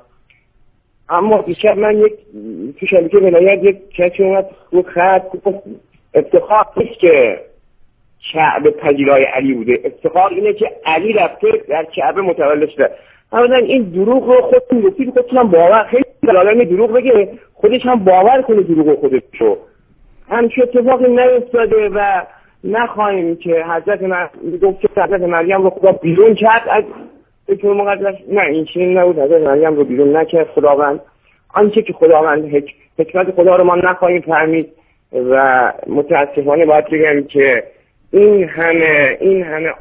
اما 1.10 1.42
دیشب 1.42 1.78
من 1.78 1.98
یک 1.98 2.14
تو 2.80 2.86
شبکه 2.86 3.18
ولایت 3.18 3.64
یک 3.64 3.78
کسی 3.96 4.24
اومد 4.24 4.46
رو 4.72 4.84
خط 4.84 5.24
افتخار 6.14 6.66
نیست 6.78 7.00
که 7.00 7.40
کعبه 8.34 8.72
پذیرای 8.72 9.24
علی 9.24 9.54
بوده. 9.54 9.80
افتخار 9.84 10.34
اینه 10.34 10.54
که 10.54 10.72
علی 10.86 11.14
رفته 11.14 11.48
در 11.70 11.84
کعبه 11.84 12.22
متولد 12.22 12.70
شده. 12.70 12.90
اولا 13.34 13.56
این 13.56 13.84
دروغ 13.84 14.24
رو 14.24 14.42
خودتون 14.42 14.82
گفتید 14.82 15.14
خودتون 15.14 15.38
هم 15.38 15.52
باور 15.52 15.84
خیلی 15.84 16.04
دلالت 16.24 16.70
دروغ 16.70 16.92
بگه 16.92 17.30
خودش 17.54 17.86
هم 17.86 18.04
باور 18.04 18.42
کنه 18.42 18.62
دروغ 18.62 19.00
خودش 19.00 19.22
رو 19.40 19.58
همچه 20.30 20.62
اتفاقی 20.62 21.08
نیفتاده 21.08 21.90
و 21.90 22.22
نخواهیم 22.64 23.36
که 23.36 23.66
حضرت 23.70 24.00
گفت 24.62 24.82
که 24.82 24.90
حضرت 24.98 25.22
مریم 25.22 25.62
رو 25.62 25.70
خدا 25.70 25.92
بیرون 25.92 26.36
کرد. 26.36 26.64
از 26.70 26.84
فکر 27.50 27.68
مقدس 27.68 28.16
نه 28.28 28.42
این 28.42 28.66
چنین 28.66 28.98
نبود 28.98 29.20
حضرت 29.20 29.42
مریم 29.42 29.76
رو 29.76 29.84
بیرون 29.84 30.18
نکرد 30.18 30.48
خداوند 30.48 31.00
آنچه 31.54 31.82
که 31.82 31.94
خداوند 31.94 32.46
حک... 32.46 32.74
حکمت 33.00 33.32
خدا 33.32 33.56
رو 33.56 33.64
ما 33.64 33.76
نخواهیم 33.76 34.22
فهمید 34.22 34.70
و 35.14 35.74
متاسفانه 35.88 36.66
باید 36.66 36.86
بگم 36.86 37.24
که 37.24 37.64
این 38.14 38.44
همه 38.44 39.18
این 39.22 39.44
همه 39.44 39.74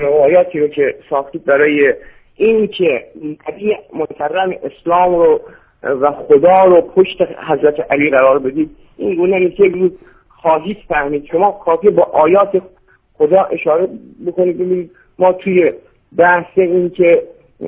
روایاتی 0.00 0.60
رو 0.60 0.68
که 0.68 0.94
ساختید 1.10 1.44
برای 1.44 1.94
این 2.36 2.66
که 2.66 3.04
نبی 3.48 3.76
محترم 3.94 4.54
اسلام 4.64 5.14
رو 5.14 5.40
و 5.82 6.12
خدا 6.12 6.64
رو 6.64 6.80
پشت 6.80 7.22
حضرت 7.48 7.92
علی 7.92 8.10
قرار 8.10 8.38
بدید 8.38 8.70
این 8.96 9.14
گونه 9.14 9.38
نیست 9.38 9.60
یک 9.60 9.74
روز 9.74 9.92
خواهید 10.28 10.76
فهمید. 10.88 11.24
شما 11.24 11.50
کافی 11.64 11.90
با 11.90 12.02
آیات 12.02 12.62
خدا 13.18 13.42
اشاره 13.42 13.88
بکنید 14.26 14.58
ببینید 14.58 14.90
ما 15.18 15.32
توی 15.32 15.72
بحث 16.18 16.46
این 16.56 16.90
که 16.90 17.22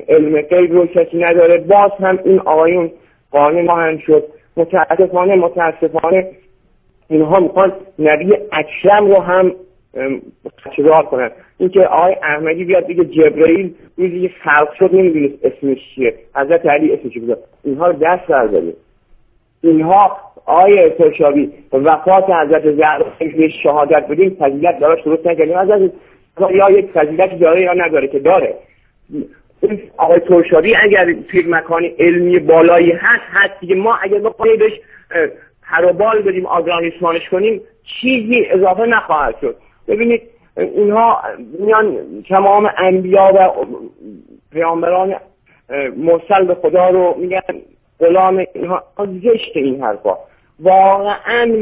علم 0.09 0.41
غیب 0.41 0.73
رو 0.73 0.87
کسی 0.87 1.17
نداره. 1.17 1.57
باز 1.57 1.91
هم 1.99 2.19
این 2.25 2.39
آقایون 2.39 2.91
قانع 3.31 3.61
ما 3.61 3.75
هم 3.75 3.97
شد. 3.97 4.23
متاسفانه 4.57 5.35
متاسفانه 5.35 6.27
اینها 7.09 7.39
می‌خوان 7.39 7.73
نبی 7.99 8.33
اکرم 8.51 9.07
رو 9.07 9.19
هم 9.21 9.51
خدشدار 10.63 11.03
کنن. 11.03 11.31
اینکه 11.57 11.81
آقای 11.81 12.15
احمدی 12.23 12.65
بیاد 12.65 12.87
دیگه 12.87 13.05
جبرئیل 13.05 13.73
روزی 13.97 14.27
که 14.27 14.33
خلق 14.43 14.73
شد 14.79 14.95
نمی‌دونست 14.95 15.45
اسمش 15.45 15.77
چیه. 15.95 16.13
حضرت 16.35 16.65
علی 16.65 16.93
اسمش 16.93 17.17
بذار 17.17 17.37
اینها 17.63 17.87
رو 17.87 17.93
دست 17.93 18.27
برداریم 18.27 18.73
اینها 19.63 20.17
آقای 20.45 20.89
ترشابی 20.89 21.51
وفات 21.73 22.29
حضرت 22.29 22.71
زهرا 22.71 23.05
شهادت 23.63 24.07
بدیم 24.07 24.37
فضیلت 24.39 24.79
داره 24.79 25.01
درست 25.05 25.27
نکردیم 25.27 25.57
از 25.57 25.89
یا 26.51 26.69
یک 26.69 26.91
فضیلتی 26.91 27.35
داره 27.35 27.61
یا 27.61 27.73
نداره 27.73 28.07
که 28.07 28.19
داره. 28.19 28.55
آقای 29.97 30.19
ترشابی 30.19 30.75
اگر 30.75 31.13
توی 31.31 31.43
مکان 31.47 31.85
علمی 31.99 32.39
بالایی 32.39 32.91
هست 32.91 33.23
هست 33.29 33.59
دیگه. 33.59 33.75
ما 33.75 33.95
اگر 34.01 34.19
بخواهیم 34.19 34.59
بهش 34.59 34.73
پروبال 35.63 36.21
بدیم 36.21 36.45
آگاهیشمانش 36.45 37.29
کنیم 37.29 37.61
چیزی 38.01 38.45
اضافه 38.45 38.85
نخواهد 38.85 39.35
شد. 39.41 39.55
ببینید 39.87 40.21
اینها 40.57 41.21
میان 41.59 41.97
تمام 42.29 42.69
انبیا 42.77 43.31
و 43.35 43.65
پیامبران 44.51 45.15
مرسل 45.97 46.45
به 46.45 46.55
خدا 46.55 46.89
رو 46.89 47.15
میگن 47.17 47.41
غلام 47.99 48.45
اینها. 48.53 48.83
زشت 49.23 49.51
این 49.55 49.83
حرفا. 49.83 50.17
واقعا 50.59 51.55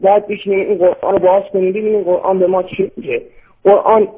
باید 0.00 0.26
بشینیم 0.26 0.68
این 0.68 0.78
قرآن 0.78 1.12
رو 1.12 1.18
باز 1.18 1.42
کنیم 1.52 1.70
ببینیم 1.70 2.02
قرآن 2.02 2.38
به 2.38 2.46
ما 2.46 2.62
چی 2.62 2.90
میگه. 2.96 3.22
قرآن 3.64 4.08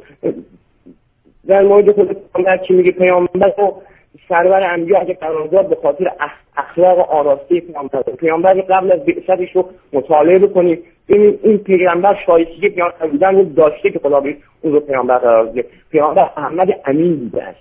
در 1.47 1.63
مورد 1.63 1.93
خود 1.93 2.17
پیامبر 2.35 2.57
چی 2.57 2.75
میگه؟ 2.75 2.91
پیامبر 2.91 3.53
رو 3.59 3.83
سرور 4.29 4.63
انبیا 4.63 4.99
اگه 4.99 5.15
قرارداد 5.15 5.69
به 5.69 5.77
خاطر 5.83 6.11
اخلاق 6.57 6.99
و 6.99 7.03
آراسته 7.03 7.61
پیامبر. 7.61 8.03
پیامبر 8.03 8.55
قبل 8.55 8.93
از 8.93 9.05
بعثتش 9.05 9.57
رو 9.57 9.69
مطالعه 9.93 10.39
بکنید 10.39 10.85
این 11.07 11.39
این 11.43 11.59
پیغمبر 11.59 12.19
شایستگی 12.27 12.69
پیامبر 12.69 13.07
بودن 13.07 13.35
رو 13.35 13.45
داشته 13.45 13.91
که 13.91 13.99
خدا 13.99 14.21
به 14.21 14.37
اون 14.61 14.73
رو 14.73 14.81
پیامبر 14.81 15.19
قرار 15.19 15.47
بده. 15.47 15.65
پیامبر 15.91 16.31
احمد 16.37 16.69
امین 16.87 17.17
بوده 17.17 17.43
است. 17.43 17.61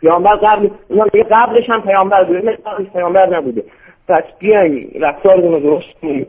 پیامبر 0.00 0.36
قبل 0.36 0.68
میگه 0.88 1.26
قبلش 1.30 1.70
هم 1.70 1.82
پیامبر 1.82 2.24
بوده 2.24 2.58
قبلش 2.66 2.88
پیامبر 2.92 3.36
نبوده. 3.36 3.62
پس 4.08 4.24
بیاین 4.38 4.90
رفتارمون 5.00 5.52
رو 5.52 5.60
درست 5.60 6.00
کنیم 6.02 6.26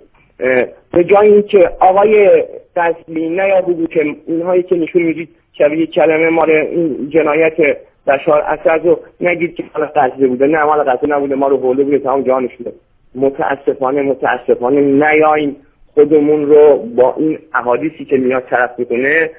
به 0.91 1.03
جای 1.03 1.33
اینکه 1.33 1.71
آقای 1.79 2.43
تسلی 2.79 3.29
نیابودی 3.29 3.87
که 3.87 4.15
اینهایی 4.27 4.63
که 4.63 4.75
نشون 4.75 5.01
می‌دید 5.01 5.29
شبیه 5.53 5.85
کلمه 5.85 6.29
مال 6.29 6.51
این 6.51 7.09
جنایت 7.09 7.77
بشار 8.07 8.41
اسد 8.41 8.85
رو 8.85 8.99
نگید 9.21 9.55
که 9.55 9.63
حالا 9.73 9.85
قصده 9.85 10.27
بوده. 10.27 10.47
نه 10.47 10.63
مال 10.63 10.83
قصده 10.83 11.07
نبوده. 11.07 11.35
ما 11.35 11.47
رو 11.47 11.57
بوده 11.57 11.83
بوده. 11.83 11.99
تمام 11.99 12.21
جانش 12.21 12.55
بوده. 12.57 12.71
متاسفانه 13.15 14.01
متاسفانه 14.01 14.81
نیاین. 14.81 15.55
خودمون 15.93 16.45
رو 16.45 16.77
با 16.77 17.15
این 17.17 17.39
احادیثی 17.53 18.05
که 18.05 18.17
میاد 18.17 18.43
طرف 18.49 18.79
می‌کنه 18.79 19.29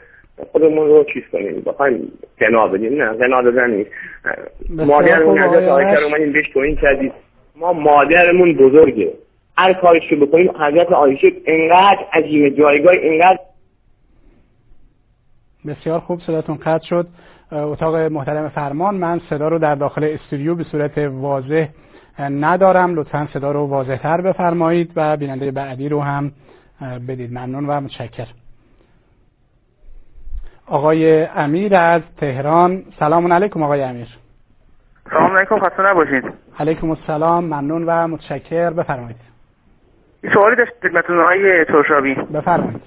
خودمون 0.53 0.89
رو 0.89 1.05
چیز 1.05 1.23
کنیم؟ 1.33 1.63
بخوایم 1.67 2.13
قنا 2.41 2.69
بدیم. 2.69 3.03
نه 3.03 3.13
قنا 3.13 3.43
دادن 3.43 3.71
نیست. 3.71 3.91
مادرمون 4.71 5.39
حضرت 5.39 5.69
آیشه 5.69 6.01
رو 6.01 6.07
اومدیم 6.07 6.33
بهش 6.33 6.49
توهین 6.49 6.77
کردید. 6.77 7.13
ما 7.57 7.73
مادرمون 7.73 8.53
بزرگه. 8.53 9.13
هر 9.59 9.73
کارش 9.73 10.13
رو 10.13 10.27
بکنیم 10.27 10.51
حضرت 10.51 10.93
آیشه 10.93 11.29
انقدر 11.47 12.05
عظیم 12.13 12.49
جایگاه 12.49 12.95
انقدر 12.99 13.39
بسیار 15.67 16.01
خوب 16.01 16.21
صداتون 16.21 16.57
قطع 16.57 16.87
شد. 16.87 17.07
اتاق 17.53 17.97
محترم 17.97 18.49
فرمان 18.49 18.95
من 18.95 19.21
صدا 19.31 19.49
رو 19.49 19.59
در 19.59 19.75
داخل 19.75 20.05
استودیو 20.05 20.55
به 20.55 20.65
صورت 20.65 20.99
واضح 20.99 21.69
ندارم. 22.19 22.95
لطفا 22.95 23.29
صدا 23.33 23.53
رو 23.53 23.67
واضح 23.67 23.97
تر 23.97 24.21
بفرمایید 24.21 24.93
و 24.97 25.17
بیننده 25.17 25.51
بعدی 25.51 25.89
رو 25.89 26.01
هم 26.01 26.33
بدید. 27.09 27.31
ممنون 27.31 27.67
و 27.67 27.81
متشکر. 27.81 28.27
آقای 30.67 31.23
امیر 31.25 31.75
از 31.75 32.03
تهران. 32.17 32.83
سلام 32.99 33.33
علیکم 33.33 33.63
آقای 33.63 33.83
امیر. 33.83 34.09
سلام 35.11 35.37
علیکم 35.37 35.59
خسته 35.59 35.83
نباشید. 35.83 36.25
علیکم 36.59 36.91
السلام 36.91 37.45
ممنون 37.45 37.85
و 37.87 38.07
متشکر. 38.07 38.71
بفرمایید. 38.71 39.30
سوالی 40.35 40.57
داشت 40.57 40.73
خدمتتون 40.83 41.21
آقای 41.21 41.65
ترشابی. 41.65 42.15
بفرمایید. 42.15 42.83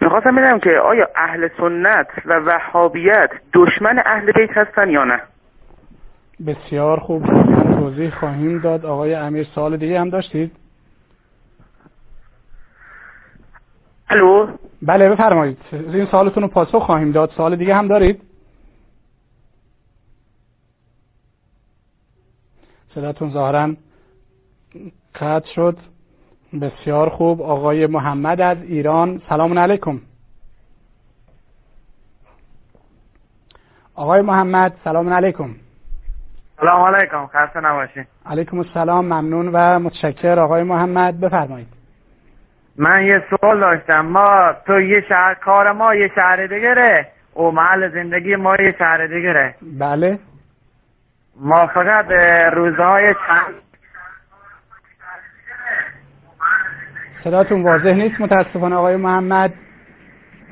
می‌خواستم 0.00 0.36
بدم 0.36 0.58
که 0.58 0.70
آیا 0.70 1.08
اهل 1.16 1.48
سنت 1.58 2.08
و 2.24 2.32
وهابیت 2.38 3.30
دشمن 3.54 4.02
اهل 4.06 4.32
بیت 4.32 4.50
هستن 4.56 4.90
یا 4.90 5.04
نه؟ 5.04 5.20
بسیار 6.46 7.00
خوب. 7.00 7.26
توضیح 7.78 8.10
خواهیم 8.10 8.58
داد. 8.58 8.86
آقای 8.86 9.14
امیر 9.14 9.46
سوال 9.54 9.76
دیگه 9.76 10.00
هم 10.00 10.10
داشتید؟ 10.10 10.52
الو؟ 14.10 14.48
بله 14.82 15.10
بفرمایید. 15.10 15.58
این 15.72 16.06
سوالتون 16.06 16.42
رو 16.42 16.48
پاسخ 16.48 16.82
خواهیم 16.82 17.12
داد. 17.12 17.30
سوال 17.30 17.56
دیگه 17.56 17.74
هم 17.74 17.88
دارید؟ 17.88 18.22
صداتون 22.94 23.30
ظاهرا 23.30 23.74
قطع 25.14 25.48
شد. 25.54 25.76
بسیار 26.60 27.08
خوب. 27.08 27.42
آقای 27.42 27.86
محمد 27.86 28.40
از 28.40 28.62
ایران. 28.62 29.22
سلام 29.28 29.58
علیکم. 29.58 30.00
آقای 33.94 34.22
محمد 34.22 34.72
سلام 34.84 35.12
علیکم. 35.12 35.50
سلام 36.60 36.94
علیکم. 36.94 37.26
خسته 37.26 37.60
نباشید 37.60 38.06
علیکم 38.26 38.58
السلام 38.58 39.04
ممنون 39.04 39.48
و 39.48 39.78
متشکر. 39.78 40.38
آقای 40.38 40.62
محمد 40.62 41.20
بفرمایید. 41.20 41.68
من 42.76 43.02
یه 43.02 43.22
سوال 43.30 43.60
داشتم. 43.60 44.00
ما 44.00 44.52
تو 44.66 44.80
یه 44.80 45.00
شهر 45.08 45.34
کار 45.34 45.72
ما 45.72 45.94
یه 45.94 46.10
شهر 46.14 46.46
دیگره. 46.46 47.08
و 47.36 47.42
محل 47.42 47.88
زندگی 47.88 48.36
ما 48.36 48.56
یه 48.56 48.74
شهر 48.78 49.06
دیگره. 49.06 49.54
بله. 49.78 50.18
ما 51.36 51.66
فقط 51.66 52.06
روزهای 52.52 53.14
چند 53.14 53.54
صداتون 57.24 57.62
واضح 57.62 57.92
نیست 57.92 58.20
متاسفانه 58.20 58.76
آقای 58.76 58.96
محمد. 58.96 59.52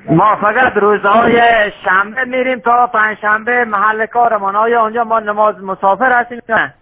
ما 0.08 0.36
فقط 0.36 0.76
روزهای 0.76 1.40
شنبه 1.84 2.24
میریم 2.24 2.58
تا 2.58 2.86
پنجشنبه 2.86 3.64
محل 3.64 4.06
کارمان. 4.06 4.56
آیا 4.56 4.82
اونجا 4.82 5.04
ما 5.04 5.20
نماز 5.20 5.64
مسافر 5.64 6.20
هستیم 6.20 6.40
نه؟ 6.48 6.74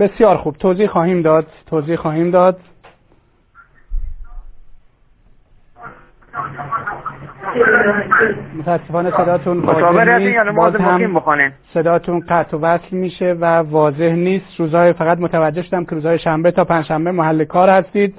بسیار 0.00 0.36
خوب. 0.36 0.56
توضیح 0.56 0.86
خواهیم 0.86 1.22
داد. 1.22 1.46
توضیح 1.66 1.96
خواهیم 1.96 2.30
داد. 2.30 2.60
متاسفانه 8.58 9.10
صداتون 9.10 9.56
مقیم 9.56 11.14
بخونیم 11.14 11.52
صداتون 11.74 12.20
قطع 12.28 12.56
و 12.56 12.60
وصل 12.60 12.96
میشه 12.96 13.36
و 13.40 13.44
واضح 13.44 14.12
نیست. 14.12 14.60
روزهای 14.60 14.92
فقط 14.92 15.18
متوجه 15.18 15.62
شدم 15.62 15.84
که 15.84 15.94
روزهای 15.94 16.18
شنبه 16.18 16.50
تا 16.50 16.64
پنجشنبه 16.64 17.12
محل 17.12 17.44
کار 17.44 17.68
هستید. 17.70 18.14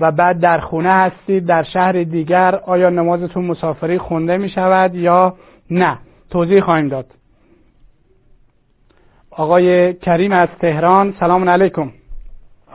و 0.00 0.12
بعد 0.12 0.40
در 0.40 0.58
خونه 0.58 0.92
هستید 0.92 1.46
در 1.46 1.62
شهر 1.62 1.92
دیگر 1.92 2.54
آیا 2.54 2.90
نمازتون 2.90 3.44
مسافری 3.44 3.98
خونده 3.98 4.36
می 4.36 4.48
شود 4.48 4.94
یا 4.94 5.34
نه؟ 5.70 5.98
توضیح 6.30 6.60
خواهیم 6.60 6.88
داد. 6.88 7.06
آقای 9.30 9.94
کریم 9.94 10.32
از 10.32 10.48
تهران 10.60 11.14
سلام 11.20 11.48
علیکم. 11.48 11.92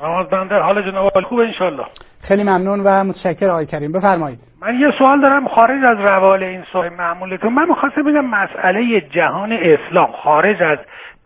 نماز 0.03 0.27
بنده 0.27 0.55
حال 0.55 0.91
جناب 0.91 1.21
خوب 1.21 1.39
انشالله 1.39 1.85
خیلی 2.21 2.43
ممنون 2.43 2.79
و 2.79 3.03
متشکر 3.03 3.49
آقای 3.49 3.65
کریم. 3.65 3.91
بفرمایید. 3.91 4.39
من 4.61 4.79
یه 4.79 4.91
سوال 4.91 5.21
دارم 5.21 5.47
خارج 5.47 5.83
از 5.83 5.99
روال 5.99 6.43
این 6.43 6.63
سوال 6.71 6.89
معمولتون 6.89 7.53
من 7.53 7.69
می‌خواستم 7.69 8.03
بگم 8.03 8.25
مسئله 8.25 9.01
جهان 9.01 9.51
اسلام 9.51 10.11
خارج 10.11 10.63
از 10.63 10.77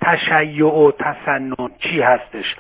تشیع 0.01 0.65
و 0.65 0.91
تسنن 0.91 1.69
چی 1.79 2.01
هستش؟ 2.01 2.55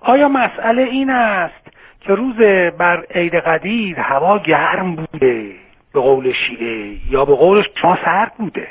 آیا 0.00 0.28
مسئله 0.28 0.82
این 0.82 1.10
است 1.10 1.73
که 2.06 2.14
روز 2.14 2.36
بر 2.78 3.04
عید 3.14 3.34
قدیر 3.34 4.00
هوا 4.00 4.38
گرم 4.38 4.94
بوده 4.94 5.52
به 5.94 6.00
قول 6.00 6.32
شیعه 6.32 6.96
یا 7.10 7.24
به 7.24 7.34
قول 7.34 7.62
شما 7.74 7.98
سرد 8.04 8.32
بوده. 8.38 8.68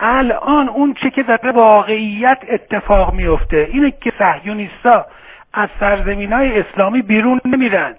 الان 0.00 0.68
اون 0.68 0.94
چه 0.94 1.10
که 1.10 1.22
در 1.22 1.50
واقعیت 1.50 2.38
اتفاق 2.48 3.14
میفته 3.14 3.68
اینه 3.72 3.90
که 3.90 4.12
صهیونیستا 4.18 5.06
از 5.52 5.68
سرزمین 5.80 6.32
های 6.32 6.60
اسلامی 6.60 7.02
بیرون 7.02 7.40
نمیرن. 7.44 7.94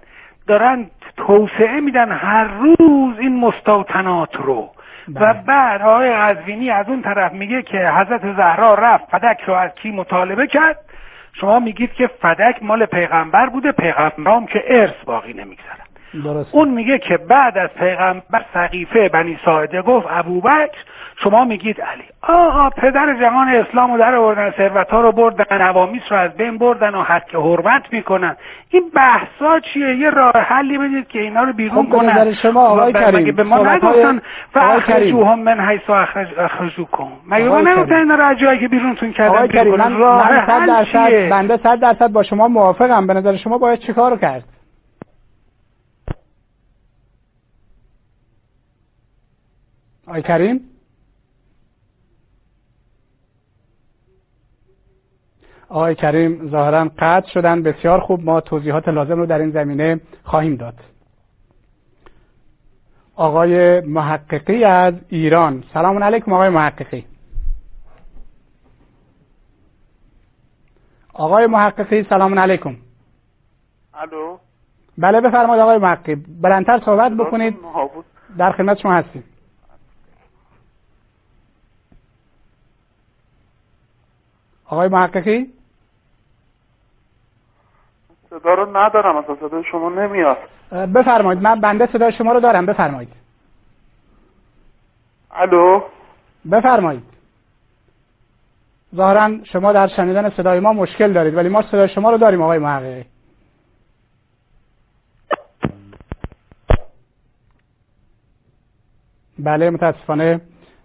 دارن 0.47 0.85
توسعه 1.17 1.79
میدن 1.79 2.11
هر 2.11 2.43
روز 2.43 3.19
این 3.19 3.39
مستوطنات 3.39 4.35
رو. 4.35 4.69
و 5.15 5.33
بعد 5.33 5.81
آقای 5.81 6.11
غزوینی 6.13 6.69
از 6.69 6.89
اون 6.89 7.01
طرف 7.01 7.31
میگه 7.31 7.61
که 7.61 7.89
حضرت 7.89 8.21
زهرا 8.21 8.73
رفت 8.73 9.05
فدک 9.11 9.41
رو 9.41 9.53
از 9.53 9.71
کی 9.75 9.91
مطالبه 9.91 10.47
کرد؟ 10.47 10.79
شما 11.39 11.59
میگید 11.59 11.93
که 11.93 12.07
فدک 12.07 12.63
مال 12.63 12.85
پیغمبر 12.85 13.49
بوده 13.49 13.71
پیغمبرام 13.71 14.45
که 14.45 14.63
ارث 14.67 15.03
باقی 15.05 15.33
نمی‌گذارن 15.33 15.85
اون 16.51 16.69
میگه 16.69 16.97
که 16.97 17.17
بعد 17.17 17.57
از 17.57 17.69
پیغمبر 17.69 18.45
سقیفه 18.53 19.09
بنی 19.09 19.39
ساعده 19.45 19.81
گفت 19.81 20.07
ابوبکر 20.09 20.77
شما 21.23 21.45
میگید 21.45 21.81
علی 21.81 22.03
آقا 22.21 22.69
پدر 22.69 23.19
جهان 23.19 23.47
اسلام 23.47 23.91
رو 23.91 23.99
در 23.99 24.15
آوردن 24.15 24.51
ثروت 24.51 24.89
ها 24.89 25.01
رو 25.01 25.11
بردن 25.11 25.61
عوامیس 25.61 26.01
رو 26.09 26.17
از 26.17 26.31
بین 26.31 26.57
بردن 26.57 26.95
و 26.95 27.03
حق 27.03 27.35
حرمت 27.35 27.93
می‌کنن 27.93 28.35
این 28.69 28.91
بحثا 28.95 29.59
چیه 29.59 29.95
یه 29.95 30.09
راه 30.09 30.33
حلی 30.33 30.77
بدید 30.77 31.07
که 31.07 31.19
اینا 31.19 31.43
رو 31.43 31.53
بیرون 31.53 31.85
خب 31.85 31.97
کنن 31.97 32.33
شما 32.33 32.61
آقای 32.61 32.93
کریم، 32.93 33.35
به 33.35 33.43
ما 33.43 33.57
نگفتن. 33.57 34.21
فاخرجوهم 34.53 35.39
من 35.39 35.59
حیث 35.59 35.89
اخرج 35.89 36.27
اخرجوکم 36.39 37.07
مگه 37.29 37.49
ما 37.49 37.61
نگفتن. 37.61 37.95
اینا 37.95 38.15
رو 38.15 38.23
از 38.23 38.37
جایی 38.37 38.59
که 38.59 38.67
بیرونتون 38.67 39.11
کردن 39.11 39.35
آقای 39.35 39.47
کریم؟ 39.47 39.75
من 39.75 39.93
من 39.93 40.45
صد 40.47 40.67
درصد؟ 40.67 41.29
بنده 41.29 41.57
صد 41.57 41.79
درصد 41.79 42.11
با 42.11 42.23
شما 42.23 42.47
موافقم 42.47 43.07
به 43.07 43.13
نظر 43.13 43.37
شما 43.37 43.57
باید 43.57 43.79
چیکار 43.79 44.17
کرد 44.17 44.43
آقای 50.07 50.21
کریم 50.21 50.61
آقای 55.75 55.95
کریم 55.95 56.49
ظاهرا 56.49 56.91
قطع 56.97 57.29
شدن. 57.29 57.63
بسیار 57.63 57.99
خوب. 57.99 58.23
ما 58.23 58.41
توضیحات 58.41 58.87
لازم 58.87 59.19
رو 59.19 59.25
در 59.25 59.39
این 59.39 59.51
زمینه 59.51 59.99
خواهیم 60.23 60.55
داد. 60.55 60.73
آقای 63.15 63.81
محققی 63.81 64.63
از 64.63 64.93
ایران. 65.09 65.63
سلام 65.73 66.03
علیکم 66.03 66.33
آقای 66.33 66.49
محققی. 66.49 67.05
آقای 71.13 71.47
محققی 71.47 72.03
سلام 72.03 72.39
علیکم. 72.39 72.75
الو؟ 73.93 74.37
بله 74.97 75.21
بفرمایید 75.21 75.61
آقای 75.61 75.77
محققی. 75.77 76.15
بلندتر 76.15 76.81
صحبت 76.85 77.11
بکنید. 77.11 77.57
در 78.37 78.51
خدمت 78.51 78.77
شما 78.77 78.93
هستیم. 78.93 79.23
آقای 84.65 84.87
محققی؟ 84.87 85.54
صدا 88.39 88.53
رو 88.53 88.77
ندارم 88.77 89.17
اصلا 89.17 89.35
صدای 89.35 89.63
شما 89.71 89.89
نمیاد. 89.89 90.37
بفرمایید 90.71 91.43
من 91.43 91.59
بنده 91.59 91.85
صدای 91.85 92.11
شما 92.11 92.31
رو 92.31 92.39
دارم 92.39 92.65
بفرمایید. 92.65 93.13
الو؟ 95.31 95.81
بفرمایید. 96.51 97.03
ظاهرا 98.95 99.31
شما 99.43 99.73
در 99.73 99.87
شنیدن 99.87 100.29
صدای 100.29 100.59
ما 100.59 100.73
مشکل 100.73 101.13
دارید 101.13 101.35
ولی 101.35 101.49
ما 101.49 101.61
صدای 101.61 101.89
شما 101.89 102.11
رو 102.11 102.17
داریم 102.17 102.41
آقای 102.41 102.59
محققی 102.59 103.05
بله 109.39 109.69
متاسفانه 109.69 110.41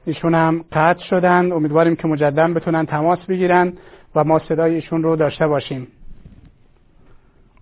ایشون 0.06 0.34
هم 0.34 0.64
قطع 0.72 1.04
شدن. 1.04 1.52
امیدواریم 1.52 1.96
که 1.96 2.08
مجددا 2.08 2.48
بتونن 2.48 2.86
تماس 2.86 3.18
بگیرن 3.18 3.72
و 4.14 4.24
ما 4.24 4.38
صدای 4.38 4.74
ایشون 4.74 5.02
رو 5.02 5.16
داشته 5.16 5.46
باشیم. 5.46 5.88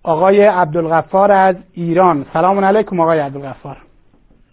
آقای 0.03 0.41
عبدالغفار 0.45 1.31
از 1.31 1.55
ایران. 1.73 2.25
سلام 2.33 2.65
علیکم 2.65 2.99
آقای 2.99 3.19
عبدالغفار. 3.19 3.77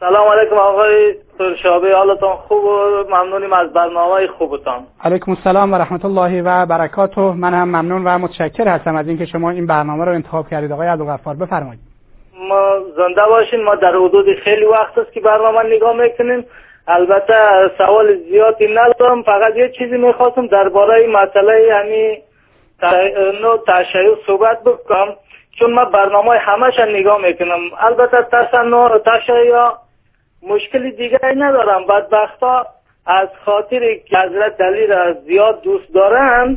سلام 0.01 0.29
علیکم 0.29 0.57
آقای 0.57 1.15
سرشابه 1.39 1.95
حالتان 1.97 2.37
خوب 2.37 2.65
و 2.65 3.05
ممنونیم 3.11 3.53
از 3.53 3.73
برنامه 3.73 4.27
خوبتان. 4.27 4.81
علیکم 5.05 5.33
السلام 5.33 5.73
و 5.73 5.77
رحمت 5.77 6.05
الله 6.05 6.43
و 6.43 6.67
برکاته. 6.67 7.21
من 7.21 7.55
هم 7.55 7.69
ممنون 7.69 8.05
و 8.05 8.19
متشکر 8.19 8.69
هستم 8.69 8.97
از 8.97 9.09
اینکه 9.09 9.27
شما 9.27 9.51
این 9.51 9.67
برنامه 9.67 10.05
رو 10.05 10.13
انتخاب 10.13 10.49
کردید. 10.49 10.73
آقای 10.73 10.89
عبدالغفار 10.89 11.35
بفرمایید. 11.35 11.81
ما 12.49 12.79
زنده 12.97 13.27
باشین. 13.29 13.65
ما 13.65 13.75
در 13.75 13.97
حدود 13.97 14.27
خیلی 14.45 14.65
وقت 14.65 14.99
است 14.99 15.13
که 15.13 15.21
برنامه 15.21 15.77
نگاه 15.77 15.97
می‌کنیم. 15.97 16.45
البته 16.89 17.35
سوال 17.79 18.17
زیادی 18.17 18.75
ندارم. 18.75 19.23
فقط 19.23 19.57
یه 19.57 19.69
چیزی 19.69 19.97
می‌خواستم 19.97 20.47
درباره 20.47 21.07
مسئله 21.07 21.63
یعنی 21.63 22.23
تشیع 23.67 24.15
صحبت 24.27 24.63
بکنم. 24.65 25.09
چون 25.59 25.73
من 25.73 25.85
برنامه 25.85 26.39
همش 26.39 26.79
نگاه 26.79 27.23
می‌کنم. 27.23 27.61
البته 27.79 28.27
تصنع 28.33 28.99
تشیع 28.99 29.55
مشکلی 30.43 30.91
دیگری 30.91 31.37
ندارم. 31.37 31.87
بدبختا 31.87 32.67
از 33.07 33.29
خاطر 33.45 33.95
که 33.95 34.19
حضرت 34.19 34.61
علی 34.61 34.87
را 34.87 35.13
زیاد 35.13 35.63
دوست 35.63 35.95
دارن 35.95 36.57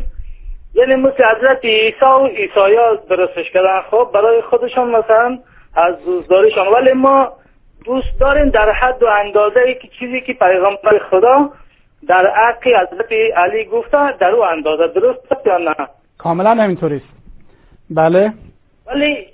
یعنی 0.74 0.96
مثل 0.96 1.24
حضرت 1.24 1.66
عیسی 1.66 2.06
و 2.06 2.28
عیسایا 2.28 2.96
درستش 2.96 3.52
کردن. 3.52 3.82
خب 3.92 4.10
برای 4.14 4.42
خودشان 4.42 4.90
مثلا 4.90 5.40
از 5.76 6.06
دوستداریشان. 6.06 6.68
ولی 6.68 6.94
ما 6.94 7.32
دوست 7.86 8.20
داریم 8.20 8.50
در 8.50 8.72
حد 8.72 9.04
و 9.04 9.08
اندازه 9.08 9.60
ای 9.60 9.74
که 9.74 9.88
چیزی 10.00 10.22
که 10.22 10.34
پیغمبر 10.34 11.00
خدا 11.10 11.50
در 12.08 12.28
حق 12.28 12.68
حضرت 12.68 13.12
علی 13.36 13.66
گفته 13.66 14.12
در 14.20 14.32
او 14.32 14.44
اندازه 14.44 14.88
درست 14.88 15.20
یا 15.46 15.58
نه؟ 15.58 15.76
کاملا 16.18 16.50
همینطوری 16.50 17.02
بله. 17.90 18.34
ولی 18.90 19.28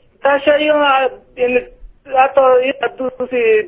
یعنی 1.37 1.59
حتی 2.17 2.41
دوستی 2.97 3.63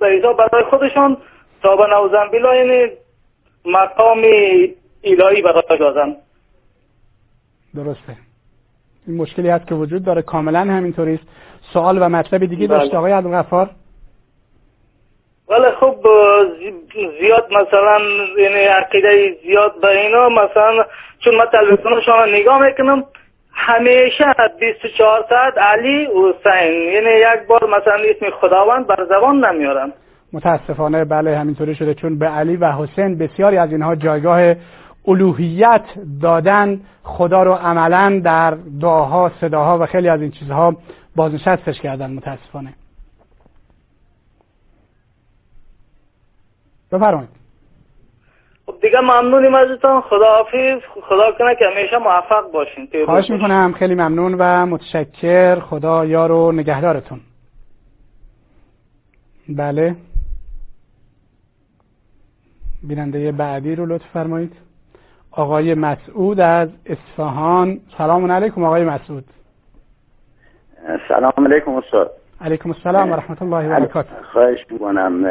بیضا 0.00 0.32
برای 0.32 0.64
خودشان 0.70 1.16
تا 1.62 1.76
به 1.76 1.86
نوزنبیلا 1.86 2.56
یعنی 2.56 2.92
مقام 3.64 4.22
الهی 5.04 5.42
برای 5.42 5.62
درسته 7.74 8.16
این 9.06 9.16
مشکلی 9.16 9.48
هست 9.48 9.66
که 9.66 9.74
وجود 9.74 10.04
داره 10.04 10.22
کاملا 10.22 10.60
همینطوری 10.60 11.14
است 11.14 11.24
سوال 11.72 11.98
و 12.02 12.08
مطلب 12.08 12.44
دیگه 12.44 12.66
بله. 12.66 12.78
داشت 12.78 12.94
آقای 12.94 13.12
عبدالغفار 13.12 13.70
ولی 15.48 15.70
خب 15.80 15.96
زی- 16.58 17.10
زیاد 17.20 17.46
مثلا 17.50 17.98
یعنی 18.38 18.64
عقیده 18.64 19.36
زیاد 19.42 19.80
به 19.80 19.88
اینا 19.88 20.28
مثلا 20.28 20.84
چون 21.18 21.34
من 21.34 21.46
تلویزیونشان 21.52 22.28
نگاه 22.28 22.66
می‌کنم 22.66 23.04
همیشه 23.52 24.24
24 24.60 25.24
ساعت 25.28 25.58
علی 25.58 26.04
حسین. 26.04 26.92
یعنی 26.92 27.10
یک 27.10 27.46
بار 27.48 27.64
مثلا 27.64 27.98
اسم 28.10 28.30
خداوند 28.40 28.86
بر 28.86 29.06
زبان 29.08 29.44
نمیارن 29.44 29.92
متاسفانه 30.32 31.04
بله 31.04 31.38
همینطوری 31.38 31.74
شده. 31.74 31.94
چون 31.94 32.18
به 32.18 32.26
علی 32.26 32.56
و 32.56 32.72
حسین 32.72 33.18
بسیاری 33.18 33.56
از 33.56 33.72
اینها 33.72 33.94
جایگاه 33.94 34.54
الوهیت 35.08 35.84
دادن 36.22 36.80
خدا 37.02 37.42
رو 37.42 37.52
عملا 37.52 38.20
در 38.24 38.56
دعاها 38.80 39.30
صداها 39.40 39.78
و 39.78 39.86
خیلی 39.86 40.08
از 40.08 40.20
این 40.20 40.30
چیزها 40.30 40.76
بازنشستش 41.16 41.80
کردن. 41.80 42.10
متاسفانه. 42.10 42.74
بفرمایید. 46.92 47.39
دیگه 48.82 49.00
ممنونیم 49.00 49.54
ازتون 49.54 50.00
خداحافظ. 50.00 50.80
خدا 51.02 51.32
کنه 51.38 51.56
که 51.58 51.64
همیشه 51.64 51.98
موفق 51.98 52.50
باشین. 52.52 52.88
خواهش. 53.04 53.30
می‌کنم. 53.30 53.74
خیلی 53.78 53.94
ممنون 53.94 54.34
و 54.38 54.66
متشکر. 54.66 55.60
خدا 55.60 56.04
یار 56.04 56.32
و 56.32 56.52
نگهدارتون. 56.52 57.20
بله. 59.48 59.96
بیننده 62.82 63.32
بعدی 63.32 63.74
رو 63.74 63.86
لطف 63.86 64.06
فرمایید. 64.12 64.52
آقای 65.30 65.74
مسعود 65.74 66.40
از 66.40 66.68
اصفهان. 66.86 67.78
سلام 67.98 68.32
علیکم 68.32 68.64
آقای 68.64 68.84
مسعود. 68.84 69.24
سلام 71.08 71.32
علیکم 71.38 71.74
استاد. 71.74 72.10
علیکم 72.40 72.70
السلام 72.70 73.12
و 73.12 73.16
رحمت 73.16 73.42
الله 73.42 73.76
و 73.76 73.80
برکاته. 73.80 74.10
خواهش 74.32 74.66
می‌کنم. 74.70 75.24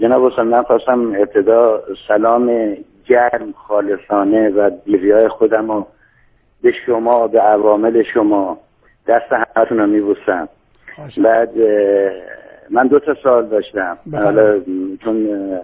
جناب 0.00 0.24
استاد 0.24 0.46
من 0.46 0.62
خواستم 0.62 1.12
ابتدا 1.18 1.80
سلام 2.08 2.76
گرم 3.10 3.52
خالصانه 3.52 4.50
و 4.50 4.70
بیریای 4.84 5.28
خودم 5.28 5.70
رو 5.70 5.86
به 6.62 6.72
شما 6.86 7.28
به 7.28 7.40
عوامل 7.40 8.02
شما 8.02 8.58
دست 9.06 9.32
همتون 9.32 9.78
رو 9.78 9.86
میبوسم. 9.86 10.48
بعد 11.24 11.50
من 12.70 12.86
دو 12.86 12.98
تا 12.98 13.14
سوال 13.14 13.46
داشتم. 13.46 13.98
حالا 14.12 14.60
چون 15.04 15.26
اه، 15.26 15.60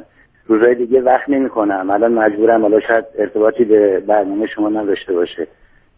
روزهای 0.46 0.74
دیگه 0.74 1.00
وقت 1.00 1.28
نمی 1.28 1.48
کنم 1.48 1.90
الان 1.90 2.12
مجبورم 2.12 2.62
حالا 2.62 2.80
شاید 2.80 3.04
ارتباطی 3.18 3.64
به 3.64 4.00
برنامه 4.00 4.46
شما 4.46 4.68
نداشته 4.68 5.12
باشه. 5.12 5.46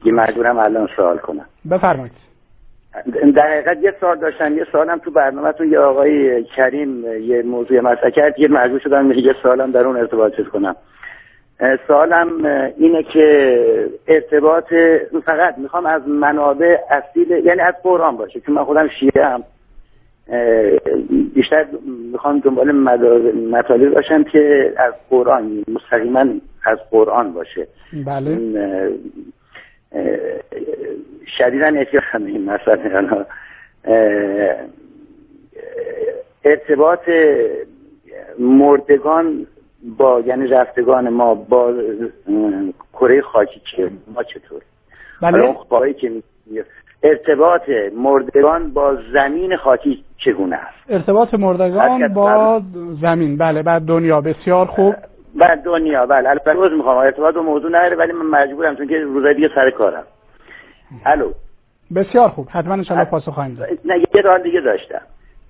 یه 0.04 0.12
مجبورم 0.12 0.58
الان 0.58 0.88
سوال 0.96 1.18
کنم. 1.18 1.44
بفرمایید. 1.70 2.12
در 3.34 3.46
حقیقت 3.52 3.82
یه 3.82 3.94
سوال 4.00 4.18
داشتم. 4.18 4.58
یه 4.58 4.66
سوالم 4.72 4.98
تو 4.98 5.10
برنامهتون. 5.10 5.72
یه 5.72 5.78
آقای 5.78 6.44
کریم 6.44 7.04
یه 7.20 7.42
موضوع 7.42 7.80
مطرح 7.80 8.10
کرد. 8.10 8.38
یه 8.38 8.48
مجبور 8.48 8.80
شدم 8.80 9.12
یه 9.12 9.34
سوالم 9.42 9.70
در 9.70 9.86
اون 9.86 9.96
ارتباط 9.96 10.32
کنم. 10.52 10.76
اه، 11.60 11.78
اینه 12.76 13.02
که 13.02 13.68
ارتباط 14.08 14.74
فقط 15.24 15.58
می‌خوام 15.58 15.86
از 15.86 16.08
منابع 16.08 16.76
اصیل 16.90 17.30
یعنی 17.30 17.60
از 17.60 17.74
قرآن 17.82 18.16
باشه 18.16 18.40
چون 18.40 18.54
من 18.54 18.64
خودم 18.64 18.88
شیعه 18.88 19.24
هم 19.24 19.44
بیشتر 21.34 21.66
می‌خوام 22.12 22.38
دنبال 22.38 22.72
مطالب 23.50 23.94
باشم 23.94 24.24
که 24.24 24.72
از 24.76 24.94
قرآن 25.10 25.64
مستقیما 25.68 26.24
از 26.64 26.78
قرآن 26.90 27.32
باشه. 27.32 27.66
بله. 28.06 28.38
شدیدا 31.38 31.66
احتیاط 31.66 32.04
هم 32.10 32.24
این 32.24 32.44
مسئله 32.44 33.26
ارتباط 36.44 37.00
مردگان 38.38 39.46
با 39.98 40.20
یعنی 40.20 40.46
رفتگان 40.46 41.08
ما 41.08 41.34
با 41.34 41.74
کره 42.92 43.20
خاکی 43.20 43.60
چیه؟ 43.70 43.90
ما 44.14 44.22
چطور؟ 44.22 44.62
حالا 45.20 45.44
اون 45.44 45.52
بله 45.52 45.62
خواهی 45.68 45.94
که 45.94 46.12
ارتباط 47.02 47.62
مردگان 47.96 48.72
با 48.72 48.96
زمین 49.12 49.56
خاکی 49.56 50.04
چگونه 50.24 50.56
است؟ 50.56 50.76
ارتباط 50.88 51.34
مردگان 51.34 52.08
با 52.08 52.62
زمین. 53.02 53.36
بله 53.36 53.62
بعد 53.62 53.82
دنیا 53.82 54.20
بسیار 54.20 54.66
خوب. 54.66 54.94
و 55.36 55.56
دنیا 55.64 56.06
بله. 56.06 56.28
البته 56.28 56.52
روز 56.52 56.72
می‌خوام. 56.72 56.96
ارتباط 56.96 57.34
با 57.34 57.42
موضوع 57.42 57.70
نداره 57.70 57.96
ولی 57.96 58.12
من 58.12 58.26
مجبورم 58.26 58.76
چون 58.76 58.88
که 58.88 58.98
روزای 58.98 59.34
دیگه 59.34 59.48
سر 59.54 59.70
کارم. 59.70 60.04
الو. 61.06 61.32
بسیار 61.94 62.28
خوب. 62.28 62.48
حتما 62.50 62.72
انشاءالله 62.72 63.10
پاسخ 63.10 63.28
خواهیم 63.34 63.54
داد. 63.54 63.68
نه 63.84 63.98
یه 63.98 64.22
سوال 64.22 64.42
دیگه 64.42 64.60
داشتم. 64.60 65.00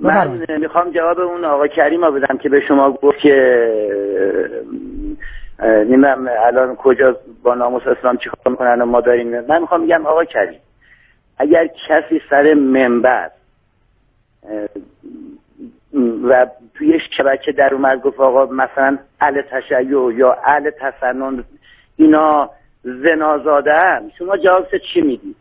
من. 0.01 0.47
می‌خوام 0.59 0.91
جواب 0.91 1.21
اون 1.21 1.45
آقا 1.45 1.67
کریم 1.67 2.05
رو 2.05 2.13
بدم 2.13 2.39
که 2.39 2.49
به 2.49 2.61
شما 2.61 2.93
گفت 2.93 3.19
که 3.19 3.69
نمی‌دونم 5.59 6.29
الان 6.47 6.77
کجا 6.77 7.17
با 7.43 7.55
ناموس 7.55 7.83
اسلام 7.87 8.17
چیکار 8.17 8.39
می‌کنن 8.47 8.83
و 8.83 8.87
ما 8.87 9.01
داریم 9.01 9.41
من 9.41 9.61
می‌خوام 9.61 9.87
بگم 9.87 10.07
آقا 10.07 10.25
کریم 10.25 10.61
اگر 11.39 11.67
کسی 11.67 12.21
سر 12.31 12.55
منبر 12.55 13.31
و 16.29 16.47
توی 16.75 17.01
شبکه 17.17 17.53
در 17.53 17.75
اومد 17.75 18.03
گفت 18.03 18.21
آقا 18.21 18.47
مثلا 18.47 18.99
اهل 19.21 19.43
تشیع 19.43 20.13
یا 20.15 20.33
اهل 20.45 20.71
تسنن 20.71 21.45
اینا 21.97 22.51
زنازاده 22.83 23.75
هم 23.75 24.11
شما 24.19 24.37
جواب 24.37 24.67
چی 24.93 25.01
می‌دید 25.01 25.37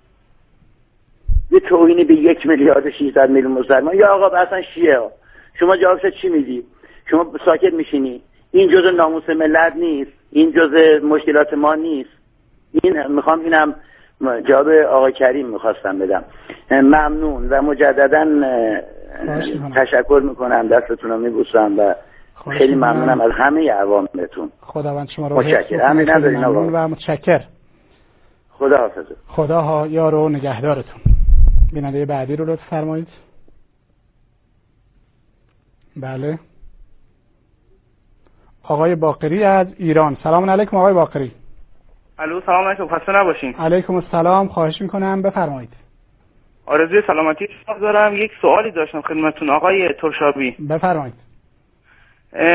یه 1.51 1.59
توهینی 1.59 2.03
به 2.03 2.13
یک 2.13 2.47
میلیارد 2.47 2.85
و 2.85 2.91
600 2.91 3.29
میلیون 3.29 3.51
مسلمان 3.51 3.95
یا 3.95 4.13
آقا 4.13 4.37
اصلا 4.37 4.61
شیعه 4.61 4.99
ها 4.99 5.11
شما 5.59 5.77
جوابش 5.77 6.01
چی 6.21 6.29
میدی؟ 6.29 6.63
شما 7.09 7.25
ساکت 7.45 7.73
میشینی. 7.73 8.21
این 8.51 8.69
جز 8.69 8.95
ناموس 8.97 9.29
ملت 9.29 9.75
نیست. 9.75 10.11
این 10.31 10.51
جز 10.51 11.03
مشکلات 11.03 11.53
ما 11.53 11.75
نیست. 11.75 12.09
این 12.71 13.07
می‌خوام 13.07 13.39
اینم 13.39 13.75
جواب 14.47 14.69
آقا 14.69 15.11
کریم 15.11 15.47
می‌خواستم 15.47 15.99
بدم. 15.99 16.23
ممنون 16.71 17.49
و 17.49 17.61
مجددا. 17.61 18.25
تشکر 19.75 20.21
می‌کنم. 20.23 20.67
دستتون 20.67 21.09
رو 21.09 21.17
میبوسم 21.17 21.79
و 21.79 21.93
خیلی. 22.57 22.75
ممنونم 22.75 23.21
از 23.21 23.31
همه 23.31 23.71
عوامتون 23.71 24.51
خداوند 24.61 25.09
شما 25.09 25.27
رو 25.27 25.37
متشکرم. 25.37 26.73
و 26.73 26.87
متشکر 26.87 27.41
خدا 28.51 28.77
حافظه 28.77 29.15
خدا 29.27 29.61
ها 29.61 29.87
یار 29.87 30.15
و 30.15 30.29
نگهدارتون. 30.29 31.16
بیننده 31.73 32.05
بعدی 32.05 32.35
رو 32.35 32.45
لطف 32.45 32.69
فرمایید. 32.69 33.07
بله. 35.95 36.39
آقای 38.63 38.95
باقری 38.95 39.43
از 39.43 39.67
ایران. 39.77 40.17
سلام 40.23 40.49
علیکم 40.49 40.77
آقای 40.77 40.93
باقری. 40.93 41.31
الو 42.19 42.41
سلام 42.45 42.67
علیکم. 42.67 42.87
خسته 42.87 43.11
نباشین. 43.11 43.53
علیکم 43.53 43.95
السلام. 43.95 44.47
خواهش 44.47 44.81
می‌کنم. 44.81 45.21
بفرمایید. 45.21 45.73
آرزوی 46.65 47.01
سلامتی 47.07 47.47
شما 47.65 47.77
دارم. 47.77 48.15
یک 48.15 48.31
سوالی 48.41 48.71
داشتم 48.71 49.01
خدمتون 49.01 49.49
آقای 49.49 49.93
ترشابی. 49.93 50.51
بفرمایید. 50.51 51.26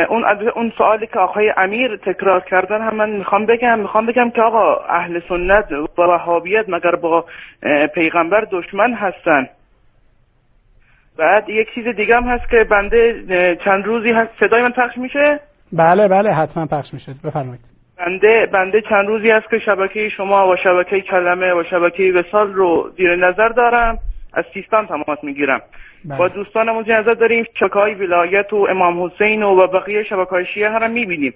اون 0.08 0.24
اون 0.54 0.72
سوالی 0.78 1.06
که 1.06 1.18
آقای 1.18 1.52
امیر 1.56 1.96
تکرار 1.96 2.40
کردن 2.40 2.80
هم 2.80 2.94
من 2.94 3.10
می‌خوام 3.10 3.46
بگم. 3.46 3.78
می‌خوام 3.78 4.06
بگم 4.06 4.30
که 4.30 4.42
آقا 4.42 4.76
اهل 4.76 5.20
سنت 5.28 5.72
و 5.72 6.02
وهابیت 6.02 6.64
مگر 6.68 6.94
با 6.94 7.24
پیغمبر 7.94 8.46
دشمن 8.50 8.94
هستن. 8.94 9.48
بعد 11.18 11.48
یک 11.48 11.74
چیز 11.74 11.88
دیگه 11.88 12.16
هم 12.16 12.24
هست 12.24 12.50
که 12.50 12.64
بنده 12.64 13.56
چند 13.64 13.86
روزی 13.86 14.12
هست. 14.12 14.30
صدای 14.40 14.62
من 14.62 14.70
پخش 14.70 14.98
میشه؟ 14.98 15.40
بله 15.72 16.08
بله 16.08 16.32
حتما 16.32 16.66
پخش 16.66 16.94
میشه. 16.94 17.14
بفرمایید. 17.24 17.60
بنده 17.98 18.46
بنده 18.46 18.80
چند 18.80 19.06
روزی 19.06 19.30
هست 19.30 19.50
که 19.50 19.58
شبکه 19.58 20.08
شما 20.08 20.48
و 20.48 20.56
شبکه 20.56 21.00
کلمه 21.00 21.54
و 21.54 21.64
شبکه 21.70 22.12
وسال 22.12 22.52
رو 22.52 22.90
زیر 22.96 23.16
نظر 23.16 23.48
دارم. 23.48 23.98
از 24.32 24.44
سیستان 24.54 24.86
تماس 24.86 25.18
می‌گیرم 25.22 25.62
بله. 26.04 26.18
با 26.18 26.28
دوستانمون 26.28 26.84
نظر 26.88 27.14
داریم 27.14 27.44
شبکه 27.54 27.74
های 27.74 27.94
ولایت 27.94 28.52
و 28.52 28.66
امام 28.70 29.04
حسین 29.04 29.42
و 29.42 29.66
بقیه 29.66 30.02
شبکه 30.02 30.30
های 30.30 30.46
شیعه 30.46 30.70
هم 30.70 30.90
می‌بینیم 30.90 31.34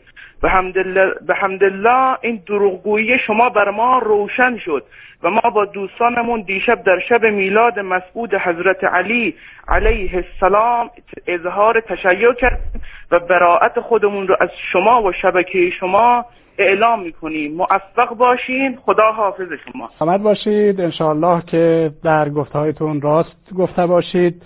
به 1.26 1.34
حمدالله 1.34 2.16
این 2.20 2.42
دروغگویی 2.46 3.18
شما 3.18 3.48
بر 3.48 3.70
ما 3.70 3.98
روشن 3.98 4.58
شد 4.58 4.84
و 5.22 5.30
ما 5.30 5.50
با 5.50 5.64
دوستانمون 5.64 6.40
دیشب 6.40 6.82
در 6.82 6.98
شب 7.08 7.26
میلاد 7.26 7.78
مسعود 7.78 8.34
حضرت 8.34 8.84
علی 8.84 9.34
علیه 9.68 10.14
السلام 10.14 10.90
اظهار 11.26 11.80
تشیع 11.80 12.32
کردیم 12.32 12.82
و 13.10 13.18
براعت 13.18 13.80
خودمون 13.80 14.28
رو 14.28 14.36
از 14.40 14.50
شما 14.72 15.02
و 15.02 15.12
شبکه 15.12 15.70
شما 15.70 16.26
اعلام 16.58 17.02
می‌کنیم 17.02 17.54
موفق 17.54 18.16
باشین. 18.18 18.78
خدا 18.84 19.12
حافظ 19.16 19.48
شما. 19.64 19.90
سلامت 19.98 20.20
باشید. 20.20 20.80
انشاءالله 20.80 21.42
که 21.46 21.90
در 22.04 22.28
گفتهایتون 22.30 23.00
راست 23.00 23.54
گفته 23.58 23.86
باشید 23.86 24.42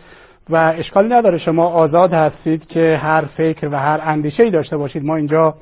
و 0.50 0.74
اشکالی 0.78 1.08
نداره. 1.08 1.38
شما 1.38 1.66
آزاد 1.66 2.12
هستید 2.12 2.66
که 2.66 3.00
هر 3.02 3.24
فکر 3.36 3.68
و 3.68 3.78
هر 3.78 4.00
اندیشه 4.04 4.42
ای 4.42 4.50
داشته 4.50 4.76
باشید. 4.76 5.04
ما 5.04 5.16
اینجا 5.16 5.54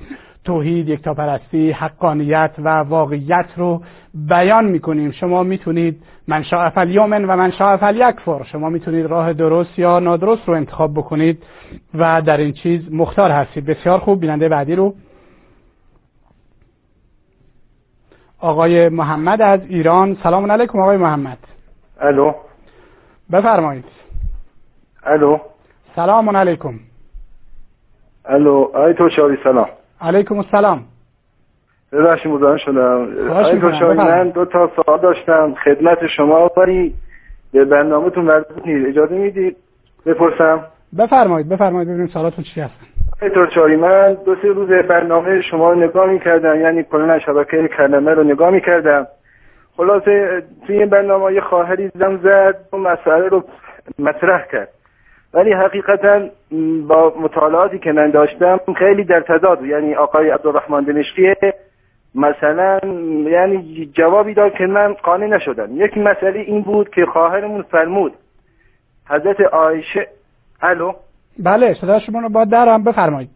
توحید 0.45 0.89
یکتاپرستی 0.89 1.71
حقانیت 1.71 2.51
و 2.59 2.69
واقعیت 2.69 3.47
رو 3.57 3.83
بیان 4.15 4.65
می‌کنیم. 4.65 5.11
شما 5.11 5.43
می‌تونید 5.43 6.03
من 6.29 6.43
شاء 6.43 6.71
فلیومن 6.71 7.25
و 7.25 7.37
من 7.37 7.51
شاء 7.51 7.77
فلیکفر 7.77 8.45
شما 8.53 8.69
می‌تونید 8.69 9.07
راه 9.07 9.33
درست 9.33 9.79
یا 9.79 9.99
نادرست 9.99 10.49
رو 10.49 10.55
انتخاب 10.55 10.95
بکنید 10.95 11.43
و 11.95 12.23
در 12.23 12.37
این 12.37 12.53
چیز 12.53 12.93
مختار 12.93 13.31
هستید. 13.31 13.67
بسیار 13.67 13.99
خوب. 13.99 14.21
بیننده 14.21 14.49
بعدی 14.49 14.75
رو 14.75 14.95
آقای 18.41 18.89
محمد 18.89 19.43
از 19.43 19.61
ایران. 19.69 20.17
سلام 20.23 20.53
علیکم 20.53 20.81
آقای 20.81 20.97
محمد. 20.97 21.39
الو. 22.01 22.33
بفرمایید. 23.33 23.85
الو. 25.05 25.39
سلام 25.97 26.37
علیکم. 26.37 26.75
الو. 28.25 28.71
آی 28.75 28.95
تو 28.95 29.09
شاوی 29.09 29.37
سلام. 29.45 29.69
علیکم 30.01 30.39
السلام. 30.39 30.85
ببخشید 31.93 32.33
مزاحم 32.33 32.57
شدم. 32.57 33.09
آی 33.31 33.61
تو 33.61 33.73
شاوی 33.73 33.97
من. 33.97 34.29
دو 34.29 34.45
تا 34.45 34.71
سوال 34.77 35.01
داشتم. 35.01 35.55
خدمت 35.65 36.07
شما 36.07 36.51
ولی 36.57 36.95
به 37.53 37.65
برنامهتون 37.65 38.25
مربوط 38.25 38.67
نیست 38.67 38.89
اجازه 38.89 39.15
می‌دید؟ 39.15 39.57
بپرسم. 40.07 40.65
بفرمایید 40.99 41.49
بفرمایید. 41.49 41.89
ببینیم 41.89 42.07
سوالاتون 42.07 42.45
چی 42.45 42.61
هستن. 42.61 42.87
شاوی 43.55 43.77
من 43.77 44.15
دو 44.15 44.35
سه 44.43 44.49
روز 44.49 44.69
برنامه 44.69 45.43
شما 45.43 45.73
رو 45.73 45.79
نگاه 45.79 46.11
می‌کردم 46.11 46.61
یعنی 46.61 46.83
کلا 46.83 47.19
شبکه 47.19 47.69
کلمه 47.69 48.15
رو 48.15 48.25
نگاه 48.25 48.51
می‌کردم. 48.51 49.07
خلاصه 49.77 50.43
توی 50.67 50.79
این 50.79 50.89
برنامه 50.89 51.35
یه 51.35 51.41
خواهری 51.41 51.91
زم 51.95 52.17
زد 52.17 52.57
و 52.73 52.77
مسئله 52.77 53.29
رو 53.29 53.45
مطرح 53.99 54.47
کرد. 54.53 54.69
ولی 55.35 55.53
حقیقتا 55.53 56.21
با 56.89 57.15
مطالعاتی 57.21 57.79
که 57.79 57.93
من 57.93 58.11
داشتم 58.11 58.61
خیلی 58.79 59.05
در 59.05 59.21
تضاد. 59.21 59.65
یعنی 59.65 59.95
آقای 59.95 60.31
عبدالرحمن 60.31 60.85
دمشقی 60.85 61.35
مثلا 62.15 62.79
یعنی 63.31 63.91
جوابی 63.95 64.35
داد 64.35 64.53
که 64.53 64.67
من 64.67 64.93
قانع 64.93 65.27
نشدم. 65.27 65.69
یک 65.73 65.99
مسئله 65.99 66.41
این 66.41 66.63
بود 66.63 66.89
که 66.91 67.07
خواهرمون 67.07 67.63
فرمود 67.63 68.13
حضرت 69.09 69.41
عایشه 69.41 70.07
الو؟ 70.63 70.93
بله 71.39 71.75
صدا 71.75 71.99
شما 71.99 72.21
رو 72.21 72.29
با 72.29 72.45
درم 72.45 72.85
بفرمایید. 72.85 73.31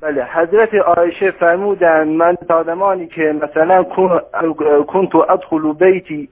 بله 0.00 0.24
حضرت 0.24 0.74
عایشه 0.74 1.30
فرمودن 1.30 2.08
من 2.08 2.36
تا 2.48 2.62
زمانی 2.62 3.06
که 3.06 3.22
مثلا 3.42 3.82
کن- 3.82 4.20
کنت 4.86 5.14
ادخل 5.14 5.72
بیتی 5.72 6.28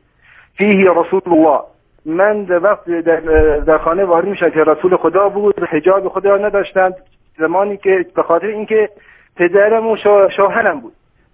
فیه 0.56 0.90
رسول 0.90 1.20
الله 1.26 1.60
من 2.06 2.44
در 2.44 2.64
وقت 2.64 2.90
در, 2.90 3.78
خانه 3.78 4.04
وارد 4.04 4.24
میشم 4.24 4.50
که 4.50 4.64
رسول 4.64 4.96
خدا 4.96 5.28
بود 5.28 5.62
حجاب 5.62 6.08
خدا 6.08 6.36
نداشتم 6.36 6.92
زمانی 7.38 7.76
که 7.76 8.06
به 8.16 8.22
خاطر 8.22 8.46
اینکه 8.46 8.88
پدرم 9.36 9.86
و 9.86 9.96
شوهرم 10.36 10.80
بود. 10.80 10.92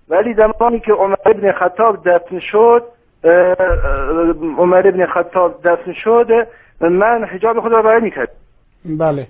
ولی 0.09 0.35
زمانی 0.35 0.81
که 0.81 0.93
عمر 0.93 1.17
ابن 1.27 1.53
خطاب 1.53 2.09
دفن 2.09 2.39
شد 2.39 2.83
عمر 4.59 4.89
ابن 4.89 5.07
خطاب 5.07 5.55
دفن 5.65 5.93
شد 5.93 6.47
من 6.81 7.25
حجاب 7.25 7.61
خدا 7.61 7.81
را 7.81 8.01
می‌کرد 8.01 8.31
بله. 8.85 9.27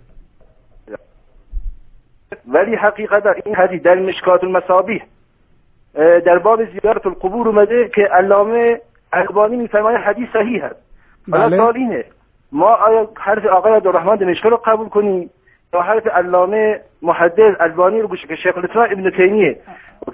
ولی 2.48 2.76
حقیقتا 2.76 3.30
این 3.44 3.54
حدیث 3.54 3.82
در 3.82 3.94
مشکات 3.94 4.44
المصابیح 4.44 5.02
در 5.94 6.38
باب 6.38 6.64
زیارت 6.64 7.06
القبور 7.06 7.48
اومده 7.48 7.88
که 7.94 8.02
علامه 8.02 8.80
البانی 9.12 9.56
میفرماید 9.56 10.00
حدیث 10.00 10.28
صحیح 10.32 10.64
است 10.64 10.76
بله. 11.28 11.56
سوال 11.56 11.76
اینه 11.76 12.04
ما 12.52 12.74
آیا 12.74 13.08
حرف 13.16 13.46
آقای 13.46 13.72
عبدالرحمن 13.72 14.16
دمشقی 14.16 14.48
رو 14.50 14.56
قبول 14.56 14.88
کنیم 14.88 15.30
یا 15.74 15.80
حرف 15.80 16.06
علامه 16.06 16.80
محدث 17.02 17.54
البانی 17.60 18.00
رو 18.00 18.08
گوش 18.08 18.26
که 18.26 18.36
شیخ 18.36 18.56
الاسلام 18.56 18.88
ابن 18.90 19.10
تیمیه 19.10 19.56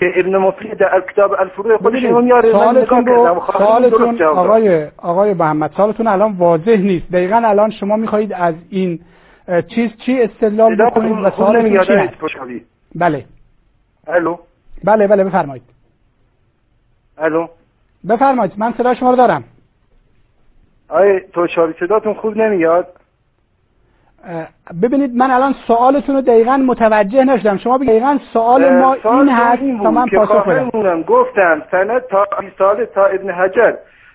که 0.00 0.12
ابن 0.16 0.36
مفید 0.36 0.74
در 0.74 1.02
کتاب 1.12 1.32
الفروع 1.38 1.76
خودش 1.76 2.04
اینو 2.04 2.20
میاره 2.20 2.50
سوالتون 2.50 3.06
رو 3.06 3.42
سوالتون. 3.52 4.22
آقای 4.22 4.86
آقای 4.96 5.34
محمد 5.34 5.70
سوالتون 5.70 6.06
الان 6.06 6.32
واضح 6.38 6.76
نیست 6.76 7.12
دقیقا 7.12 7.42
الان 7.44 7.70
شما 7.70 7.96
می‌خواهید 7.96 8.32
از 8.32 8.54
این 8.70 9.00
چیز 9.68 9.96
چی 9.96 10.22
استدلال 10.22 10.76
بکنید 10.76 11.12
و 11.12 11.52
نمیاد 11.52 11.86
چی 11.86 11.92
هست؟ 11.92 12.14
بله. 12.94 13.24
الو؟ 14.06 14.36
بله 14.84 15.06
بله 15.06 15.24
بفرمایید. 15.24 15.62
الو؟ 17.18 17.46
بفرمایید 18.08 18.52
من 18.56 18.72
صدا 18.72 18.94
شما 18.94 19.10
رو 19.10 19.16
دارم. 19.16 19.44
آقای 20.88 21.20
توشابی 21.20 21.74
صداتون 21.80 22.14
خوب 22.14 22.36
نمیاد؟ 22.36 22.86
ببینید 24.82 25.14
من 25.14 25.30
الان 25.30 25.54
سوالتون 25.66 26.14
رو 26.14 26.20
دقیقا 26.20 26.56
متوجه 26.56 27.24
نشدم. 27.24 27.56
شما 27.56 27.78
بگید 27.78 27.88
دقیقا 27.88 28.18
سوال 28.32 28.80
ما 28.80 28.96
سوال 29.02 29.18
این 29.18 29.28
هست 29.28 29.82
تا 29.82 29.90
من 29.90 30.06
پاسخ 30.06 30.48
بدم. 30.48 31.02
گفتم 31.02 31.62
سند 31.70 32.00
تا 32.00 32.26
سال 32.58 32.84
تا 32.84 33.06
ابن 33.06 33.30
حجر. 33.30 33.74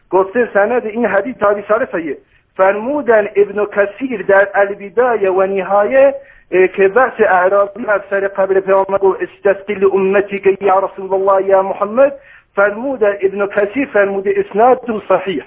گفته 0.10 0.50
سند 0.54 0.86
این 0.86 1.06
حدیث 1.06 1.36
تا 1.38 1.56
سال 1.68 1.88
صحیح 1.92 2.16
فرمودن 2.56 3.28
ابن 3.36 3.66
کثیر 3.66 4.22
در 4.22 4.48
البدایه 4.56 5.32
و 5.32 5.42
نهایه 5.44 6.16
که 6.50 6.88
بحث 6.88 7.14
اعرابی 7.20 7.86
از 7.86 8.02
سر 8.10 8.28
قبر 8.28 8.60
پیامبر 8.60 8.98
گفت 8.98 9.20
استسقل 9.22 9.90
امتی 9.94 10.40
که 10.40 10.58
یا 10.62 10.80
رسول 10.80 11.14
الله 11.14 11.48
یا 11.48 11.64
محمد 11.64 12.14
فرمودن 12.56 13.14
ابن 13.22 13.48
کثیر 13.48 13.90
فرموده 13.94 14.34
اسناد 14.38 14.80
صحیح. 15.10 15.44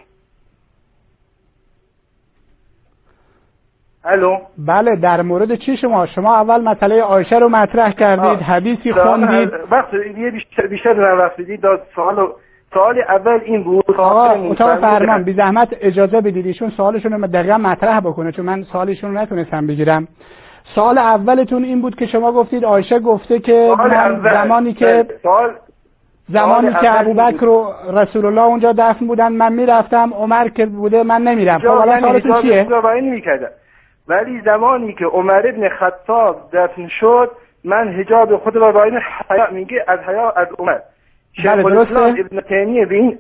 الو؟ 4.05 4.39
بله 4.59 4.97
در 4.97 5.23
مورد 5.23 5.55
چی 5.55 5.77
شما؟ 5.77 6.07
شما 6.07 6.37
اول 6.37 6.61
مسئله 6.61 7.03
عایشه 7.03 7.39
رو 7.39 7.49
مطرح 7.49 7.93
کردید. 7.93 8.43
حدیثی 8.43 8.93
خوندید. 8.93 9.51
وقت 9.71 9.95
یه 9.95 10.31
بیشتر 10.31 10.67
بیشتر 10.67 11.01
وقت 11.01 11.61
داد 11.63 11.83
سوال 11.95 12.29
سوال 12.75 12.99
اول 13.09 13.41
این 13.45 13.65
بود 13.65 13.85
اتاق 13.89 14.81
فرمان 14.81 15.25
بی 15.25 15.33
زحمت 15.33 15.69
اجازه 15.81 16.21
بدید 16.21 16.47
ایشون 16.47 16.71
سوالشون 16.71 17.13
رو 17.13 17.27
دقیقا 17.27 17.59
مطرح 17.59 18.01
بکنه 18.01 18.33
چون 18.33 18.45
من 18.45 18.63
سوالشون 18.63 19.15
رو 19.15 19.21
نتونستم 19.21 19.67
بگیرم. 19.67 20.09
سوال 20.75 20.99
اولتون 20.99 21.65
این 21.65 21.83
بود 21.83 21.95
که 21.95 22.07
شما 22.07 22.33
گفتید 22.33 22.65
عایشه 22.65 22.99
گفته 22.99 23.39
که 23.39 23.75
من 23.79 24.21
زمانی 24.33 24.73
که 24.73 25.07
سوال 25.23 25.51
زمانی 26.29 26.71
که 26.81 27.01
ابوبکر 27.01 27.45
و 27.45 27.73
رسول 27.93 28.27
الله 28.27 28.43
اونجا 28.43 28.73
دفن 28.73 29.07
بودن 29.07 29.33
من 29.33 29.53
می‌رفتم 29.53 30.15
عمر 30.15 30.49
که 30.49 30.67
بوده 30.67 31.03
من 31.03 31.23
نمیرم 31.23 31.59
خب 31.59 31.67
الان 31.67 32.01
سوالتون 32.01 32.43
چیه؟ 32.43 32.67
ولی 34.09 34.41
زمانی 34.45 34.93
که 34.93 35.05
عمر 35.05 35.43
ابن 35.47 35.69
خطاب 35.69 36.37
دفن 36.53 36.89
شد 36.89 37.31
من 37.65 37.89
حجاب 37.89 38.37
خود 38.37 38.57
را 38.57 38.73
باین 38.73 38.99
حیا 39.31 39.49
میگه 39.53 39.85
از 39.89 39.99
حیا 39.99 40.31
از 40.31 40.49
عمر. 40.59 40.79
شیخ. 41.37 41.47
الاسلام 41.47 42.17
ابن 42.19 42.41
تیمیه 42.41 42.87
به 42.87 42.95
این 42.95 43.19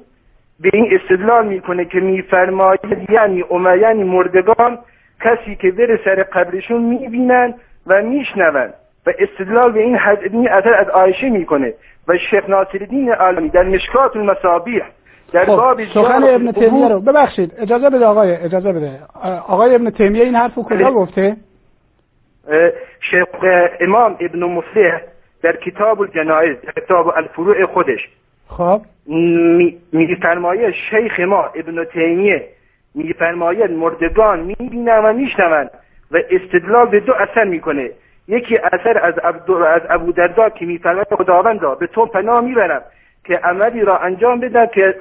به 0.60 0.70
این 0.72 0.88
استدلال 0.92 1.46
می‌کنه 1.46 1.84
که 1.84 2.00
میفرماید 2.00 2.80
یعنی 3.08 3.40
عمر 3.40 3.78
یعنی 3.78 4.04
مردگان 4.04 4.78
کسی 5.20 5.56
که 5.56 5.70
بره 5.70 6.00
سر 6.04 6.22
قبرشون 6.22 6.82
می‌بینن 6.82 7.54
و 7.86 8.02
میشنون 8.02 8.70
و 9.06 9.12
استدلال 9.18 9.72
به 9.72 9.80
این 9.80 9.96
حد 9.96 10.18
این 10.22 10.48
اثر 10.48 10.74
از 10.74 10.88
عایشه 10.88 11.30
می‌کنه 11.30 11.74
و 12.08 12.18
شیخ 12.30 12.48
ناصرالدین 12.48 13.12
عالمی 13.12 13.48
در 13.48 13.62
مشکات 13.62 14.16
المصابیح 14.16 14.82
در 15.32 15.44
خب 15.44 15.56
باب 15.56 15.84
سخن 15.84 16.24
ابن 16.24 16.52
تیمیه 16.52 16.88
رو 16.88 17.00
ببخشید 17.00 17.52
اجازه 17.58 17.90
بده 17.90 18.06
آقای 18.06 18.36
اجازه 18.36 18.72
بده 18.72 18.98
آقای 19.48 19.74
ابن 19.74 19.90
تیمیه 19.90 20.24
این 20.24 20.34
حرف 20.34 20.54
رو 20.54 20.62
کجا 20.62 20.76
بله. 20.76 20.90
گفته 20.90 21.36
شیخ 23.00 23.26
امام 23.80 24.16
ابن 24.20 24.44
مفلح 24.44 25.00
در 25.44 25.56
کتاب 25.56 26.00
الجنائز 26.00 26.56
در 26.60 26.72
کتاب 26.82 27.12
الفروع 27.16 27.66
خودش. 27.66 28.08
خب. 28.48 28.80
می- 29.06 29.76
میفرماید 29.92 30.74
شیخ 30.90 31.20
ما 31.20 31.44
ابن 31.54 31.84
تیمیه 31.84 32.48
میفرماید 32.94 33.70
مردگان 33.70 34.40
می‌بینن 34.40 34.98
و 34.98 35.12
میشنون 35.12 35.70
و 36.10 36.18
استدلال 36.30 36.86
به 36.86 37.00
دو 37.00 37.12
اثر 37.14 37.44
می‌کنه. 37.44 37.90
یکی 38.28 38.58
اثر 38.58 38.98
از, 39.02 39.18
از 39.18 39.82
ابو 39.88 40.12
دردا 40.12 40.48
که 40.48 40.66
میفرماید 40.66 41.14
خداوندا 41.14 41.74
به 41.74 41.86
تو 41.86 42.06
پناه 42.06 42.40
می‌برم 42.40 42.82
که 43.24 43.36
عملی 43.36 43.80
را 43.80 43.98
انجام 43.98 44.40
بدن 44.40 44.66
که 44.66 44.94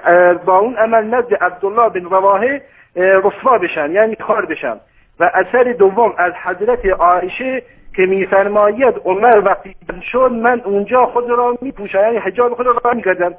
با 0.45 0.57
اون 0.57 0.75
عمل 0.75 1.03
نزد 1.03 1.33
عبدالله 1.33 1.89
بن 1.89 2.03
رواحه 2.03 2.61
اه، 2.95 3.05
رسوا 3.05 3.57
بشن 3.57 3.91
یعنی 3.91 4.15
خار 4.19 4.45
بشن 4.45 4.75
و 5.19 5.31
اثر 5.33 5.63
دوم 5.63 6.13
از 6.17 6.33
حضرت 6.43 6.85
عایشه 6.85 7.61
که 7.95 8.05
میفرماید 8.05 8.95
عمر 9.05 9.41
وقتی 9.45 9.75
شد 10.11 10.31
من 10.31 10.61
اونجا 10.65 11.05
خود 11.05 11.29
را 11.29 11.57
میپوشم 11.61 11.99
یعنی 11.99 12.17
حجاب 12.17 12.53
خود 12.53 12.65
را 12.65 12.93
می‌کردم. 12.93 13.33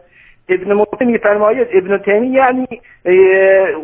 ابن 0.48 0.72
مطمئن 0.72 1.10
میفرماید 1.10 1.68
ابن 1.72 1.98
تیمی 1.98 2.26
یعنی 2.26 2.66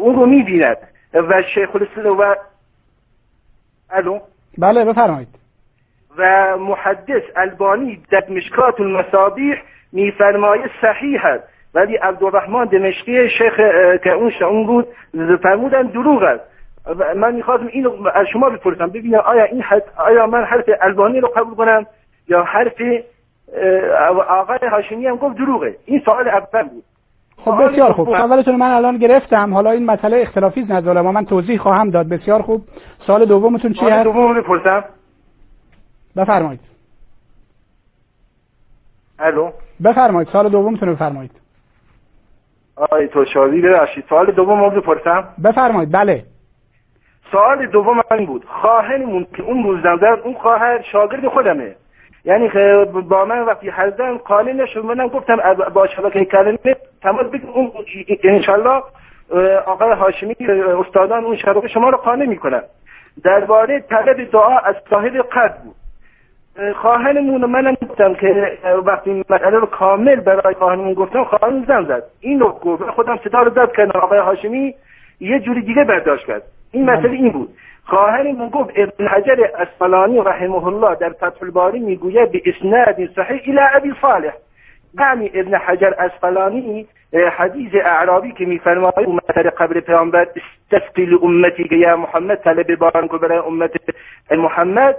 اون 0.01 0.15
رو 0.15 0.27
می‌بیند. 0.27 0.77
و 1.15 1.43
شیخ 1.55 1.77
الاسلام 1.77 2.19
و 2.19 2.35
الو 3.91 4.19
بله 4.59 4.85
بفرمایید. 4.85 5.29
و 6.19 6.57
محدث 6.59 7.23
البانی 7.37 8.03
در 8.11 8.25
مشکات 8.29 8.81
المصابیح 8.81 9.57
میفرماید 9.93 10.71
صحیح 10.81 11.27
است 11.27 11.45
ولی 11.75 11.97
عبدالرحمن 11.97 12.65
دمشقی 12.65 13.31
شیخ 13.31 13.57
که 14.05 14.11
اون 14.11 14.33
اون 14.41 14.67
بود 14.67 14.89
فرمودن 15.43 15.83
دروغ 15.83 16.23
است. 16.23 16.50
من 17.17 17.35
می‌خواستم 17.35 17.67
اینو 17.67 18.09
از 18.15 18.27
شما 18.33 18.51
بپرسم 18.51 18.87
ببینم 18.87 19.19
آیا 19.19 19.45
این 19.45 19.63
حد 19.63 19.83
آیا 19.97 20.27
من 20.27 20.45
حرف 20.45 20.65
البانی 20.81 21.21
رو 21.21 21.29
قبول 21.29 21.55
کنم 21.55 21.87
یا 22.29 22.43
حرف 22.43 22.73
آقای 24.29 24.59
هاشمی 24.71 25.07
هم 25.07 25.17
گفت 25.17 25.37
دروغه. 25.37 25.77
این 25.85 26.03
سوال 26.05 26.29
اول 26.29 26.69
بود. 26.69 26.85
خب 27.37 27.65
بسیار 27.65 27.93
خوب. 27.93 28.09
اولتون 28.09 28.57
من 28.57 28.71
الان 28.71 28.97
گرفتم. 28.97 29.55
حالا 29.55 29.71
این 29.71 29.87
مسئله 29.87 30.21
اختلافی 30.21 30.63
نزد 30.63 30.89
علما 30.89 31.13
من. 31.13 31.25
توضیح 31.25 31.59
خواهم 31.59 31.91
داد. 31.91 32.09
بسیار 32.09 32.43
خوب. 32.43 32.65
سوال 33.07 33.25
دومتون 33.25 33.73
چی 33.73 33.85
هست؟ 33.85 34.05
دوم 34.05 34.35
بپرسم. 34.35 34.85
بفرمایید. 36.17 36.61
الو. 39.19 39.51
بفرمایید. 39.85 40.29
سوال 40.29 40.49
دومتون 40.49 40.89
رو 40.89 40.95
بفرمایید. 40.95 41.41
آقای 42.77 43.09
توشاوی 43.09 43.61
ببخشید. 43.61 44.05
سوال 44.09 44.27
دوم 44.33 44.61
رو 44.61 44.81
بپرسم. 44.81 45.25
بفرمایید. 45.45 45.93
بله. 45.93 46.25
سوال 47.33 47.67
دوم 47.67 48.01
من 48.11 48.25
بود. 48.27 48.45
خواهرمون 48.45 49.27
که 49.37 49.43
اون 49.43 49.63
روز 49.63 49.83
زندن 49.83 50.17
اون 50.25 50.35
خواهر 50.35 50.83
شاگرد 50.83 51.29
خودمه. 51.29 51.75
یعنی 52.25 52.49
با 53.09 53.25
من 53.25 53.41
وقتی 53.41 53.71
حزن 53.71 54.17
قانع 54.17 54.53
نشد 54.53 54.85
منم 54.85 55.09
گفتم 55.09 55.37
با 55.75 55.87
شبکه 55.87 56.25
کلمه 56.25 56.59
تماس 57.03 57.27
بگیم 57.27 57.51
اون 57.51 57.71
انشالله 58.25 58.83
آقای 59.67 59.93
هاشمی 59.93 60.37
استادان 60.81 61.25
اون 61.25 61.37
شبکه 61.37 61.69
شما 61.69 61.89
رو 61.89 61.97
قانع 61.97 62.27
می‌کنن. 62.27 62.63
درباره 63.25 63.81
طلب 63.81 64.31
دعا 64.31 64.59
از 64.59 64.75
صاحب 64.91 65.17
قد 65.17 65.55
بود. 65.65 65.75
خواهرمون 66.77 67.45
منم 67.45 67.77
گفتم 67.89 68.15
که 68.15 68.59
وقتی 68.85 69.25
مسئله 69.31 69.59
رو 69.59 69.67
کامل 69.67 70.21
برای 70.21 70.55
خواهرمون 70.55 70.95
گفتم 70.95 71.25
خواهرمون 71.25 71.65
زن 71.69 71.85
زد. 71.85 72.03
این 72.21 72.39
گفت. 72.39 72.91
خودم 72.91 73.17
صدا 73.25 73.43
رو 73.43 73.51
زد 73.51 73.73
کردم. 73.73 74.01
آقای 74.01 74.19
هاشمی 74.19 74.75
یه 75.21 75.41
جوری 75.41 75.63
دیگه 75.63 75.85
برداشت 75.85 76.27
کرد. 76.27 76.43
این 76.73 76.91
مسئله 76.91 77.13
این 77.13 77.29
بود. 77.29 77.49
خواهرمون 77.85 78.49
گفت 78.49 78.71
ابن 78.77 79.07
حجر 79.07 79.47
اسقلانی 79.59 80.19
رحمه 80.19 80.67
الله 80.67 80.95
در 80.95 81.11
فتح 81.11 81.43
الباری 81.43 81.79
می‌گوید 81.79 82.33
به 82.33 82.43
اسناد 82.47 82.97
صحیح 83.17 83.43
الى 83.47 83.61
ابی 83.75 83.95
صالح. 84.03 84.33
یعنی 84.99 85.31
ابن 85.35 85.55
حجر 85.55 85.95
اسقلانی 85.99 86.87
حدیث 87.37 87.75
اعرابی 87.75 88.33
که 88.33 88.45
میفرماید 88.45 89.21
در 89.37 89.51
قبر 89.51 89.81
پیامبر 89.81 90.27
استسقی 90.73 91.19
امتی 91.23 91.65
که 91.65 91.77
یا 91.77 91.97
محمد 91.97 92.39
طلب 92.39 92.77
باران 92.77 93.09
کو 93.09 93.19
برای 93.19 93.39
امت 93.39 93.71
محمد. 94.31 94.97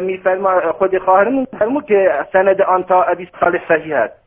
میفرما 0.00 0.72
خود 0.72 0.98
خواهرمون 0.98 1.46
فرمود 1.58 1.84
که 1.84 2.12
سند 2.32 2.62
آن 2.62 2.84
تا 2.84 3.02
ابی 3.02 3.28
صالح 3.40 3.68
صحیح 3.68 3.96
است. 3.96 4.25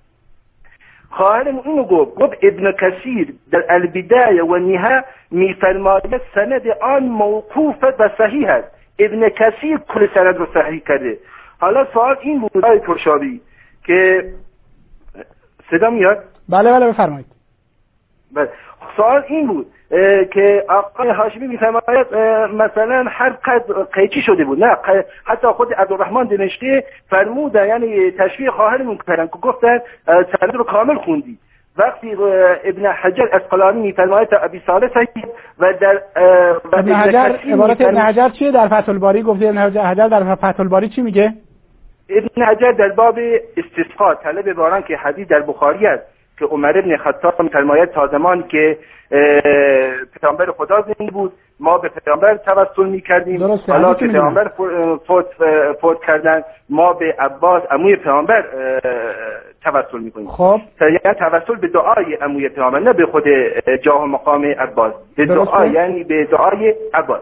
خواهرمون 1.10 1.64
اینو 1.66 1.84
گفت 1.84 2.16
گفت 2.16 2.38
ابن 2.42 2.72
کثیر 2.72 3.34
در 3.52 3.64
البدایه 3.70 4.44
و 4.44 4.58
نها 4.58 5.02
میفرماید 5.32 6.22
سند 6.36 6.68
آن 6.82 7.04
موقوف 7.04 7.76
و 7.84 8.10
صحیح 8.18 8.50
است. 8.50 8.68
ابن 9.00 9.30
کثیر 9.30 9.78
کل 9.78 10.08
سند 10.14 10.38
رو 10.38 10.48
صحیح 10.54 10.80
کرده. 10.80 11.18
حالا 11.60 11.88
سوال 11.94 12.18
این 12.22 12.42
بود 12.42 12.66
آقای 12.66 12.80
پرشابی 12.80 13.42
که 13.86 14.24
صدا 15.72 15.90
میاد؟ 15.90 16.24
بله 16.50 16.72
بله 16.72 16.88
بفرمایید. 16.88 17.26
بله. 18.32 18.50
سوال 18.98 19.24
این 19.28 19.48
بود 19.48 19.68
که 20.34 20.66
آقای 20.70 21.10
هاشمی 21.10 21.48
میفرماید 21.48 22.08
مثلا 22.54 23.06
هر 23.10 23.30
قد 23.30 23.64
قیچی 23.92 24.22
شده 24.22 24.46
بود 24.46 24.64
نه 24.64 24.78
حتی 25.26 25.48
خود 25.48 25.74
عبدالرحمن 25.74 26.24
دمشقی 26.24 26.82
فرمودن 27.10 27.68
یعنی 27.68 28.12
تشویق 28.12 28.52
خواهرمون 28.52 28.98
کردن 29.08 29.28
که 29.28 29.38
گفتن 29.42 29.80
سند 30.06 30.56
رو 30.56 30.64
کامل 30.64 30.96
خوندی. 30.96 31.38
وقتی 31.78 32.14
ابن 32.64 32.86
حجر 32.86 33.28
اسقلانی 33.32 33.82
میفرماید 33.82 34.28
ابی 34.42 34.62
صالح 34.66 34.90
و 35.60 35.74
در 35.82 36.02
ابن 36.74 36.92
حجر 36.92 37.36
عبارت 37.54 37.82
ابن 37.82 37.98
حجر 37.98 38.30
چیه 38.30 38.52
در 38.52 38.68
فتح 38.68 38.90
الباری؟ 38.90 39.22
گفته 39.22 39.48
ابن 39.48 39.58
حجر 39.58 40.08
در 40.08 40.36
فتح 40.36 40.60
الباری 40.60 40.90
چی 40.90 41.02
میگه؟ 41.02 41.34
ابن 42.10 42.44
حجر 42.44 42.72
در 42.72 42.90
باب 42.90 43.20
استسقا 43.58 44.16
طلب 44.16 44.54
باران 44.54 44.82
که 44.82 44.98
حدیث 44.98 45.28
در 45.28 45.42
بخاری 45.42 45.88
است. 45.88 46.19
که 46.40 46.46
عمر 46.46 46.78
ابن 46.78 46.98
خطاب 46.98 47.42
میفرماید 47.42 47.90
تا 47.90 48.08
زمانی 48.08 48.44
که 48.44 48.78
پیامبر 50.22 50.52
خدا 50.52 50.82
زنده 50.82 51.12
بود 51.12 51.34
ما 51.60 51.78
به 51.78 51.90
پیامبر 51.90 52.36
توسل 52.36 52.90
می‌کردیم. 52.90 53.44
حالا 53.68 53.94
که. 53.94 54.08
پیامبر 54.08 54.52
فوت, 55.08 55.26
فوت 55.82 55.98
کردن 56.08 56.44
ما 56.70 56.94
به 56.94 57.16
عباس 57.20 57.64
عموی 57.72 57.96
پیامبر 57.96 58.46
توسل 59.64 60.00
می‌کنیم. 60.00 60.28
خب. 60.28 60.60
یعنی 60.82 61.00
توسل 61.20 61.56
به 61.56 61.68
دعای 61.68 62.14
عموی 62.22 62.50
پیامبر 62.50 62.80
نه 62.80 62.94
به 62.94 63.06
خود 63.06 63.24
جاه 63.82 64.04
و 64.04 64.06
مقام 64.06 64.46
عباس. 64.46 64.94
به. 65.18 65.26
دعا 65.26 65.66
یعنی 65.66 66.04
به 66.04 66.26
دعای 66.26 66.76
عباس. 66.94 67.22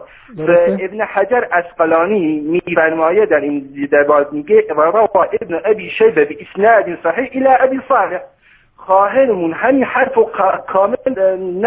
ابن 0.80 1.00
حجر 1.00 1.44
اسقلانی 1.52 2.40
میفرمایه 2.40 3.26
در 3.26 3.40
این 3.40 3.88
باز 4.08 4.26
میگه 4.32 4.64
و 4.76 4.82
ابن 5.42 5.60
ابی 5.64 5.90
شیبه 5.90 6.24
به 6.24 6.36
اسناد 6.40 6.84
صحیح 7.02 7.30
الى 7.34 7.56
ابی 7.60 7.80
صالح. 7.88 8.20
خواهرمون 8.88 9.52
همین 9.52 9.84
حرف 9.84 10.18
و 10.18 10.24
کا- 10.24 10.72
کامل 10.72 10.96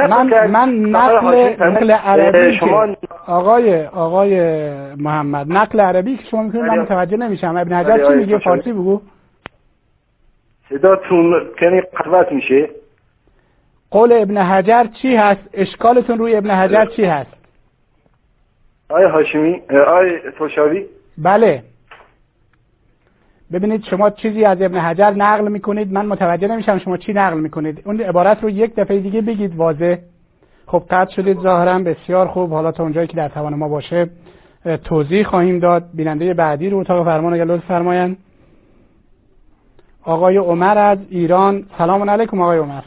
من 0.07 0.47
من 0.47 0.69
نقل 0.69 1.55
نقل 1.59 1.91
عربی 1.91 2.57
شما 2.57 2.87
آقای 3.27 3.85
آقای 3.85 4.39
محمد 4.95 5.51
نقل 5.51 5.79
عربی 5.79 6.17
که 6.17 6.23
شما 6.31 6.43
می‌کنید 6.43 6.63
من 6.63 6.69
بله. 6.69 6.81
متوجه 6.81 7.17
نمیشم. 7.17 7.57
ابن 7.57 7.73
حجر 7.73 7.97
بله، 7.97 8.07
چی 8.07 8.13
میگه. 8.13 8.37
فارسی 8.37 8.71
بگو. 8.71 9.01
صداتون 10.69 11.33
کنی 11.59 11.81
قطوت 11.81 12.31
میشه؟ 12.31 12.69
قول 13.91 14.11
ابن 14.13 14.37
حجر 14.37 14.83
چی 15.01 15.15
هست؟ 15.15 15.41
اشکالتون 15.53 16.17
روی 16.17 16.35
ابن 16.35 16.49
حجر 16.51 16.85
چی 16.85 17.05
هست؟ 17.05 17.33
آقای 18.89 19.05
هاشمی 19.05 19.61
آقای 19.87 20.19
توشاوی؟ 20.37 20.85
بله. 21.17 21.63
ببینید 23.53 23.83
شما 23.83 24.09
چیزی 24.09 24.45
از 24.45 24.61
ابن 24.61 24.77
حجر 24.79 25.11
نقل 25.11 25.47
می‌کنید 25.47 25.93
من 25.93 26.05
متوجه 26.05 26.47
نمیشم 26.47 26.77
شما 26.77 26.97
چی 26.97 27.13
نقل 27.13 27.39
می‌کنید. 27.39 27.81
اون 27.85 28.01
عبارت 28.01 28.43
رو 28.43 28.49
یک 28.49 28.75
دفعه 28.75 28.99
دیگه 28.99 29.21
بگید 29.21 29.55
واضح. 29.55 29.97
خب 30.67 30.83
قطع 30.89 31.11
شدید 31.11 31.39
ظاهرا 31.39 31.79
بسیار 31.79 32.27
خوب. 32.27 32.53
حالا 32.53 32.71
تا 32.71 32.83
اونجایی 32.83 33.07
که 33.07 33.17
در 33.17 33.29
توان 33.29 33.53
ما 33.53 33.67
باشه 33.67 34.09
توضیح 34.83 35.23
خواهیم 35.23 35.59
داد. 35.59 35.89
بیننده 35.93 36.33
بعدی 36.33 36.69
رو 36.69 36.77
اتاق 36.77 37.05
فرمان 37.05 37.33
اگر 37.33 37.45
لطف 37.45 37.65
فرمایند. 37.65 38.17
آقای 40.03 40.37
عمر 40.37 40.77
از 40.77 40.97
ایران. 41.09 41.65
سلام 41.77 42.09
علیکم 42.09 42.41
آقای 42.41 42.57
عمر. 42.57 42.81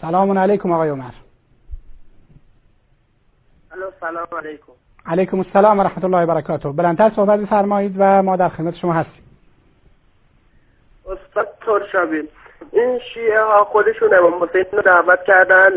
سلام 0.00 0.38
علیکم 0.38 0.72
آقای 0.72 0.88
عمر. 0.88 1.10
سلام 4.00 4.26
علیکم. 4.44 4.72
علیکم 5.10 5.38
السلام 5.38 5.78
و 5.78 5.82
رحمت 5.82 6.04
الله 6.04 6.22
و 6.22 6.26
برکاته. 6.26 6.68
بلندتر 6.68 7.10
صحبت 7.16 7.44
فرمایید 7.44 7.94
و 7.98 8.22
ما 8.22 8.36
در 8.36 8.48
خدمت 8.48 8.76
شما 8.76 8.92
هستیم. 8.92 9.22
استاد 11.06 11.48
ترشابی 11.66 12.28
این 12.72 12.98
شیعه 13.14 13.42
ها 13.42 13.64
خودشون 13.64 14.14
امام 14.14 14.44
حسین 14.44 14.64
رو 14.72 14.82
دعوت 14.82 15.24
کردن 15.26 15.70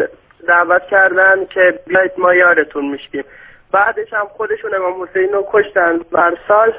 دعوت 0.47 0.81
کردن 0.91 1.45
که 1.45 1.79
بیاید 1.88 2.11
ما 2.17 2.34
یارتون 2.34 2.86
میشیم. 2.91 3.23
بعدش 3.71 4.13
هم 4.13 4.27
خودشون 4.38 4.75
امام 4.75 5.03
حسین 5.03 5.34
رو 5.34 5.45
کشتن. 5.51 5.99
و 6.11 6.21
هر 6.21 6.38
سال 6.47 6.73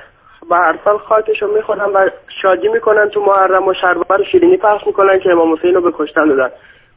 و 0.51 0.55
هر 0.55 0.79
سال 0.85 0.99
خاکش 0.99 1.43
رو 1.43 1.55
می‌خورن 1.55 1.91
و 1.95 2.09
شادی 2.43 2.69
می‌کنن 2.69 3.09
تو 3.09 3.21
محرم 3.21 3.69
و 3.69 3.75
شربت 3.75 4.21
و 4.21 4.25
شیرینی 4.25 4.57
پخش 4.57 4.87
می‌کنن 4.87 5.19
که 5.19 5.31
امام 5.31 5.53
حسین 5.53 5.75
رو 5.75 5.81
به 5.81 5.93
کشتن 5.95 6.29
دادن. 6.29 6.51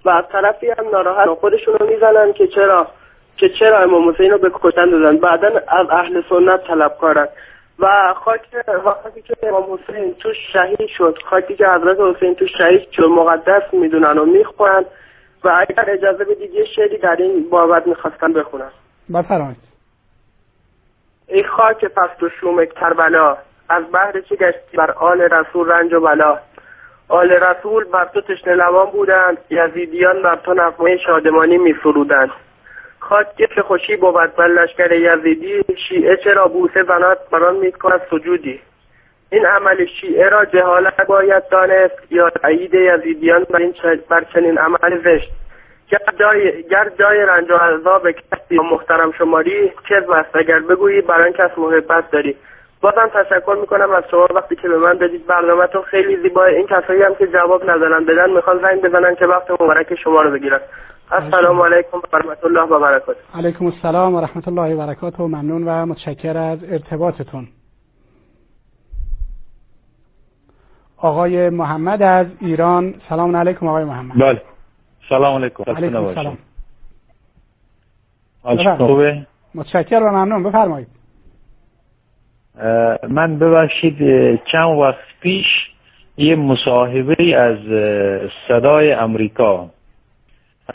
و 0.05 0.09
از 0.09 0.25
طرفی 0.31 0.69
هم 0.69 0.89
ناراحت 0.91 1.29
خودشون 1.29 1.73
رو 1.73 1.87
می‌زنن 1.87 2.33
که 2.33 2.47
چرا 2.47 2.87
که 3.37 3.49
چرا 3.49 3.79
امام 3.79 4.09
حسین 4.09 4.31
رو 4.31 4.37
به 4.37 4.51
کشتن 4.53 4.89
دادن؟ 4.89 5.17
بعدا 5.17 5.47
از 5.67 5.87
اهل 5.89 6.21
سنت 6.29 6.67
طلب 6.67 6.97
کردن 7.01 7.27
و 7.79 8.13
خاک 8.13 8.41
وقتی 8.85 9.21
که 9.21 9.33
امام 9.43 9.63
حسین 9.73 10.13
تو 10.13 10.33
شهید 10.53 10.87
شد. 10.97 11.17
خاکی 11.25 11.55
که 11.55 11.67
حضرت 11.67 11.97
حسین 11.99 12.35
تو 12.35 12.47
شهید 12.47 12.91
شد 12.91 13.03
مقدس 13.03 13.73
می‌دونن 13.73 14.17
و 14.17 14.25
می‌خورن. 14.25 14.85
و 15.43 15.65
اگر 15.69 15.91
اجازه 15.91 16.23
بدید 16.23 16.53
یه 16.53 16.65
شعری 16.65 16.97
در 16.97 17.15
این 17.19 17.49
بابت 17.49 17.87
می‌خواستم 17.87 18.33
بخونم. 18.33 18.71
بفرمایید. 19.13 19.57
ای 21.27 21.43
خاک 21.43 21.85
پست 21.85 22.23
و 22.23 22.29
شومک 22.29 22.73
کربلا 22.73 23.37
از 23.69 23.83
بحر 23.93 24.21
چه 24.21 24.35
گشتی 24.35 24.77
بر 24.77 24.91
آل 24.91 25.21
رسول 25.21 25.71
رنج 25.71 25.93
و 25.93 25.99
بلا. 25.99 26.39
آل 27.09 27.31
رسول 27.31 27.83
بر 27.83 28.05
تو 28.05 28.21
تشنه 28.21 28.53
لبان 28.53 28.85
بودند 28.91 29.37
یزیدیان 29.49 30.21
بر 30.21 30.35
تو 30.35 30.53
نغمه 30.53 30.97
شادمانی 30.97 31.57
می 31.57 31.75
سرودند 31.83 32.29
خاک 33.09 33.35
که 33.35 33.61
خوشی 33.61 33.95
بود 33.95 34.35
بر 34.35 34.47
لشکر 34.47 34.91
یزیدی 34.91 35.63
شیعه 35.89 36.17
چرا 36.17 36.47
بوسه 36.47 36.83
زنات 36.83 37.17
بران 37.31 37.55
می 37.55 37.71
کند 37.71 38.01
سجودی؟ 38.11 38.59
این 39.31 39.45
عمل 39.45 39.85
شیعه 39.85 40.29
را 40.29 40.45
جهالت 40.45 41.07
باید 41.07 41.43
دانست 41.51 42.11
یا 42.11 42.31
عید 42.43 42.73
یزیدیان 42.73 43.43
بر, 43.43 43.59
این 43.59 43.73
بر 44.09 44.23
چنین 44.33 44.57
عمل 44.57 45.01
زشت؟ 45.03 45.31
گر 45.89 45.97
جای, 46.19 46.63
جای 46.99 47.19
رنج 47.19 47.51
و 47.51 47.55
عذاب 47.55 48.11
کسی 48.11 48.57
محترم 48.71 49.11
شماری 49.11 49.73
کذب 49.89 50.11
است 50.11 50.35
اگر 50.35 50.59
بگویی 50.59 51.01
بر 51.01 51.21
آن 51.21 51.31
کس 51.31 51.57
محبت 51.57 52.11
داری. 52.11 52.35
بازم 52.81 53.11
تشکر 53.13 53.57
می‌کنم 53.61 53.91
از 53.91 54.03
شما 54.11 54.27
وقتی 54.35 54.55
که 54.55 54.67
به 54.67 54.77
من 54.77 54.93
دادید 54.93 55.27
برنامهتون 55.27 55.81
خیلی 55.81 56.17
زیباه 56.17 56.45
این 56.45 56.67
کسایی 56.67 57.01
هم 57.01 57.15
که 57.15 57.27
جواب 57.27 57.69
ندارن 57.69 58.05
بدن 58.05 58.29
می‌خوان 58.29 58.59
زنگ 58.59 58.81
بزنن 58.81 59.15
که 59.15 59.25
وقت 59.25 59.51
مبارک 59.51 59.95
شما 59.95 60.21
رو 60.21 60.31
بگیرن. 60.31 60.59
السلام 61.11 61.61
علیکم 61.61 61.97
و 61.97 62.17
رحمت 62.17 62.43
الله 62.43 62.61
و 62.61 62.79
برکاته. 62.79 63.19
علیکم 63.35 63.65
السلام 63.65 64.15
و 64.15 64.21
رحمت 64.21 64.47
الله 64.47 64.75
و 64.75 64.77
برکاته. 64.77 65.23
و 65.23 65.27
ممنون 65.27 65.63
و 65.63 65.85
متشکر 65.85 66.37
از 66.37 66.63
ارتباطتون. 66.63 67.47
آقای 70.97 71.49
محمد 71.49 72.01
از 72.01 72.27
ایران. 72.41 72.93
سلام 73.09 73.35
علیکم 73.35 73.67
آقای 73.67 73.83
محمد. 73.83 74.19
بله. 74.19 74.41
سلام 75.09 75.35
علیکم. 75.35 75.63
علیکم 75.67 76.37
حالش 78.43 78.67
خوبه؟ 78.67 79.25
متشکر 79.55 80.03
و 80.03 80.11
ممنون. 80.11 80.43
بفرمایید. 80.43 80.87
من 83.09 83.39
ببخشید 83.39 83.97
چند 84.51 84.79
وقت 84.79 85.19
پیش 85.21 85.45
یه 86.17 86.35
مصاحبه 86.35 87.35
از 87.35 87.59
صدای 88.47 88.91
امریکا 88.91 89.69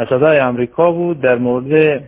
صدای 0.09 0.39
امریکا 0.39 0.93
بود 0.93 1.21
در 1.21 1.39
مورد 1.39 2.03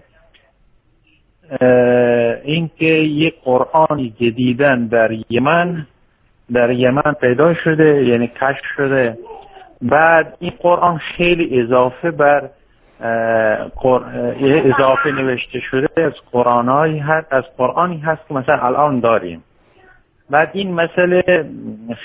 اینکه 2.45 2.85
یک 2.85 3.35
قرآن 3.45 4.12
جدیدن 4.20 4.87
در 4.87 5.11
یمن 5.30 5.87
در 6.53 6.70
یمن 6.70 7.12
پیدا 7.20 7.55
شده 7.55 8.05
یعنی 8.05 8.26
کشف 8.26 8.64
شده. 8.76 9.18
بعد 9.82 10.37
این 10.41 10.53
قرآن 10.59 10.99
خیلی 10.99 11.61
اضافه 11.61 12.11
بر 12.11 12.51
اضافه 14.64 15.12
نوشته 15.12 15.61
شده 15.61 16.03
از 16.03 16.12
قرآنایی 16.32 16.99
هست 16.99 17.32
از 17.32 17.45
قرآنی 17.57 17.99
هست 17.99 18.28
که 18.28 18.35
مثلا 18.35 18.59
الان 18.59 19.01
داریم. 19.01 19.45
بعد 20.30 20.51
این 20.53 20.74
مسئله 20.74 21.22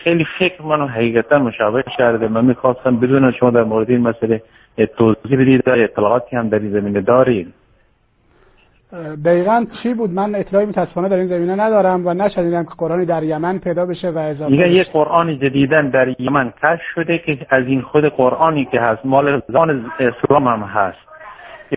خیلی 0.03 0.25
فکر 0.39 0.61
منو 0.61 0.87
حقیقتا 0.87 1.39
مشابه 1.39 1.83
کرده. 1.97 2.27
من 2.27 2.45
می‌خواستم 2.45 2.99
بدونم 2.99 3.31
شما 3.31 3.49
در 3.49 3.63
مورد 3.63 3.89
این 3.89 4.01
مسئله 4.01 4.41
توضیح 4.85 5.39
بدید 5.39 5.67
و 5.67 5.71
اطلاعاتی 5.71 6.35
هم 6.35 6.49
در 6.49 6.59
این 6.59 6.71
زمینه 6.71 7.01
دارید؟ 7.01 7.53
دقیقا 9.25 9.65
چی 9.83 9.93
بود؟ 9.93 10.09
من 10.09 10.35
اطلاعی 10.35 10.65
متاسفانه 10.65 11.09
در 11.09 11.15
این 11.15 11.27
زمینه 11.27 11.55
ندارم 11.55 12.07
و 12.07 12.13
نشنیدم 12.13 12.63
که 12.63 12.71
قرآنی 12.77 13.05
در 13.05 13.23
یمن 13.23 13.59
پیدا 13.59 13.85
بشه 13.85 14.09
و 14.09 14.17
اضافه 14.17 14.51
میگن 14.51 14.63
بشه. 14.63 14.73
یک 14.73 14.91
قرآن 14.91 15.39
جدیدن 15.39 15.89
در 15.89 16.21
یمن 16.21 16.53
کشف 16.63 16.81
شده 16.95 17.17
که 17.17 17.37
از 17.49 17.65
این 17.67 17.81
خود 17.81 18.05
قرآنی 18.05 18.65
که 18.65 18.81
هست 18.81 19.05
مال 19.05 19.41
زمان 19.47 19.91
اسلام 19.99 20.47
هم 20.47 20.59
هست. 20.59 20.97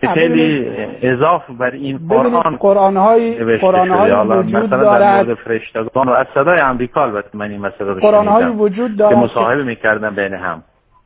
که 0.01 0.09
خیلی 0.09 0.67
اضافه 1.03 1.53
بر 1.53 1.71
این 1.71 2.01
قرآن 2.09 2.57
قرآن 2.57 2.97
های 2.97 3.57
قرآن 3.57 3.91
های 3.91 4.13
وجود 4.13 4.57
مثلا 4.57 4.69
در 4.69 4.83
دارد. 4.83 5.27
مورد 5.27 5.39
فرشتگان 5.39 6.09
و 6.09 6.13
از 6.13 6.27
صدای 6.35 6.61
امریکا 6.61 7.03
البته 7.03 7.29
من 7.35 7.51
این 7.51 7.61
مسئله 7.61 7.93
رو 7.93 8.01
قرآن 8.01 8.29
های 8.29 8.45
وجود 8.45 8.97
دارد 8.97 9.15
که 9.15 9.21
مصاحبه 9.21 9.65
می‌کردن 9.65 10.15
بین 10.15 10.35
هم. 10.35 10.63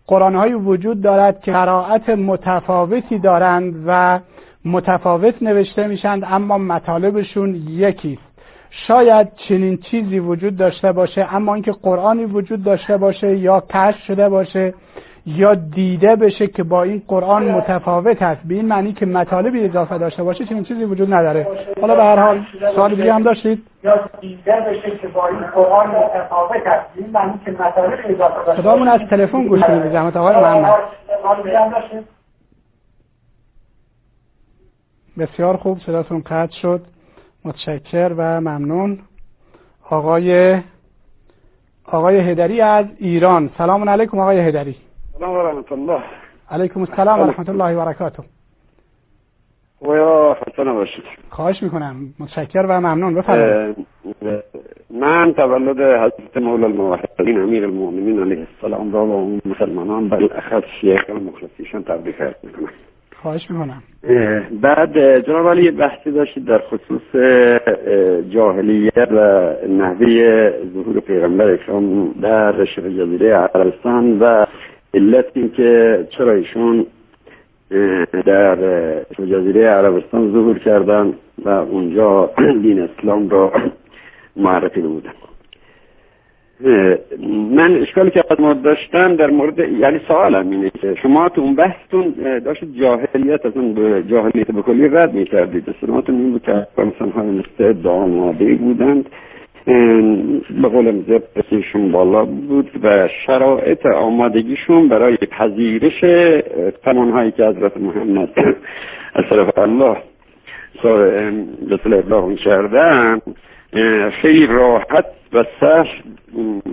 قرآن 0.06 0.34
های 0.34 0.54
وجود 0.54 1.00
دارد 1.00 1.40
که 1.40 1.52
قرائت 1.52 2.08
متفاوتی 2.08 3.18
دارند 3.18 3.84
و 3.86 4.20
متفاوت 4.64 5.42
نوشته 5.42 5.86
میشند 5.86 6.24
اما 6.24 6.58
مطالبشون 6.58 7.54
یکی 7.68 8.12
است. 8.12 8.36
شاید 8.70 9.28
چنین 9.48 9.76
چیزی 9.76 10.18
وجود 10.18 10.56
داشته 10.56 10.92
باشه 10.92 11.34
اما 11.34 11.54
اینکه 11.54 11.72
قرآنی 11.72 12.24
وجود 12.24 12.64
داشته 12.64 12.96
باشه 12.96 13.36
یا 13.36 13.60
کشف 13.60 14.02
شده 14.06 14.28
باشه 14.28 14.74
یا 15.26 15.54
دیده 15.54 16.16
بشه 16.16 16.46
که 16.46 16.62
با 16.62 16.82
این 16.82 17.02
قرآن 17.08 17.50
متفاوت 17.50 18.22
است 18.22 18.42
به 18.42 18.54
این 18.54 18.66
معنی 18.66 18.92
که 18.92 19.06
مطالبی 19.06 19.64
اضافه 19.64 19.98
داشته 19.98 20.22
باشه 20.22 20.44
چنین 20.44 20.64
چیزی 20.64 20.84
وجود 20.84 21.14
نداره. 21.14 21.46
حالا 21.80 21.94
به 21.94 22.04
هر 22.04 22.18
حال 22.18 22.44
سوال 22.74 22.94
دیگه 22.94 23.14
هم 23.14 23.22
داشتید؟ 23.22 23.62
یا 23.82 24.10
دیده 24.20 24.52
بشه 24.52 24.96
که 24.96 25.08
با 25.08 25.28
این 25.28 25.40
قرآن 25.40 25.86
متفاوت 25.86 26.66
است 26.66 26.94
به 26.94 27.02
این 27.02 27.10
معنی 27.12 27.40
که 27.44 27.50
مطالبی 27.50 28.14
اضافه 28.14 28.44
داشته 28.46 28.62
صدامون 28.62 28.88
از 28.88 29.00
تلفن 29.10 29.46
گوش 29.46 29.60
کنید 29.60 29.92
زحمت 29.92 30.16
آقای 30.16 30.36
محمد. 30.36 30.74
بسیار 35.18 35.56
خوب 35.56 35.78
صداتون 35.78 36.22
قطع 36.26 36.52
شد. 36.62 36.80
متشکر 37.44 38.12
و 38.16 38.40
ممنون. 38.40 38.98
آقای 39.90 40.60
آقای 41.84 42.16
هدری 42.16 42.60
از 42.60 42.86
ایران. 42.98 43.50
سلام 43.58 43.88
علیکم 43.88 44.18
آقای 44.18 44.40
هدری. 44.40 44.76
سلام 45.18 45.34
و 45.34 45.42
رحمت 45.42 45.72
الله. 45.72 46.02
علیکم 46.50 46.80
السلام 46.80 47.20
و 47.20 47.26
رحمت 47.26 47.48
الله 47.48 47.76
و 47.76 47.84
برکاته 47.84 48.22
و 49.82 50.34
خسته 50.34 50.64
نباشید 50.64 51.04
خواهش 51.30 51.62
می‌کنم. 51.62 51.96
متشکر 52.20 52.66
و 52.68 52.80
ممنون. 52.80 53.14
بفرمایید. 53.14 53.76
من 54.90 55.32
تولد 55.32 55.80
حضرت 55.80 56.36
مولا 56.36 56.66
الموحدین 56.66 57.40
امیر 57.40 57.64
المؤمنین 57.64 58.20
علیه 58.20 58.46
السلام 58.56 58.92
را 58.92 59.04
با 59.04 59.14
اون 59.14 59.40
مسلمانان 59.44 60.08
بالاخص 60.08 60.62
شیخ 60.80 61.10
مخلصیشان 61.10 61.84
تبریک 61.84 62.20
عرض 62.20 62.34
می‌کنم. 62.42 62.68
خواهش 63.22 63.50
می‌کنم. 63.50 63.82
بعد 64.62 65.20
جناب 65.20 65.48
علی 65.48 65.70
بحثی 65.70 66.10
داشتید 66.10 66.44
در 66.44 66.58
خصوص 66.58 67.16
جاهلیت 68.30 69.08
و 69.10 69.52
نحوه 69.68 70.50
ظهور 70.74 71.00
پیغمبر 71.00 71.50
اکرام 71.50 72.12
در 72.12 72.64
شبه 72.64 72.90
جزیره 72.90 73.34
عربستان 73.34 74.18
و 74.18 74.46
علت 74.96 75.24
این 75.34 75.50
که 75.50 76.00
چرا 76.10 76.32
ایشون 76.32 76.86
در 78.26 78.56
جزیره 79.18 79.66
عربستان 79.66 80.32
ظهور 80.32 80.58
کردن 80.58 81.14
و 81.44 81.48
اونجا 81.48 82.30
دین 82.62 82.80
اسلام 82.80 83.28
را 83.28 83.52
معرفی 84.36 84.82
نمودن. 84.82 85.12
من 87.50 87.76
اشکالی 87.76 88.10
که 88.10 88.24
ما 88.38 88.52
داشتن 88.52 89.14
در 89.14 89.30
مورد 89.30 89.58
یعنی 89.58 90.00
سوالم 90.08 90.50
اینه 90.50 90.70
که 90.70 90.94
شما 91.02 91.28
تو 91.28 91.40
اون 91.40 91.54
بحثتون 91.54 92.14
داشتید 92.44 92.76
جاهلیت 92.80 93.46
از 93.46 93.52
اون 93.56 93.74
جاهلیت 94.08 94.46
به 94.46 94.62
کلی 94.62 94.88
رد 94.88 95.14
می‌کردید. 95.14 95.70
استناتون 95.70 96.14
این 96.14 96.30
بود 96.30 96.42
که 96.42 96.66
مثلا 96.78 97.08
های 97.08 97.26
مثل 97.26 97.72
داماده 97.72 98.54
بودند. 98.54 99.08
به 99.66 100.68
قول 100.68 101.02
زبطشون 101.02 101.92
بالا 101.92 102.24
بود 102.24 102.70
و 102.82 103.08
شرایط 103.26 103.86
آمادگیشون 103.86 104.88
برای 104.88 105.16
پذیرش 105.16 106.04
هایی 106.94 107.30
که 107.30 107.44
حضرت 107.44 107.76
محمد 107.76 108.28
از 109.14 109.24
طرف 109.30 109.58
الله 109.58 109.96
رسول 111.70 111.94
الله 111.94 112.36
کردن 112.36 113.20
خیلی 114.22 114.46
راحت 114.46 115.04
و 115.32 115.44
سهل 115.60 115.86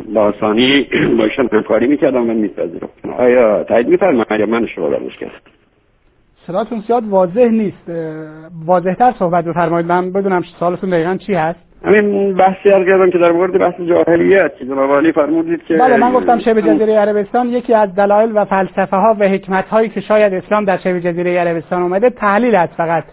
لاسانی 0.09 0.87
باشن 1.17 1.47
همکاری 1.51 1.87
می‌کردم 1.87 2.29
و 2.29 2.33
میپذیرم 2.33 2.89
آیا 3.17 3.63
تایید 3.63 3.87
میفرمایید؟ 3.87 4.39
یا 4.39 4.45
من 4.45 4.65
شما 4.65 4.89
درش 4.89 5.17
کردم؟ 5.17 5.33
صداتون 6.47 6.83
زیاد 6.87 7.07
واضح 7.07 7.47
نیست. 7.47 7.91
واضحتر 8.65 9.13
صحبت 9.19 9.45
بفرمایید. 9.45 9.87
من 9.87 10.11
بدونم 10.11 10.43
سالتون 10.59 10.89
دقیقا 10.89 11.17
چی 11.17 11.33
هست؟ 11.33 11.72
همین 11.83 12.33
بحثی 12.33 12.69
از 12.69 12.85
کردم 12.85 13.09
که 13.09 13.17
در 13.17 13.31
مورد 13.31 13.57
بحث 13.57 13.81
جاهلیت 13.81 14.57
که 14.57 14.65
جناب 14.65 15.11
فرمودید 15.11 15.63
که 15.63 15.77
بله 15.77 15.97
من 15.97 16.13
گفتم 16.13 16.39
شبه 16.39 16.61
جزیره 16.61 16.93
عربستان 16.93 17.49
یکی 17.49 17.73
از 17.73 17.95
دلایل 17.95 18.31
و 18.35 18.45
فلسفه 18.45 18.97
ها 18.97 19.15
و 19.19 19.27
حکمت 19.27 19.67
هایی 19.67 19.89
که 19.89 20.01
شاید 20.01 20.33
اسلام 20.33 20.65
در 20.65 20.77
شبه 20.77 21.01
جزیره 21.01 21.39
عربستان 21.39 21.81
اومده 21.81 22.09
تحلیل 22.09 22.55
است 22.55 22.73
فقط 22.73 23.03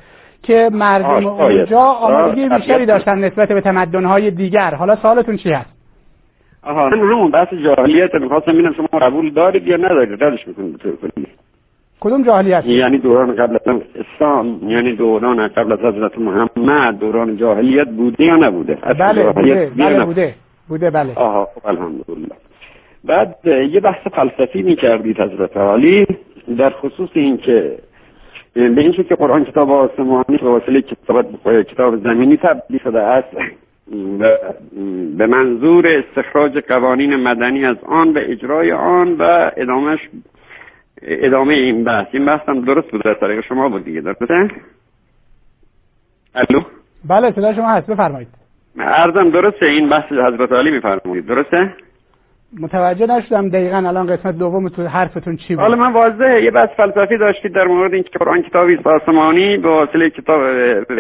که 0.43 0.71
مردم 0.73 1.27
اونجا 1.27 1.81
آمادگی 1.81 2.49
بیشتری 2.49 2.87
داشتن 2.87 3.19
نسبت 3.19 3.49
به 3.49 3.61
تمدن 3.61 4.05
های 4.05 4.31
دیگر. 4.31 4.75
حالا 4.75 4.97
سوالتون 4.97 5.37
چی 5.37 5.53
هست؟ 5.53 5.81
آها 6.63 6.89
من 6.89 7.01
روم 7.01 7.31
بحث 7.31 7.55
جاهلیت 7.55 8.15
می‌خواستم 8.15 8.53
ببینم 8.53 8.73
شما 8.73 8.87
قبول 8.87 9.31
دارید 9.31 9.67
یا 9.67 9.77
ندارید؟ 9.77 10.25
ردش 10.25 10.49
می‌کنید 10.49 10.81
کدوم 12.01 12.23
جاهلیت 12.23 12.67
یعنی 12.67 12.99
دوران 12.99 13.35
قبل 13.37 13.57
از 13.67 13.81
اسلام 13.95 14.61
یعنی 14.69 14.97
دوران 14.97 15.49
قبل 15.49 15.73
از 15.73 15.79
حضرت 15.79 16.19
محمد 16.19 16.99
دوران 16.99 17.37
جاهلیت 17.37 17.89
بوده 17.89 18.25
یا 18.25 18.37
نبوده؟ 18.37 18.75
بله 18.75 19.33
بوده 19.33 19.71
بله 19.77 20.05
بوده 20.05 20.35
بوده 20.69 20.91
بله. 20.91 21.15
آها 21.15 21.49
خب 21.55 21.67
الحمدلله. 21.67 22.29
بعد 23.05 23.37
یه 23.47 23.81
بحث 23.81 24.07
فلسفی 24.07 24.63
می‌کردید 24.63 25.21
حضرت 25.21 25.57
علی 25.57 26.07
در 26.59 26.71
خصوص 26.71 27.11
اینکه 27.13 27.79
به 28.55 28.81
این 28.81 28.93
که 28.93 29.15
قرآن 29.15 29.45
کتاب 29.45 29.71
آسمانی 29.71 30.37
به 30.43 30.49
واسطه 30.49 30.83
کتاب 30.83 31.27
کتاب 31.63 31.97
زمینی 31.97 32.37
تبدیل 32.37 32.79
شده 32.85 33.01
است 33.01 33.29
به 35.19 35.27
منظور 35.27 35.87
استخراج 35.87 36.59
قوانین 36.59 37.17
مدنی 37.17 37.65
از 37.65 37.77
آن 37.87 38.13
و 38.13 38.19
اجرای 38.19 38.73
آن 38.73 39.17
و 39.19 39.51
ادامهش 39.57 40.09
ادامه 41.03 41.55
این 41.55 41.85
بحث. 41.85 42.07
این 42.13 42.25
بحث 42.25 42.49
هم 42.49 42.61
درست 42.61 42.91
بود 42.91 43.03
در 43.03 43.15
طریق 43.15 43.41
شما 43.41 43.69
بود 43.69 43.85
دیگه. 43.85 44.01
درسته؟ 44.01 44.51
الو؟ 46.35 46.63
بله 47.05 47.31
صدا 47.31 47.55
شما 47.55 47.69
هست. 47.69 47.87
بفرمایید. 47.87 48.29
ارزم 48.79 49.31
درسته 49.31 49.67
این 49.67 49.89
بحث 49.89 50.13
حضرت 50.13 50.53
علی 50.53 50.71
میفرمایید. 50.71 51.27
درسته؟ 51.27 51.75
متوجه 52.59 53.07
نشدم 53.07 53.49
دقیقا 53.49 53.77
الان 53.77 54.17
قسمت 54.17 54.39
دوم 54.39 54.69
تو 54.69 54.87
حرفتون 54.87 55.37
چی 55.37 55.55
بود. 55.55 55.63
حالا 55.63 55.77
من 55.77 55.93
واضحه. 55.93 56.43
یه 56.43 56.51
بحث 56.51 56.69
فلسفی 56.69 57.17
داشتید 57.17 57.55
در 57.55 57.67
مورد 57.67 57.95
اینکه 57.95 58.19
قرآن 58.19 58.43
کتابی 58.43 58.79
آسمانی 58.85 59.57
به 59.57 59.69
وسیله 59.69 60.11
کتاب 60.11 60.41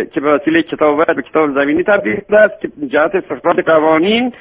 که 0.04 0.20
به 0.20 0.32
وسیله 0.34 0.62
کتاب 0.62 1.06
به 1.06 1.22
کتاب 1.22 1.54
زمینی 1.54 1.82
تبدیل 1.82 2.20
است 2.28 2.60
که 2.60 2.68
جهت 2.86 3.14
استخراج 3.14 3.60
قوانین 3.60 4.32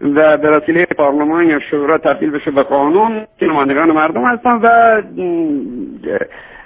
و 0.00 0.36
به 0.36 0.50
وسیله 0.50 0.84
پارلمان 0.84 1.46
یا 1.46 1.58
شورا 1.58 1.98
تبدیل 1.98 2.30
بشه 2.30 2.50
به 2.50 2.62
قانون 2.62 3.26
که 3.38 3.46
نمایندگان 3.46 3.90
مردم 3.90 4.24
هستن 4.24 4.60
و 4.62 4.68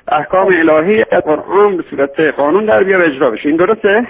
احکام 0.08 0.46
الهی 0.46 1.04
از 1.12 1.22
قرآن 1.22 1.76
به 1.76 1.84
صورت 1.90 2.20
قانون 2.20 2.64
در 2.64 2.84
بیا 2.84 2.98
و 2.98 3.02
اجرا 3.02 3.30
بشه. 3.30 3.48
این 3.48 3.56
درسته؟ 3.56 4.06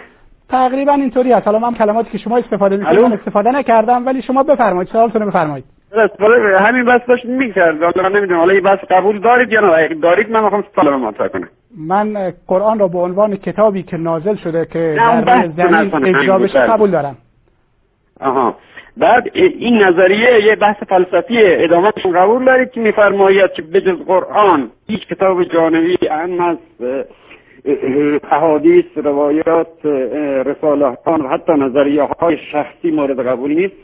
تقریبا 0.48 0.92
اینطوری 0.92 1.32
هست 1.32 1.46
حالا 1.46 1.58
من 1.58 1.74
کلماتی 1.74 2.10
که 2.10 2.18
شما 2.18 2.36
استفاده 2.36 2.76
می‌کنید 2.76 3.12
استفاده 3.12 3.50
نکردم 3.50 4.06
ولی 4.06 4.22
شما 4.22 4.42
بفرمایید 4.42 4.88
سوالتون 4.88 5.26
بفرمایید. 5.26 5.64
استفاده 5.92 6.58
همین 6.58 6.84
بس 6.84 7.00
داشت 7.08 7.24
می‌کرد. 7.24 7.82
حالا 7.82 8.08
نمی‌دونم 8.08 8.38
حالا 8.38 8.52
این 8.52 8.62
بس 8.62 8.78
قبول 8.90 9.18
دارید 9.18 9.52
یا 9.52 9.60
نه؟ 9.60 9.88
دارید 9.88 10.30
من 10.30 10.44
می‌خوام 10.44 10.64
سوال 10.74 10.96
مطرح 10.96 11.28
کنم. 11.28 11.48
من 11.78 12.32
قرآن 12.46 12.78
را 12.78 12.88
به 12.88 12.98
عنوان 12.98 13.36
کتابی 13.36 13.82
که 13.82 13.96
نازل 13.96 14.34
شده 14.34 14.66
که 14.72 14.96
در 15.26 15.48
زمین 15.56 16.16
اجرا 16.16 16.38
بشه 16.38 16.60
قبول 16.60 16.90
دارم. 16.90 17.16
آها. 18.20 18.56
بعد 18.96 19.30
این 19.34 19.82
نظریه 19.82 20.44
یه 20.44 20.56
بحث 20.56 20.76
فلسفی 20.88 21.36
ادامهشون 21.38 22.12
قبول 22.12 22.44
دارید 22.44 22.70
که 22.70 22.80
میفرماید 22.80 23.52
که 23.52 23.62
بجز 23.62 23.98
قرآن 24.06 24.70
هیچ 24.88 25.06
کتاب 25.06 25.44
جانبی 25.44 25.96
اهم 26.10 26.40
از 26.40 26.56
احادیث 28.30 28.84
روایات 28.96 29.84
رساله 30.46 30.86
و 30.86 31.28
حتی 31.30 31.52
نظریه 31.52 32.02
های 32.02 32.38
شخصی 32.52 32.90
مورد 32.90 33.26
قبول 33.26 33.54
نیست؟ 33.54 33.74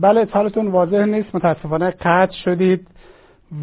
بله 0.00 0.24
سالتون 0.32 0.66
واضح 0.66 1.04
نیست. 1.04 1.34
متاسفانه 1.34 1.90
قطع 1.90 2.32
شدید 2.44 2.86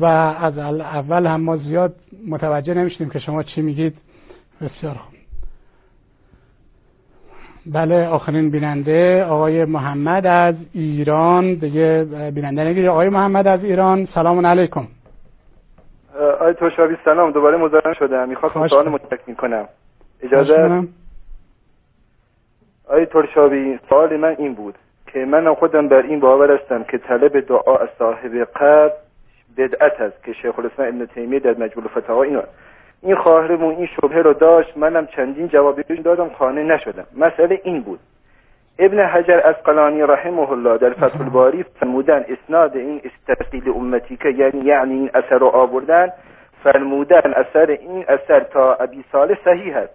و 0.02 0.06
از 0.06 0.58
اول 0.58 1.26
هم 1.26 1.42
ما 1.42 1.58
زیاد 1.58 1.96
متوجه 2.28 2.74
نمی‌شدیم 2.74 3.10
که 3.10 3.20
شما 3.20 3.44
چی 3.44 3.62
میگید. 3.62 3.94
بسیار 4.62 4.94
خوب. 4.94 5.15
بله 7.74 8.08
آخرین 8.08 8.50
بیننده 8.50 9.24
آقای 9.24 9.66
محمد 9.66 10.26
از 10.26 10.56
ایران. 10.74 11.54
دیگه 11.54 12.04
بیننده 12.36 12.64
نگیره 12.64 12.90
آقای 12.90 13.10
محمد 13.10 13.48
از 13.48 13.64
ایران 13.64 14.08
سلام 14.14 14.46
علیکم. 14.46 14.88
آقای 16.20 16.54
توشابی 16.54 16.98
سلام. 17.06 17.32
دوباره 17.32 17.58
مزاحم 17.58 17.94
شدم. 17.94 18.30
می‌خواستم 18.30 18.68
سوال 18.68 18.90
متکل 18.90 19.34
کنم. 19.34 19.66
اجازه؟ 20.22 20.88
آقای 22.90 23.06
ترشابی 23.06 23.80
سوال 23.90 24.18
من 24.18 24.36
این 24.40 24.54
بود 24.54 24.76
که 25.08 25.26
من 25.26 25.54
خودم 25.54 25.88
بر 25.88 26.02
این 26.02 26.20
باور 26.20 26.60
هستم 26.60 26.84
که 26.84 26.98
طلب 26.98 27.40
دعا 27.40 27.78
از 27.78 27.90
صاحب 28.00 28.48
قبر 28.56 28.92
بدعت 29.58 30.02
است 30.02 30.24
که 30.24 30.34
شیخ 30.34 30.60
الاسلام 30.60 30.88
ابن 30.88 31.06
تیمیه 31.06 31.40
در 31.40 31.52
مجموع 31.52 31.88
فتاوا 31.88 32.24
اینو 32.24 32.42
این 33.06 33.15
خواهرمون 33.15 33.76
این 33.76 33.86
شبهه 33.86 34.18
رو 34.18 34.34
داشت 34.34 34.77
منم 34.77 35.06
چندین 35.06 35.48
جوابی 35.48 35.84
دادم 35.84 36.30
خانه 36.30 36.64
نشدم. 36.64 37.06
مسئله 37.18 37.61
این 37.64 37.82
بود. 37.82 37.99
ابن 38.80 38.99
حجر 38.99 39.40
اسقلانی 39.40 40.02
رحمه 40.02 40.52
الله 40.52 40.77
در 40.77 40.94
فتح 40.94 41.22
الباری 41.22 41.65
فرمودن 41.80 42.26
اسناد 42.30 42.77
این 42.77 43.02
استرسیل 43.03 43.69
امتی 43.69 44.18
که 44.18 44.30
یعنی 44.30 44.65
یعنی 44.65 44.94
این 44.94 45.10
اثر 45.14 45.38
رو 45.38 45.48
آوردن 45.48 46.10
فرمودن 46.64 47.34
اثر 47.36 47.72
این 47.72 48.06
اثر 48.07 48.40
تا 48.40 48.73
ابی 48.73 49.03
صالح 49.11 49.38
صحیح 49.45 49.77
است. 49.77 49.94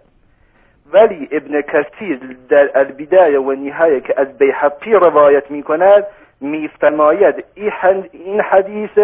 ولی 0.93 1.29
ابن 1.31 1.61
کثیر 1.61 2.19
در 2.49 2.69
البدایه 2.75 3.39
و 3.39 3.51
نهایه 3.51 4.01
که 4.01 4.13
از 4.17 4.37
بیحقی 4.37 4.93
روایت 4.93 5.51
می 5.51 5.63
کند 5.63 6.05
میفرماید 6.41 7.45
این 8.11 8.41
حدیث 8.41 8.99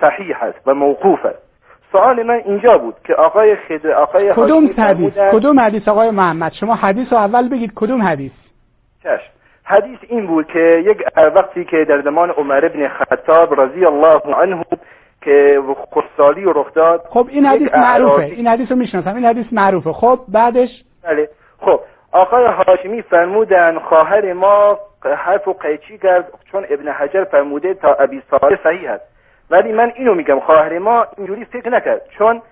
صحیح 0.00 0.42
است 0.42 0.60
و 0.66 0.74
موقوف 0.74 1.26
است. 1.26 1.53
سوال 1.94 2.22
من 2.22 2.40
اینجا 2.44 2.78
بود 2.78 2.94
که 3.04 3.14
آقای 3.14 3.56
خد 3.56 3.86
آقای 3.86 4.32
کدوم 4.32 4.70
حدیث؟ 4.78 5.12
کدوم 5.32 5.60
حدیث 5.60 5.88
آقای 5.88 6.10
محمد؟ 6.10 6.52
شما 6.52 6.74
حدیث 6.74 7.12
رو 7.12 7.18
اول 7.18 7.48
بگید 7.48 7.72
کدوم 7.74 8.02
حدیث؟ 8.02 8.32
چشم. 9.02 9.32
حدیث 9.64 9.98
این 10.08 10.26
بود 10.26 10.46
که 10.46 10.82
یک 10.86 10.98
وقتی 11.16 11.64
که 11.64 11.84
در 11.88 12.00
زمان 12.00 12.30
عمر 12.30 12.64
ابن 12.64 12.88
خطاب 12.88 13.60
رضی 13.60 13.86
الله 13.86 14.20
عنه 14.34 14.64
که 15.22 15.62
خودسالی 15.90 16.44
رخ 16.44 16.74
داد 16.74 17.04
خب 17.10 17.26
این 17.30 17.46
حدیث 17.46 17.74
معروفه. 17.74 18.22
این 18.22 18.46
حدیث 18.46 18.70
رو 18.70 18.76
می‌شناسم. 18.76 19.14
این 19.14 19.24
حدیث 19.24 19.46
معروفه. 19.52 19.92
خب 19.92 20.18
بعدش؟ 20.28 20.84
بله. 21.02 21.28
خب 21.60 21.80
آقای 22.12 22.46
هاشمی 22.46 23.02
فرمودن 23.02 23.78
خواهر 23.78 24.32
ما 24.32 24.78
حرف 25.16 25.48
و 25.48 25.52
قیچی 25.52 25.98
کرد 25.98 26.32
چون 26.52 26.64
ابن 26.70 26.88
حجر 26.88 27.24
فرموده 27.24 27.74
تا 27.74 27.94
ابی 27.94 28.22
صالح 28.30 28.56
صحیح 28.64 28.90
است 28.90 29.13
ولی 29.54 29.72
من 29.72 29.92
اینو 29.96 30.14
میگم 30.14 30.40
خواهر 30.40 30.78
ما 30.78 31.06
اینجوری 31.16 31.44
فکر 31.44 31.70
نکرد 31.70 32.02
چون 32.18 32.42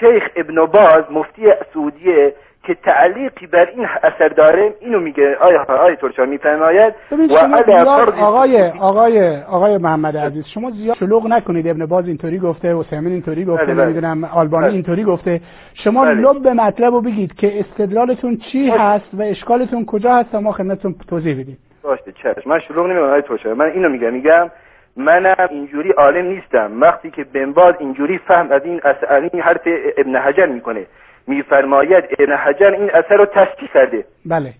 شیخ 0.00 0.28
ابن 0.36 0.66
باز 0.66 1.04
مفتی 1.10 1.42
سعودیه 1.74 2.34
که 2.64 2.74
تعلیقی 2.74 3.46
بر 3.46 3.66
این 3.66 3.86
اثر 4.02 4.28
داره 4.28 4.74
اینو 4.80 5.00
میگه 5.00 5.36
آیا 5.36 5.64
آیا 5.68 5.94
ترشا 5.94 6.24
میفرماید 6.24 6.94
و 7.30 7.88
آقای 8.20 8.70
آقای 8.80 9.36
آقای 9.36 9.78
محمد 9.78 10.16
عزیز 10.16 10.44
شما 10.54 10.70
زیاد 10.70 10.96
شلوغ 10.96 11.26
نکنید 11.26 11.68
ابن 11.68 11.86
باز 11.86 12.06
اینطوری 12.06 12.38
گفته 12.38 12.76
حسین 12.76 13.06
اینطوری 13.06 13.44
گفته 13.44 13.66
بله، 13.66 13.74
بله. 13.74 13.84
نمی‌دونم 13.84 14.24
آلبانی 14.24 14.64
بله. 14.64 14.74
اینطوری 14.74 15.04
گفته 15.04 15.40
شما. 15.74 16.04
لب 16.04 16.48
مطلب 16.48 16.94
رو 16.94 17.00
بگید 17.00 17.34
که 17.34 17.60
استدلالتون 17.60 18.36
چی. 18.36 18.70
هست 18.70 19.08
و 19.14 19.22
اشکالتون 19.22 19.84
کجا 19.86 20.14
هست 20.14 20.34
ما 20.34 20.52
خدمتتون 20.52 20.94
توضیح 21.08 21.40
بدیم 21.40 21.58
باشه 21.82 22.12
چشم 22.12 22.50
من 22.50 22.58
شلوغ 22.58 22.86
نمیگم 22.86 23.04
آقای 23.04 23.22
ترشا 23.22 23.54
من 23.54 23.66
اینو 23.66 23.88
میگم 23.88 24.12
میگم 24.12 24.50
منم 24.96 25.48
اینجوری 25.50 25.90
عالم 25.90 26.26
نیستم. 26.26 26.80
وقتی 26.80 27.10
که 27.10 27.24
بنباز 27.24 27.74
اینجوری 27.80 28.18
فهم 28.18 28.52
از 28.52 28.64
این 28.64 28.80
اثر 28.84 29.06
از 29.06 29.22
این 29.32 29.42
حرف 29.42 29.68
ابن 29.96 30.16
حجر 30.16 30.46
می‌کنه 30.46 30.86
میفرماید 31.26 32.04
ابن 32.18 32.36
حجر 32.36 32.70
این 32.70 32.90
اثر 32.94 33.16
رو 33.16 33.26
تصدیق 33.26 33.72
کرده. 33.74 34.04
بله. 34.26 34.52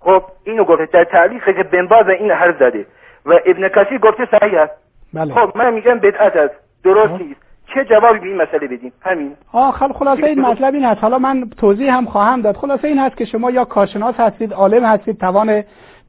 خب 0.00 0.22
اینو 0.44 0.64
گفته 0.64 0.88
در 0.92 1.04
تعلیق 1.04 1.56
که 1.56 1.62
بنباز 1.62 2.08
این 2.08 2.30
حرف 2.30 2.56
زده 2.56 2.86
و 3.26 3.32
ابن 3.46 3.68
کثیر 3.68 3.98
گفته 3.98 4.28
صحیح 4.38 4.60
است. 4.60 4.72
بله. 5.14 5.34
خب 5.34 5.52
من 5.56 5.74
میگم 5.74 5.98
بدعت 5.98 6.36
است. 6.36 6.54
درست 6.84 7.22
نیست. 7.22 7.40
چه 7.74 7.84
جوابی 7.84 8.18
به 8.18 8.26
این 8.26 8.36
مسئله 8.36 8.66
بدیم؟ 8.66 8.92
همین. 9.02 9.36
آه 9.52 9.72
خب 9.72 9.92
خلاصه 9.92 10.26
این 10.26 10.40
مطلب 10.40 10.74
این 10.74 10.84
هست. 10.84 11.00
حالا 11.00 11.18
من 11.18 11.50
توضیح 11.60 11.96
هم 11.96 12.04
خواهم 12.04 12.40
داد. 12.40 12.56
خلاصه 12.56 12.88
این 12.88 12.98
هست 12.98 13.16
که 13.16 13.24
شما 13.24 13.50
یا 13.50 13.64
کارشناس 13.64 14.14
هستید 14.20 14.52
عالم 14.52 14.84
هستید 14.84 15.18
توان 15.18 15.64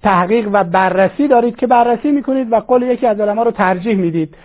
تحقیق 0.05 0.49
و 0.53 0.63
بررسی 0.63 1.27
دارید 1.27 1.55
که 1.55 1.67
بررسی 1.67 2.11
می‌کنید 2.11 2.53
و 2.53 2.59
قول 2.59 2.81
یکی 2.81 3.07
از 3.07 3.19
علما 3.19 3.43
رو 3.43 3.51
ترجیح 3.51 3.97
می‌دید. 3.97 4.35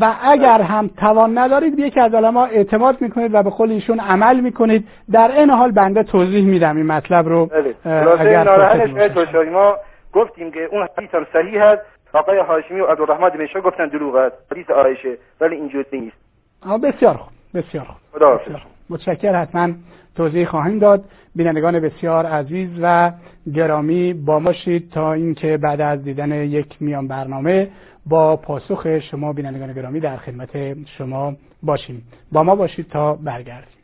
و 0.00 0.14
اگر 0.22 0.62
هم 0.62 0.90
توان 0.96 1.38
ندارید 1.38 1.76
به 1.76 1.82
یکی 1.82 2.00
از 2.00 2.14
علما 2.14 2.44
اعتماد 2.44 3.00
می‌کنید 3.00 3.34
و 3.34 3.42
به 3.42 3.50
قول 3.50 3.70
ایشون 3.70 4.00
عمل 4.00 4.40
می‌کنید. 4.40 4.88
در 5.12 5.30
این 5.30 5.50
حال 5.50 5.70
بنده 5.72 6.02
توضیح 6.02 6.44
میدم 6.44 6.76
این 6.76 6.86
مطلب 6.86 7.28
رو. 7.28 7.46
بله. 7.46 7.74
اگر 8.20 9.50
ما 9.50 9.76
گفتیم 10.12 10.50
که 10.50 10.68
اون 10.72 10.88
حدیث 10.98 11.14
هم 11.14 11.26
صحیح 11.32 11.62
است 11.62 11.82
آقای 12.12 12.38
هاشمی 12.38 12.80
و 12.80 12.86
عبدالرحمن 12.86 13.28
دمشق 13.28 13.60
گفتن 13.60 13.88
دروغ 13.88 14.14
است. 14.14 14.36
حدیث 14.52 14.70
عایشه. 14.70 15.16
ولی 15.40 15.56
اینجوری 15.56 16.00
نیست. 16.00 16.16
بسیار 16.82 17.14
خوب. 17.14 17.32
بسیار 17.54 17.84
خوب. 17.84 17.96
خدا 18.12 18.30
حافظ 18.30 18.52
متشکر 18.90 19.34
حتما 19.34 19.68
توضیح 20.16 20.46
خواهیم 20.46 20.78
داد. 20.78 21.04
بینندگان 21.36 21.80
بسیار 21.80 22.26
عزیز 22.26 22.70
و 22.82 23.12
گرامی 23.54 24.12
با 24.12 24.38
ما 24.38 24.44
باشید 24.44 24.90
تا 24.90 25.12
اینکه 25.12 25.56
بعد 25.56 25.80
از 25.80 26.04
دیدن 26.04 26.32
یک 26.32 26.76
میان 26.80 27.08
برنامه 27.08 27.68
با 28.06 28.36
پاسخ 28.36 28.98
شما 28.98 29.32
بینندگان 29.32 29.72
گرامی 29.72 30.00
در 30.00 30.16
خدمت 30.16 30.76
شما 30.98 31.36
باشیم. 31.62 32.02
با 32.32 32.42
ما 32.42 32.56
باشید 32.56 32.88
تا 32.88 33.14
برگردیم. 33.14 33.75